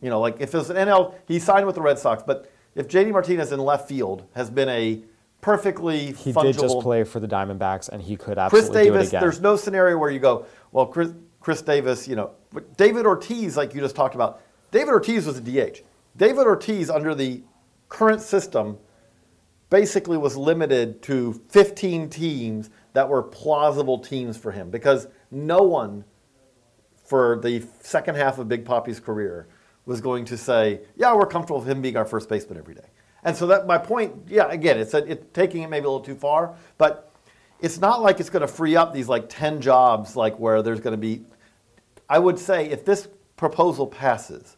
You 0.00 0.08
know, 0.08 0.20
like 0.20 0.40
if 0.40 0.54
it's 0.54 0.70
an 0.70 0.76
NL, 0.76 1.14
he 1.26 1.38
signed 1.38 1.66
with 1.66 1.74
the 1.74 1.82
Red 1.82 1.98
Sox, 1.98 2.22
but 2.22 2.50
if 2.74 2.88
JD 2.88 3.12
Martinez 3.12 3.52
in 3.52 3.60
left 3.60 3.88
field 3.88 4.24
has 4.34 4.48
been 4.48 4.68
a 4.68 5.02
perfectly 5.40 6.12
He 6.12 6.32
fungible 6.32 6.42
did 6.42 6.58
just 6.58 6.80
play 6.80 7.04
for 7.04 7.20
the 7.20 7.28
Diamondbacks, 7.28 7.88
and 7.88 8.00
he 8.00 8.16
could 8.16 8.38
Chris 8.38 8.64
absolutely 8.66 8.68
do 8.68 8.78
it 8.78 8.82
Chris 8.82 8.92
Davis, 8.92 9.08
again. 9.08 9.20
there's 9.20 9.40
no 9.40 9.56
scenario 9.56 9.98
where 9.98 10.10
you 10.10 10.20
go, 10.20 10.46
well, 10.72 10.86
Chris, 10.86 11.12
Chris 11.40 11.60
Davis, 11.62 12.06
you 12.06 12.16
know, 12.16 12.30
but 12.52 12.76
David 12.76 13.06
Ortiz, 13.06 13.56
like 13.56 13.74
you 13.74 13.80
just 13.80 13.96
talked 13.96 14.14
about, 14.14 14.40
David 14.70 14.90
Ortiz 14.90 15.26
was 15.26 15.38
a 15.38 15.40
DH. 15.40 15.80
David 16.16 16.46
Ortiz, 16.46 16.90
under 16.90 17.14
the 17.14 17.42
current 17.88 18.20
system, 18.20 18.78
basically 19.70 20.16
was 20.16 20.36
limited 20.36 21.02
to 21.02 21.40
15 21.48 22.10
teams 22.10 22.70
that 22.92 23.08
were 23.08 23.22
plausible 23.22 23.98
teams 23.98 24.36
for 24.36 24.50
him 24.52 24.70
because 24.70 25.06
no 25.30 25.62
one 25.62 26.04
for 27.04 27.40
the 27.42 27.64
second 27.80 28.16
half 28.16 28.38
of 28.38 28.48
Big 28.48 28.64
Poppy's 28.64 29.00
career 29.00 29.48
was 29.86 30.00
going 30.00 30.24
to 30.26 30.36
say, 30.36 30.80
yeah, 30.96 31.14
we're 31.14 31.26
comfortable 31.26 31.60
with 31.60 31.68
him 31.68 31.82
being 31.82 31.96
our 31.96 32.04
first 32.04 32.28
baseman 32.28 32.58
every 32.58 32.74
day. 32.74 32.86
And 33.24 33.36
so 33.36 33.46
that 33.48 33.66
my 33.66 33.78
point, 33.78 34.14
yeah, 34.28 34.48
again, 34.48 34.78
it's, 34.78 34.94
a, 34.94 35.14
taking 35.16 35.62
it 35.62 35.70
maybe 35.70 35.86
a 35.86 35.90
little 35.90 36.04
too 36.04 36.14
far, 36.14 36.54
but 36.78 37.12
it's 37.60 37.78
not 37.78 38.00
like 38.00 38.20
it's 38.20 38.30
going 38.30 38.42
to 38.42 38.48
free 38.48 38.76
up 38.76 38.92
these 38.92 39.08
like 39.08 39.28
10 39.28 39.60
jobs 39.60 40.16
like 40.16 40.38
where 40.38 40.62
there's 40.62 40.80
going 40.80 40.92
to 40.92 40.98
be, 40.98 41.22
I 42.08 42.18
would 42.18 42.38
say 42.38 42.70
if 42.70 42.84
this 42.84 43.08
proposal 43.36 43.86
passes, 43.86 44.56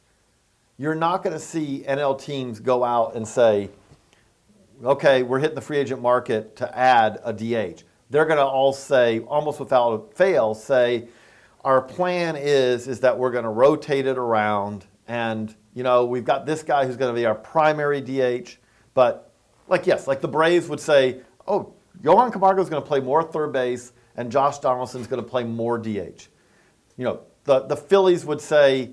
you're 0.78 0.94
not 0.94 1.22
going 1.22 1.34
to 1.34 1.40
see 1.40 1.84
NL 1.88 2.20
teams 2.20 2.61
go 2.61 2.84
out 2.84 3.14
and 3.14 3.26
say, 3.26 3.70
okay, 4.84 5.22
we're 5.22 5.38
hitting 5.38 5.55
the 5.55 5.61
free 5.61 5.78
agent 5.78 6.01
market 6.01 6.57
to 6.57 6.78
add 6.78 7.20
a 7.24 7.32
DH, 7.32 7.84
they're 8.12 8.26
going 8.26 8.38
to 8.38 8.44
all 8.44 8.74
say, 8.74 9.20
almost 9.20 9.58
without 9.58 10.14
fail, 10.14 10.54
say, 10.54 11.08
our 11.64 11.80
plan 11.80 12.36
is 12.36 12.86
is 12.86 13.00
that 13.00 13.16
we're 13.16 13.30
going 13.30 13.44
to 13.44 13.50
rotate 13.50 14.06
it 14.06 14.18
around, 14.18 14.86
and 15.08 15.54
you 15.74 15.82
know 15.82 16.04
we've 16.04 16.24
got 16.24 16.44
this 16.44 16.62
guy 16.62 16.84
who's 16.84 16.96
going 16.96 17.12
to 17.12 17.18
be 17.18 17.24
our 17.24 17.34
primary 17.34 18.00
DH, 18.00 18.56
but 18.94 19.32
like 19.66 19.86
yes, 19.86 20.06
like 20.06 20.20
the 20.20 20.28
Braves 20.28 20.68
would 20.68 20.80
say, 20.80 21.20
oh, 21.46 21.72
Johan 22.02 22.30
Camargo 22.30 22.60
is 22.60 22.68
going 22.68 22.82
to 22.82 22.86
play 22.86 23.00
more 23.00 23.22
third 23.22 23.52
base, 23.52 23.92
and 24.16 24.30
Josh 24.30 24.58
Donaldson's 24.58 25.06
going 25.06 25.22
to 25.22 25.28
play 25.28 25.44
more 25.44 25.78
DH. 25.78 26.28
You 26.96 27.04
know, 27.04 27.20
the 27.44 27.60
the 27.60 27.76
Phillies 27.76 28.26
would 28.26 28.40
say, 28.40 28.90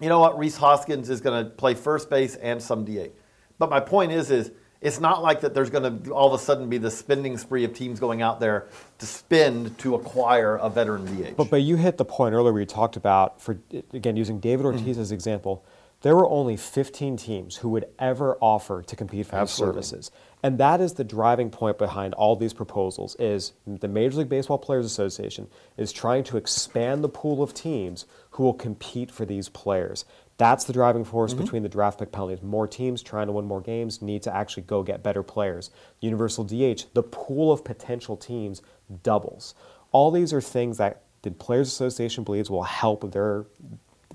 you 0.00 0.08
know 0.08 0.18
what, 0.18 0.36
Rhys 0.36 0.56
Hoskins 0.56 1.08
is 1.08 1.20
going 1.22 1.42
to 1.42 1.50
play 1.50 1.74
first 1.74 2.10
base 2.10 2.34
and 2.36 2.60
some 2.60 2.84
DH. 2.84 3.12
But 3.58 3.70
my 3.70 3.80
point 3.80 4.12
is, 4.12 4.30
is 4.30 4.50
it's 4.86 5.00
not 5.00 5.20
like 5.20 5.40
that 5.40 5.52
there's 5.52 5.68
going 5.70 6.02
to 6.04 6.10
all 6.12 6.32
of 6.32 6.40
a 6.40 6.42
sudden 6.42 6.68
be 6.68 6.78
the 6.78 6.90
spending 6.90 7.36
spree 7.38 7.64
of 7.64 7.74
teams 7.74 7.98
going 7.98 8.22
out 8.22 8.38
there 8.38 8.68
to 8.98 9.06
spend 9.06 9.76
to 9.78 9.96
acquire 9.96 10.56
a 10.56 10.70
veteran 10.70 11.04
DH. 11.06 11.36
But 11.36 11.50
but 11.50 11.62
you 11.62 11.76
hit 11.76 11.96
the 11.96 12.04
point 12.04 12.34
earlier 12.34 12.52
where 12.52 12.60
you 12.60 12.66
talked 12.66 12.96
about 12.96 13.40
for 13.40 13.58
again 13.92 14.16
using 14.16 14.38
David 14.38 14.64
Mm-hmm. 14.64 14.78
Ortiz 14.78 14.98
as 14.98 15.12
example. 15.12 15.64
There 16.02 16.14
were 16.14 16.28
only 16.28 16.56
15 16.56 17.16
teams 17.16 17.56
who 17.56 17.70
would 17.70 17.86
ever 17.98 18.36
offer 18.40 18.82
to 18.82 18.96
compete 18.96 19.26
for 19.26 19.36
Absolutely. 19.36 19.82
services, 19.82 20.10
and 20.42 20.58
that 20.58 20.80
is 20.80 20.94
the 20.94 21.04
driving 21.04 21.50
point 21.50 21.78
behind 21.78 22.14
all 22.14 22.36
these 22.36 22.52
proposals. 22.52 23.16
Is 23.18 23.54
the 23.66 23.88
Major 23.88 24.18
League 24.18 24.28
Baseball 24.28 24.58
Players 24.58 24.84
Association 24.86 25.48
is 25.76 25.92
trying 25.92 26.22
to 26.24 26.36
expand 26.36 27.02
the 27.02 27.08
pool 27.08 27.42
of 27.42 27.54
teams 27.54 28.04
who 28.30 28.44
will 28.44 28.54
compete 28.54 29.10
for 29.10 29.24
these 29.24 29.48
players. 29.48 30.04
That's 30.38 30.64
the 30.64 30.72
driving 30.72 31.04
force 31.04 31.32
Mm-hmm. 31.32 31.42
between 31.42 31.62
the 31.62 31.68
draft 31.68 31.98
pick 31.98 32.12
penalties. 32.12 32.42
More 32.42 32.66
teams 32.66 33.02
trying 33.02 33.26
to 33.26 33.32
win 33.32 33.46
more 33.46 33.60
games 33.60 34.02
need 34.02 34.22
to 34.24 34.34
actually 34.34 34.64
go 34.64 34.82
get 34.82 35.02
better 35.02 35.22
players. 35.22 35.70
Universal 36.00 36.44
DH, 36.44 36.84
the 36.92 37.02
pool 37.02 37.50
of 37.52 37.64
potential 37.64 38.16
teams 38.16 38.60
doubles. 39.02 39.54
All 39.92 40.10
these 40.10 40.32
are 40.32 40.40
things 40.42 40.76
that 40.78 41.02
the 41.22 41.30
Players 41.30 41.68
Association 41.68 42.22
believes 42.24 42.50
will 42.50 42.62
help 42.64 43.12
their 43.12 43.46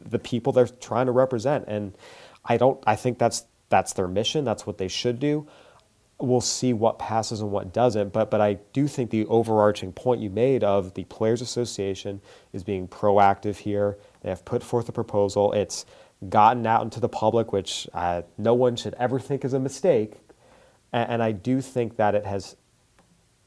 the 0.10 0.20
people 0.20 0.54
they're 0.54 0.68
trying 0.68 1.08
to 1.08 1.12
represent. 1.12 1.66
And 1.68 1.94
I 2.46 2.58
don't 2.58 2.82
I 2.86 2.96
think 2.96 3.18
that's 3.18 3.46
that's 3.70 3.94
their 3.94 4.08
mission. 4.08 4.46
That's 4.46 4.66
what 4.68 4.78
they 4.78 4.88
should 4.88 5.20
do. 5.20 5.48
We'll 6.20 6.40
see 6.42 6.72
what 6.72 7.00
passes 7.00 7.42
and 7.42 7.52
what 7.52 7.74
doesn't. 7.74 8.14
But 8.14 8.30
but 8.30 8.42
I 8.42 8.60
do 8.74 8.88
think 8.88 9.10
the 9.10 9.26
overarching 9.26 9.92
point 9.92 10.22
you 10.22 10.30
made 10.30 10.64
of 10.64 10.94
the 10.94 11.04
Players 11.06 11.42
Association 11.42 12.22
is 12.54 12.64
being 12.64 12.88
proactive 12.88 13.58
here. 13.58 13.98
They 14.22 14.30
have 14.30 14.46
put 14.46 14.62
forth 14.64 14.88
a 14.88 14.92
proposal. 14.92 15.52
It's 15.54 15.86
gotten 16.30 16.66
out 16.68 16.84
into 16.84 17.00
the 17.00 17.10
public, 17.10 17.52
which 17.52 17.88
uh, 17.94 18.22
no 18.38 18.54
one 18.54 18.76
should 18.76 18.94
ever 18.96 19.20
think 19.20 19.44
is 19.44 19.54
a 19.54 19.60
mistake. 19.60 20.14
And, 20.94 21.12
and 21.12 21.24
I 21.24 21.32
do 21.32 21.62
think 21.62 21.98
that 21.98 22.16
it 22.16 22.26
has 22.26 22.56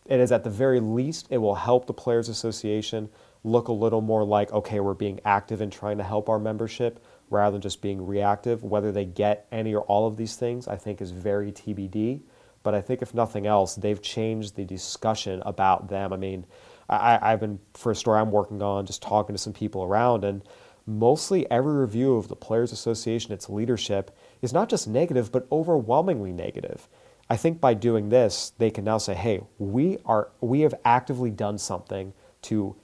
it 0.07 0.21
is 0.21 0.33
at 0.33 0.45
the 0.45 0.51
very 0.51 0.81
least 0.81 1.29
it 1.31 1.39
will 1.39 1.55
help 1.55 1.87
the 1.87 1.95
players 1.95 2.29
association 2.29 3.09
look 3.43 3.69
a 3.69 3.73
little 3.73 4.01
more 4.01 4.25
like 4.25 4.53
okay 4.53 4.81
we're 4.81 4.95
being 4.95 5.21
active 5.25 5.61
in 5.61 5.71
trying 5.71 5.97
to 5.99 6.05
help 6.05 6.29
our 6.29 6.39
membership 6.39 7.03
rather 7.31 7.53
than 7.55 7.63
just 7.63 7.81
being 7.81 8.07
reactive. 8.07 8.63
Whether 8.63 8.93
they 8.93 9.07
get 9.07 9.47
any 9.51 9.75
or 9.75 9.83
all 9.83 10.07
of 10.07 10.17
these 10.17 10.37
things 10.37 10.69
i 10.69 10.77
think 10.77 11.01
is 11.01 11.11
very 11.11 11.53
tbd 11.53 12.21
but 12.63 12.75
i 12.75 12.81
think 12.81 13.01
if 13.03 13.15
nothing 13.15 13.47
else 13.47 13.77
they've 13.77 14.03
changed 14.03 14.57
the 14.57 14.65
discussion 14.65 15.43
about 15.47 15.89
them. 15.89 16.13
I 16.13 16.17
mean 16.17 16.45
I, 16.89 17.19
i've 17.23 17.41
been 17.41 17.61
for 17.73 17.93
a 17.93 17.97
story 17.97 18.21
i'm 18.21 18.31
working 18.31 18.61
on 18.61 18.85
just 18.85 19.01
talking 19.01 19.35
to 19.35 19.39
some 19.41 19.55
people 19.55 19.85
around 19.85 20.25
and 20.25 20.43
mostly 20.87 21.51
every 21.51 21.75
review 21.75 22.17
of 22.17 22.29
the 22.29 22.37
players 22.37 22.73
association 22.73 23.33
its 23.33 23.49
leadership 23.49 24.11
is 24.43 24.53
not 24.53 24.69
just 24.69 24.87
negative 24.87 25.33
but 25.33 25.47
overwhelmingly 25.51 26.33
negative 26.33 26.89
I 27.31 27.37
think 27.37 27.61
by 27.61 27.75
doing 27.75 28.11
this, 28.11 28.53
they 28.59 28.71
can 28.71 28.85
now 28.85 28.99
say, 28.99 29.15
"Hey, 29.15 29.41
we 29.59 29.99
are 30.05 30.29
we 30.41 30.61
have 30.61 30.75
actively 30.85 31.31
done 31.31 31.59
something 31.59 32.13
to, 32.43 32.77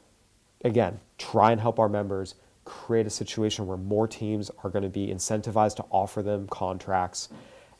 again, 0.65 1.01
try 1.19 1.53
and 1.53 1.61
help 1.61 1.79
our 1.79 1.89
members 1.89 2.35
create 2.65 3.07
a 3.07 3.11
situation 3.11 3.67
where 3.67 3.77
more 3.77 4.07
teams 4.07 4.51
are 4.63 4.71
going 4.71 4.83
to 4.83 4.89
be 4.89 5.09
incentivized 5.09 5.77
to 5.77 5.85
offer 5.91 6.23
them 6.23 6.49
contracts." 6.49 7.29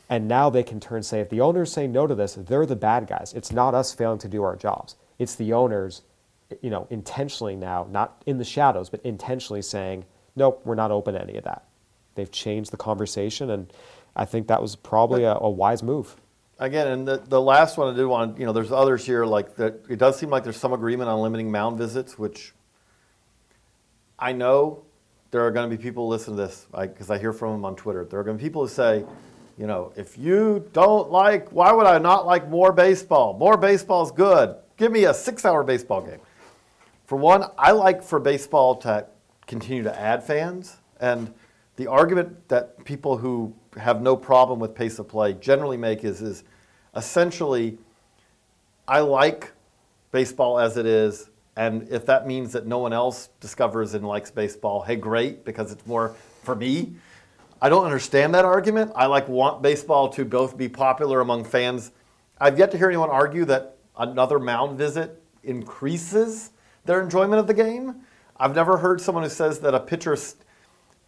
And 0.09 0.27
now 0.27 0.51
they 0.51 0.65
can 0.65 0.81
turn 0.81 0.97
and 0.97 1.07
say, 1.07 1.21
if 1.21 1.31
the 1.31 1.41
owners 1.41 1.73
say 1.73 1.87
no 1.87 2.07
to 2.09 2.17
this, 2.17 2.35
they're 2.35 2.67
the 2.67 2.75
bad 2.75 3.07
guys. 3.07 3.33
It's 3.33 3.53
not 3.53 3.75
us 3.75 3.95
failing 3.95 4.19
to 4.19 4.29
do 4.29 4.43
our 4.43 4.57
jobs. 4.57 4.97
It's 5.21 5.37
the 5.37 5.53
owners, 5.53 6.03
you 6.61 6.69
know, 6.69 6.89
intentionally 6.91 7.55
now, 7.55 7.87
not 7.89 8.21
in 8.27 8.39
the 8.39 8.45
shadows, 8.45 8.91
but 8.91 9.01
intentionally 9.03 9.63
saying, 9.63 10.05
nope, 10.37 10.63
we're 10.65 10.75
not 10.75 10.91
open 10.91 11.15
to 11.15 11.23
any 11.23 11.37
of 11.37 11.45
that. 11.45 11.65
They've 12.15 12.31
changed 12.31 12.71
the 12.71 12.77
conversation, 12.77 13.51
and 13.51 13.73
I 14.17 14.25
think 14.25 14.49
that 14.49 14.61
was 14.61 14.77
probably 14.77 15.25
a, 15.25 15.35
a 15.35 15.51
wise 15.51 15.83
move. 15.83 16.17
Again, 16.59 16.89
and 16.89 17.09
the, 17.09 17.17
the 17.19 17.41
last 17.41 17.79
one 17.79 17.93
I 17.93 17.97
did 17.97 18.05
want, 18.05 18.39
you 18.39 18.45
know, 18.45 18.53
there's 18.53 18.73
others 18.73 19.07
here 19.07 19.25
like 19.25 19.57
that. 19.57 19.81
It 19.89 19.99
does 19.99 20.19
seem 20.19 20.29
like 20.29 20.45
there's 20.45 20.59
some 20.59 20.75
agreement 20.75 21.09
on 21.09 21.21
limiting 21.21 21.51
mound 21.51 21.79
visits, 21.79 22.19
which 22.19 22.53
I 24.19 24.33
know 24.33 24.83
there 25.31 25.41
are 25.47 25.51
going 25.51 25.71
to 25.71 25.75
be 25.75 25.83
people 25.83 26.07
listen 26.09 26.37
to 26.37 26.43
this 26.43 26.67
because 26.73 27.11
I 27.11 27.19
hear 27.19 27.33
from 27.33 27.53
them 27.53 27.65
on 27.65 27.77
Twitter. 27.77 28.05
There 28.05 28.21
are 28.21 28.25
going 28.25 28.37
to 28.37 28.43
be 28.43 28.47
people 28.47 28.63
who 28.63 28.69
say, 28.69 29.05
you 29.57 29.67
know, 29.67 29.93
if 29.97 30.19
you 30.19 30.69
don't 30.73 31.11
like, 31.11 31.49
why 31.51 31.73
would 31.73 31.87
I 31.87 31.99
not 31.99 32.27
like 32.27 32.49
more 32.49 32.73
baseball? 32.73 33.39
More 33.39 33.57
baseball 33.57 34.05
is 34.05 34.11
good. 34.11 34.57
Give 34.77 34.93
me 34.93 35.05
a 35.05 35.15
six-hour 35.15 35.65
baseball 35.65 36.03
game. 36.03 36.21
For 37.07 37.17
one, 37.17 37.45
I 37.59 37.73
like 37.73 38.03
for 38.03 38.19
baseball 38.19 38.77
to 38.77 39.07
continue 39.51 39.83
to 39.83 40.01
add 40.01 40.23
fans, 40.23 40.77
and 41.01 41.35
the 41.75 41.89
argument 41.89 42.49
that 42.49 42.85
people 42.85 43.17
who 43.17 43.53
have 43.77 44.01
no 44.01 44.17
problem 44.17 44.61
with 44.61 44.77
pace 44.77 45.01
of 45.01 45.09
play 45.09 45.33
generally 45.33 45.77
make 45.77 46.05
is, 46.05 46.23
is 46.23 46.45
essentially, 46.95 47.77
I 48.87 49.01
like 49.01 49.51
baseball 50.13 50.61
as 50.61 50.77
it 50.77 50.87
is, 50.87 51.31
and 51.57 51.89
if 51.91 52.07
that 52.07 52.29
means 52.29 52.53
that 52.53 52.69
no 52.69 52.79
one 52.79 52.93
else 52.93 53.31
discovers 53.41 53.95
and 53.95 54.07
likes 54.07 54.31
baseball, 54.31 54.83
hey, 54.83 54.95
great, 54.95 55.45
because 55.45 55.73
it's 55.73 55.85
more 55.85 56.15
for 56.45 56.55
me. 56.55 56.95
I 57.61 57.69
don't 57.69 57.85
understand 57.85 58.33
that 58.37 58.45
argument. 58.45 58.93
I 58.95 59.07
like 59.07 59.29
want 59.29 59.63
baseball 59.63 60.09
to 60.11 60.25
both 60.25 60.57
be 60.57 60.69
popular 60.69 61.21
among 61.21 61.43
fans. 61.45 61.91
I've 62.41 62.57
yet 62.57 62.71
to 62.71 62.79
hear 62.79 62.89
anyone 62.89 63.11
argue 63.11 63.45
that 63.47 63.77
another 63.99 64.39
mound 64.39 64.79
visit 64.79 65.21
increases 65.43 66.51
their 66.85 67.03
enjoyment 67.03 67.41
of 67.41 67.49
the 67.49 67.55
game. 67.55 67.97
I've 68.41 68.55
never 68.55 68.79
heard 68.79 69.03
someone 69.03 69.23
who 69.23 69.29
says 69.29 69.61
that 69.61 69.75
a 69.75 69.81
pitcher, 69.81 70.17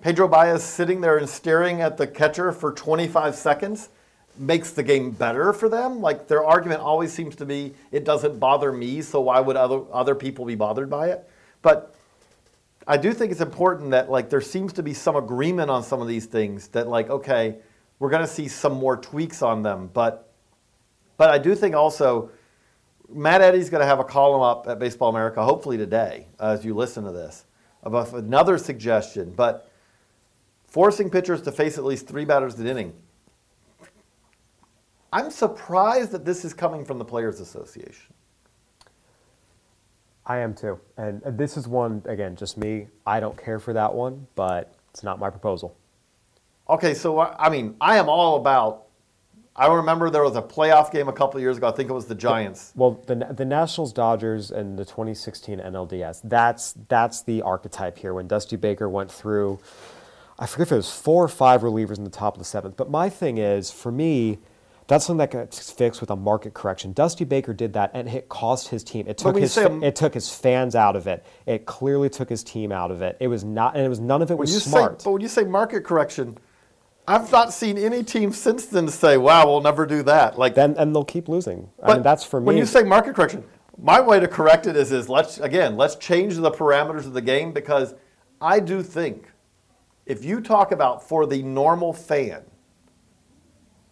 Pedro 0.03 0.29
Baez, 0.29 0.63
sitting 0.63 1.01
there 1.01 1.17
and 1.17 1.27
staring 1.27 1.81
at 1.81 1.97
the 1.97 2.07
catcher 2.07 2.53
for 2.53 2.73
25 2.73 3.35
seconds 3.35 3.89
makes 4.37 4.73
the 4.73 4.83
game 4.83 5.13
better 5.13 5.55
for 5.55 5.71
them. 5.71 6.03
Like 6.03 6.29
their 6.29 6.45
argument 6.45 6.83
always 6.83 7.11
seems 7.11 7.35
to 7.37 7.47
be, 7.47 7.73
it 7.91 8.05
doesn't 8.05 8.39
bother 8.39 8.71
me, 8.71 9.01
so 9.01 9.23
why 9.23 9.41
would 9.41 9.57
other 9.57 9.81
other 9.93 10.15
people 10.15 10.45
be 10.45 10.57
bothered 10.57 10.91
by 10.91 11.09
it? 11.09 11.27
But 11.63 11.95
I 12.87 12.99
do 12.99 13.15
think 13.15 13.33
it's 13.33 13.41
important 13.41 13.93
that 13.93 14.11
like 14.11 14.29
there 14.29 14.43
seems 14.43 14.75
to 14.75 14.83
be 14.83 14.93
some 14.93 15.17
agreement 15.17 15.71
on 15.71 15.83
some 15.83 16.03
of 16.03 16.09
these 16.09 16.27
things 16.27 16.69
that 16.69 16.87
like 16.87 17.09
okay, 17.09 17.57
we're 17.99 18.11
going 18.11 18.23
to 18.23 18.29
see 18.29 18.47
some 18.47 18.75
more 18.75 18.99
tweaks 18.99 19.41
on 19.41 19.63
them, 19.63 19.89
but 19.95 20.31
but 21.17 21.31
I 21.31 21.39
do 21.39 21.55
think 21.55 21.75
also 21.75 22.31
Matt 23.09 23.41
Eddy's 23.43 23.71
going 23.71 23.81
to 23.81 23.87
have 23.87 24.01
a 24.01 24.05
column 24.05 24.43
up 24.43 24.67
at 24.69 24.79
Baseball 24.79 25.11
America 25.11 25.43
hopefully 25.45 25.77
today 25.77 26.27
as 26.41 26.65
you 26.65 26.75
listen 26.75 27.05
to 27.05 27.13
this 27.13 27.45
about 27.83 28.13
another 28.13 28.59
suggestion, 28.59 29.33
but 29.37 29.71
forcing 30.67 31.11
pitchers 31.11 31.43
to 31.43 31.53
face 31.53 31.77
at 31.79 31.85
least 31.85 32.07
3 32.07 32.25
batters 32.25 32.59
an 32.59 32.67
inning. 32.67 32.95
I'm 35.13 35.31
surprised 35.31 36.13
that 36.13 36.25
this 36.25 36.45
is 36.45 36.55
coming 36.55 36.85
from 36.85 36.99
the 36.99 37.05
Players 37.05 37.41
Association. 37.41 38.15
I 40.25 40.39
am 40.39 40.55
too. 40.55 40.81
And 40.97 41.21
this 41.37 41.57
is 41.57 41.69
one, 41.69 42.03
again, 42.07 42.37
just 42.37 42.57
me. 42.57 42.87
I 43.05 43.21
don't 43.21 43.37
care 43.37 43.59
for 43.59 43.73
that 43.75 43.93
one, 43.93 44.27
but 44.37 44.75
it's 44.91 45.03
not 45.03 45.19
my 45.19 45.29
proposal. 45.29 45.77
Okay, 46.71 46.95
so 46.95 47.21
I 47.21 47.51
mean, 47.51 47.77
I 47.81 47.97
am 47.99 48.09
all 48.09 48.37
about. 48.37 48.87
I 49.55 49.67
remember 49.67 50.09
there 50.09 50.23
was 50.23 50.37
a 50.37 50.43
playoff 50.43 50.91
game 50.91 51.09
a 51.09 51.13
couple 51.13 51.37
of 51.37 51.43
years 51.43 51.59
ago. 51.59 51.69
I 51.69 51.73
think 51.73 51.91
it 51.91 51.93
was 51.93 52.07
the 52.07 52.15
Giants. 52.15 52.73
Well, 52.75 53.03
the, 53.07 53.15
the 53.15 53.45
Nationals, 53.45 53.93
Dodgers, 53.93 54.51
and 54.51 54.79
the 54.79 54.85
2016 54.85 55.59
NLDS, 55.59 56.21
that's, 56.25 56.75
that's 56.89 57.23
the 57.23 57.43
archetype 57.43 57.99
here. 57.99 58.15
When 58.15 58.27
Dusty 58.27 58.57
Baker 58.57 58.89
went 58.89 59.13
through, 59.13 59.59
I 60.39 60.47
forget 60.47 60.69
if 60.69 60.73
it 60.73 60.77
was 60.77 60.93
four 60.93 61.23
or 61.23 61.29
five 61.29 61.61
relievers 61.61 61.99
in 61.99 62.05
the 62.05 62.11
top 62.11 62.35
of 62.35 62.39
the 62.39 62.47
seventh. 62.47 62.77
But 62.79 62.91
my 62.91 63.11
thing 63.11 63.37
is, 63.37 63.71
for 63.71 63.93
me, 63.93 64.39
that's 64.87 65.05
something 65.05 65.19
that 65.19 65.31
gets 65.31 65.71
fixed 65.71 66.01
with 66.01 66.11
a 66.11 66.17
market 66.17 66.55
correction. 66.55 66.93
Dusty 66.93 67.25
Baker 67.25 67.53
did 67.53 67.75
that, 67.75 67.91
and 67.95 68.09
it 68.09 68.31
cost 68.31 68.69
his 68.69 68.83
team. 68.83 69.07
It 69.07 69.19
took 69.19 69.37
his 69.37 69.53
say 69.53 69.67
it 69.81 69.95
took 69.95 70.13
his 70.13 70.35
fans 70.35 70.75
out 70.75 70.97
of 70.97 71.07
it. 71.07 71.25
It 71.47 71.67
clearly 71.67 72.11
took 72.11 72.29
his 72.29 72.43
team 72.43 72.73
out 72.73 72.91
of 72.91 73.01
it. 73.01 73.17
It 73.21 73.29
was 73.29 73.45
not, 73.45 73.77
and 73.77 73.85
it 73.85 73.89
was 73.89 74.01
none 74.01 74.23
of 74.23 74.31
it 74.31 74.37
was 74.37 74.53
you 74.53 74.61
smart. 74.61 75.01
say, 75.01 75.05
but 75.05 75.13
when 75.13 75.23
you 75.23 75.29
say 75.29 75.45
market 75.45 75.85
correction, 75.85 76.37
I've 77.07 77.31
not 77.33 77.53
seen 77.53 77.79
any 77.79 78.05
team 78.05 78.33
since 78.33 78.67
then 78.67 78.89
say, 78.89 79.17
"Wow, 79.17 79.47
we'll 79.47 79.61
never 79.61 79.87
do 79.87 80.03
that." 80.05 80.39
Like, 80.39 80.55
then 80.55 80.75
and 80.79 80.95
they'll 80.95 81.05
keep 81.05 81.29
losing. 81.29 81.69
I 81.83 81.95
mean, 81.95 82.03
that's 82.03 82.25
for 82.25 82.41
me. 82.41 82.47
When 82.47 82.57
you 82.57 82.67
say 82.67 82.85
market 82.85 83.17
correction, 83.17 83.45
my 83.77 84.01
way 84.01 84.21
to 84.21 84.29
correct 84.29 84.67
it 84.67 84.77
is, 84.77 84.93
is 84.93 85.09
let's 85.09 85.39
again 85.39 85.77
let's 85.77 85.97
change 85.97 86.37
the 86.37 86.51
parameters 86.51 87.07
of 87.07 87.13
the 87.13 87.21
game 87.21 87.53
because 87.53 87.95
I 88.41 88.61
do 88.61 88.83
think 88.83 89.33
if 90.07 90.25
you 90.25 90.41
talk 90.41 90.73
about 90.73 91.07
for 91.07 91.27
the 91.27 91.43
normal 91.43 91.93
fan, 91.93 92.43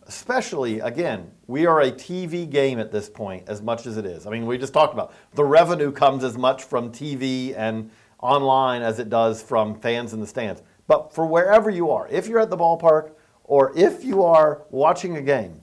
especially 0.06 0.80
again, 0.80 1.30
we 1.46 1.66
are 1.66 1.80
a 1.80 1.90
TV 1.90 2.48
game 2.48 2.78
at 2.78 2.92
this 2.92 3.08
point 3.08 3.48
as 3.48 3.60
much 3.60 3.86
as 3.86 3.96
it 3.96 4.06
is. 4.06 4.26
I 4.26 4.30
mean, 4.30 4.46
we 4.46 4.58
just 4.58 4.72
talked 4.72 4.94
about 4.94 5.12
the 5.34 5.44
revenue 5.44 5.90
comes 5.90 6.22
as 6.22 6.38
much 6.38 6.64
from 6.64 6.90
TV 6.90 7.54
and 7.56 7.90
online 8.20 8.82
as 8.82 8.98
it 8.98 9.08
does 9.08 9.42
from 9.42 9.80
fans 9.80 10.12
in 10.12 10.20
the 10.20 10.26
stands. 10.26 10.62
But 10.90 11.14
for 11.14 11.24
wherever 11.24 11.70
you 11.70 11.92
are, 11.92 12.08
if 12.08 12.26
you're 12.26 12.40
at 12.40 12.50
the 12.50 12.56
ballpark 12.56 13.12
or 13.44 13.72
if 13.78 14.02
you 14.02 14.24
are 14.24 14.62
watching 14.70 15.16
a 15.18 15.22
game, 15.22 15.60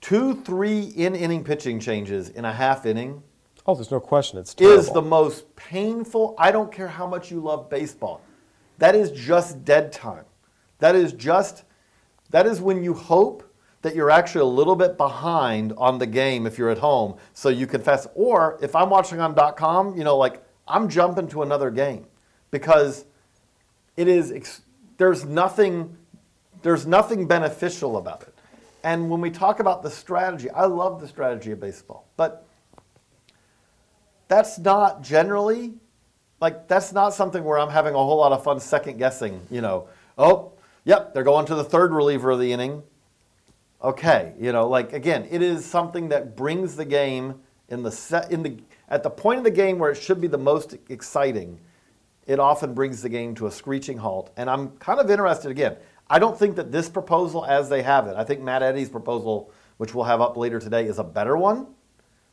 two, 0.00 0.40
three 0.42 0.92
in 0.94 1.16
inning 1.16 1.42
pitching 1.42 1.80
changes 1.80 2.28
in 2.28 2.44
a 2.44 2.52
half 2.52 2.86
inning 2.86 3.24
Oh, 3.66 3.74
there's 3.74 3.90
no 3.90 3.98
question. 3.98 4.38
It's 4.38 4.54
terrible. 4.54 4.78
is 4.78 4.92
the 4.92 5.02
most 5.02 5.56
painful. 5.56 6.36
I 6.38 6.52
don't 6.52 6.70
care 6.70 6.86
how 6.86 7.08
much 7.08 7.32
you 7.32 7.40
love 7.40 7.68
baseball. 7.68 8.20
That 8.78 8.94
is 8.94 9.10
just 9.10 9.64
dead 9.64 9.90
time. 9.90 10.26
That 10.78 10.94
is 10.94 11.12
just 11.12 11.64
that 12.30 12.46
is 12.46 12.60
when 12.60 12.84
you 12.84 12.94
hope 12.94 13.42
that 13.82 13.96
you're 13.96 14.10
actually 14.10 14.42
a 14.42 14.56
little 14.60 14.76
bit 14.76 14.96
behind 14.96 15.72
on 15.76 15.98
the 15.98 16.06
game 16.06 16.46
if 16.46 16.58
you're 16.58 16.70
at 16.70 16.78
home 16.78 17.16
so 17.32 17.48
you 17.48 17.66
can 17.66 17.82
fast 17.82 18.06
or 18.14 18.56
if 18.62 18.76
I'm 18.76 18.88
watching 18.88 19.18
on 19.18 19.34
.com, 19.56 19.96
you 19.96 20.04
know, 20.04 20.16
like 20.16 20.44
I'm 20.68 20.88
jumping 20.88 21.26
to 21.28 21.42
another 21.42 21.72
game 21.72 22.06
because 22.52 23.06
it 23.96 24.08
is 24.08 24.32
ex- 24.32 24.62
there's 24.96 25.24
nothing 25.24 25.96
there's 26.62 26.86
nothing 26.86 27.26
beneficial 27.26 27.98
about 27.98 28.22
it. 28.22 28.34
And 28.82 29.10
when 29.10 29.20
we 29.20 29.30
talk 29.30 29.60
about 29.60 29.82
the 29.82 29.90
strategy, 29.90 30.50
I 30.50 30.64
love 30.64 31.00
the 31.00 31.08
strategy 31.08 31.50
of 31.52 31.60
baseball. 31.60 32.06
But 32.16 32.46
that's 34.28 34.58
not 34.58 35.02
generally 35.02 35.74
like 36.40 36.68
that's 36.68 36.92
not 36.92 37.14
something 37.14 37.42
where 37.44 37.58
I'm 37.58 37.70
having 37.70 37.94
a 37.94 37.98
whole 37.98 38.18
lot 38.18 38.32
of 38.32 38.44
fun 38.44 38.60
second 38.60 38.98
guessing, 38.98 39.40
you 39.50 39.60
know. 39.60 39.88
Oh, 40.18 40.52
yep, 40.84 41.14
they're 41.14 41.22
going 41.22 41.46
to 41.46 41.54
the 41.54 41.64
third 41.64 41.92
reliever 41.92 42.30
of 42.30 42.40
the 42.40 42.52
inning. 42.52 42.82
Okay, 43.82 44.34
you 44.38 44.52
know, 44.52 44.68
like 44.68 44.92
again, 44.92 45.26
it 45.30 45.42
is 45.42 45.64
something 45.64 46.08
that 46.10 46.36
brings 46.36 46.76
the 46.76 46.84
game 46.84 47.40
in 47.68 47.82
the 47.82 47.90
set 47.90 48.30
in 48.30 48.42
the 48.42 48.58
at 48.88 49.02
the 49.02 49.10
point 49.10 49.38
of 49.38 49.44
the 49.44 49.50
game 49.50 49.78
where 49.78 49.90
it 49.90 49.96
should 49.96 50.20
be 50.20 50.26
the 50.26 50.38
most 50.38 50.76
exciting. 50.88 51.58
It 52.26 52.40
often 52.40 52.74
brings 52.74 53.02
the 53.02 53.08
game 53.08 53.34
to 53.36 53.46
a 53.46 53.50
screeching 53.50 53.98
halt, 53.98 54.32
and 54.36 54.48
I'm 54.48 54.70
kind 54.78 54.98
of 54.98 55.10
interested 55.10 55.50
again. 55.50 55.76
I 56.08 56.18
don't 56.18 56.38
think 56.38 56.56
that 56.56 56.72
this 56.72 56.88
proposal, 56.88 57.44
as 57.44 57.68
they 57.68 57.82
have 57.82 58.06
it, 58.06 58.16
I 58.16 58.24
think 58.24 58.40
Matt 58.40 58.62
Eddy's 58.62 58.88
proposal, 58.88 59.50
which 59.76 59.94
we'll 59.94 60.04
have 60.04 60.20
up 60.20 60.36
later 60.36 60.60
today, 60.60 60.86
is 60.86 60.98
a 60.98 61.04
better 61.04 61.36
one. 61.36 61.66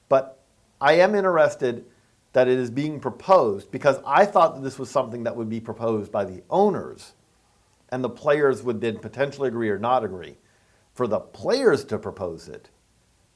But 0.10 0.39
I 0.80 0.94
am 0.94 1.16
interested 1.16 1.86
that 2.34 2.48
it 2.48 2.58
is 2.58 2.72
being 2.72 3.00
proposed 3.00 3.72
because 3.72 4.00
I 4.06 4.26
thought 4.26 4.56
that 4.56 4.62
this 4.62 4.80
was 4.80 4.89
something 4.89 5.24
that 5.24 5.36
would 5.36 5.50
be 5.50 5.60
proposed 5.60 6.12
by 6.12 6.26
the 6.26 6.44
owners 6.50 7.14
and 7.89 8.04
the 8.04 8.10
players 8.10 8.64
would 8.64 8.80
then 8.80 8.98
potentially 8.98 9.50
agree 9.50 9.70
or 9.70 9.78
not 9.78 10.04
agree. 10.04 10.38
For 10.94 11.08
the 11.08 11.20
players 11.20 11.84
to 11.86 11.98
propose 11.98 12.48
it, 12.48 12.70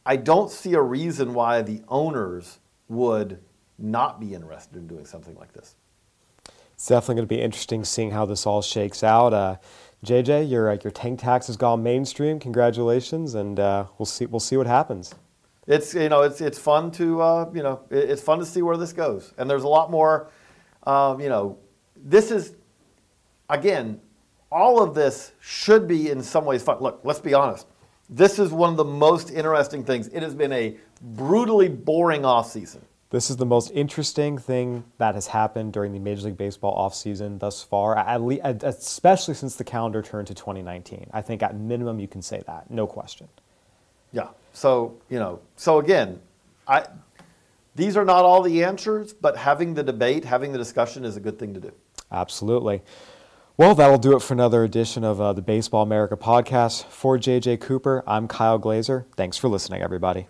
I 0.06 0.16
don't 0.16 0.52
see 0.52 0.74
a 0.74 0.82
reason 0.82 1.34
why 1.34 1.62
the 1.62 1.82
owners 1.88 2.60
would 2.88 3.40
not 3.78 4.20
be 4.20 4.34
interested 4.34 4.78
in 4.78 4.88
doing 4.88 5.06
something 5.06 5.36
like 5.36 5.52
this. 5.52 5.76
It's 6.76 6.88
definitely 6.88 7.16
going 7.16 7.28
to 7.30 7.36
be 7.36 7.42
interesting 7.42 7.86
seeing 7.86 8.12
how 8.12 8.26
this 8.26 8.46
all 8.46 8.62
shakes 8.62 9.02
out. 9.02 9.34
Uh, 9.34 9.56
JJ, 10.04 10.52
your 10.52 10.70
uh, 10.70 10.78
your 10.84 10.92
tank 10.92 11.22
tax 11.22 11.48
has 11.48 11.56
gone 11.56 11.82
mainstream. 11.82 12.38
Congratulations, 12.38 13.34
and 13.34 13.60
uh, 13.60 13.86
we'll 13.98 14.06
see 14.06 14.26
we'll 14.26 14.42
see 14.42 14.58
what 14.58 14.68
happens. 14.68 15.16
It's 15.68 15.94
you 15.94 16.10
know 16.10 16.22
it's 16.22 16.42
it's 16.42 16.60
fun 16.60 16.92
to 16.92 17.22
uh, 17.22 17.50
you 17.54 17.64
know 17.64 17.80
it's 17.90 18.22
fun 18.22 18.40
to 18.40 18.46
see 18.46 18.62
where 18.62 18.76
this 18.76 18.92
goes, 18.92 19.34
and 19.38 19.50
there's 19.50 19.64
a 19.64 19.70
lot 19.70 19.90
more. 19.90 20.30
Um, 20.84 21.22
you 21.22 21.30
know, 21.30 21.58
this 21.96 22.30
is 22.30 22.56
again, 23.50 24.02
all 24.52 24.84
of 24.84 24.94
this 24.94 25.32
should 25.40 25.88
be 25.88 26.12
in 26.12 26.22
some 26.22 26.44
ways 26.44 26.62
fun. 26.62 26.80
Look, 26.82 27.00
let's 27.04 27.20
be 27.20 27.34
honest. 27.34 27.68
This 28.10 28.38
is 28.38 28.52
one 28.52 28.70
of 28.70 28.78
the 28.78 28.84
most 28.84 29.32
interesting 29.32 29.84
things. 29.84 30.10
It 30.10 30.22
has 30.22 30.36
been 30.36 30.52
a 30.52 30.78
brutally 31.02 31.70
boring 31.70 32.26
off 32.26 32.52
season. 32.52 32.86
This 33.16 33.30
is 33.30 33.38
the 33.38 33.46
most 33.46 33.72
interesting 33.74 34.38
thing 34.38 34.84
that 34.98 35.16
has 35.16 35.28
happened 35.28 35.72
during 35.72 35.94
the 35.94 36.00
Major 36.00 36.24
League 36.24 36.36
Baseball 36.36 36.78
offseason 36.78 37.40
thus 37.40 37.64
far, 37.64 37.98
at 37.98 38.22
le- 38.22 38.42
especially 38.42 39.36
since 39.36 39.56
the 39.56 39.64
calendar 39.64 40.02
turned 40.02 40.28
to 40.28 40.34
2019. 40.34 41.12
I 41.14 41.22
think 41.22 41.42
at 41.42 41.56
minimum 41.56 42.02
you 42.02 42.10
can 42.10 42.22
say 42.22 42.44
that, 42.46 42.70
no 42.70 42.86
question. 42.86 43.30
Yeah. 44.12 44.28
So, 44.52 44.98
you 45.08 45.18
know, 45.18 45.40
so 45.56 45.80
again, 45.80 46.20
I 46.68 46.88
these 47.74 47.96
are 47.96 48.04
not 48.04 48.26
all 48.26 48.42
the 48.42 48.66
answers, 48.66 49.14
but 49.14 49.38
having 49.38 49.76
the 49.76 49.84
debate, 49.84 50.26
having 50.26 50.52
the 50.52 50.58
discussion 50.58 51.06
is 51.06 51.16
a 51.16 51.22
good 51.22 51.40
thing 51.40 51.54
to 51.54 51.62
do. 51.62 51.72
Absolutely. 52.12 52.82
Well, 53.56 53.76
that'll 53.76 53.98
do 53.98 54.18
it 54.18 54.24
for 54.24 54.34
another 54.34 54.66
edition 54.66 55.06
of 55.06 55.22
uh, 55.22 55.32
the 55.32 55.42
Baseball 55.42 55.84
America 55.84 56.18
podcast. 56.18 56.84
For 56.88 57.18
JJ 57.18 57.62
Cooper, 57.62 58.04
I'm 58.06 58.28
Kyle 58.28 58.58
Glaser. 58.58 59.06
Thanks 59.16 59.38
for 59.38 59.48
listening, 59.48 59.82
everybody. 59.82 60.28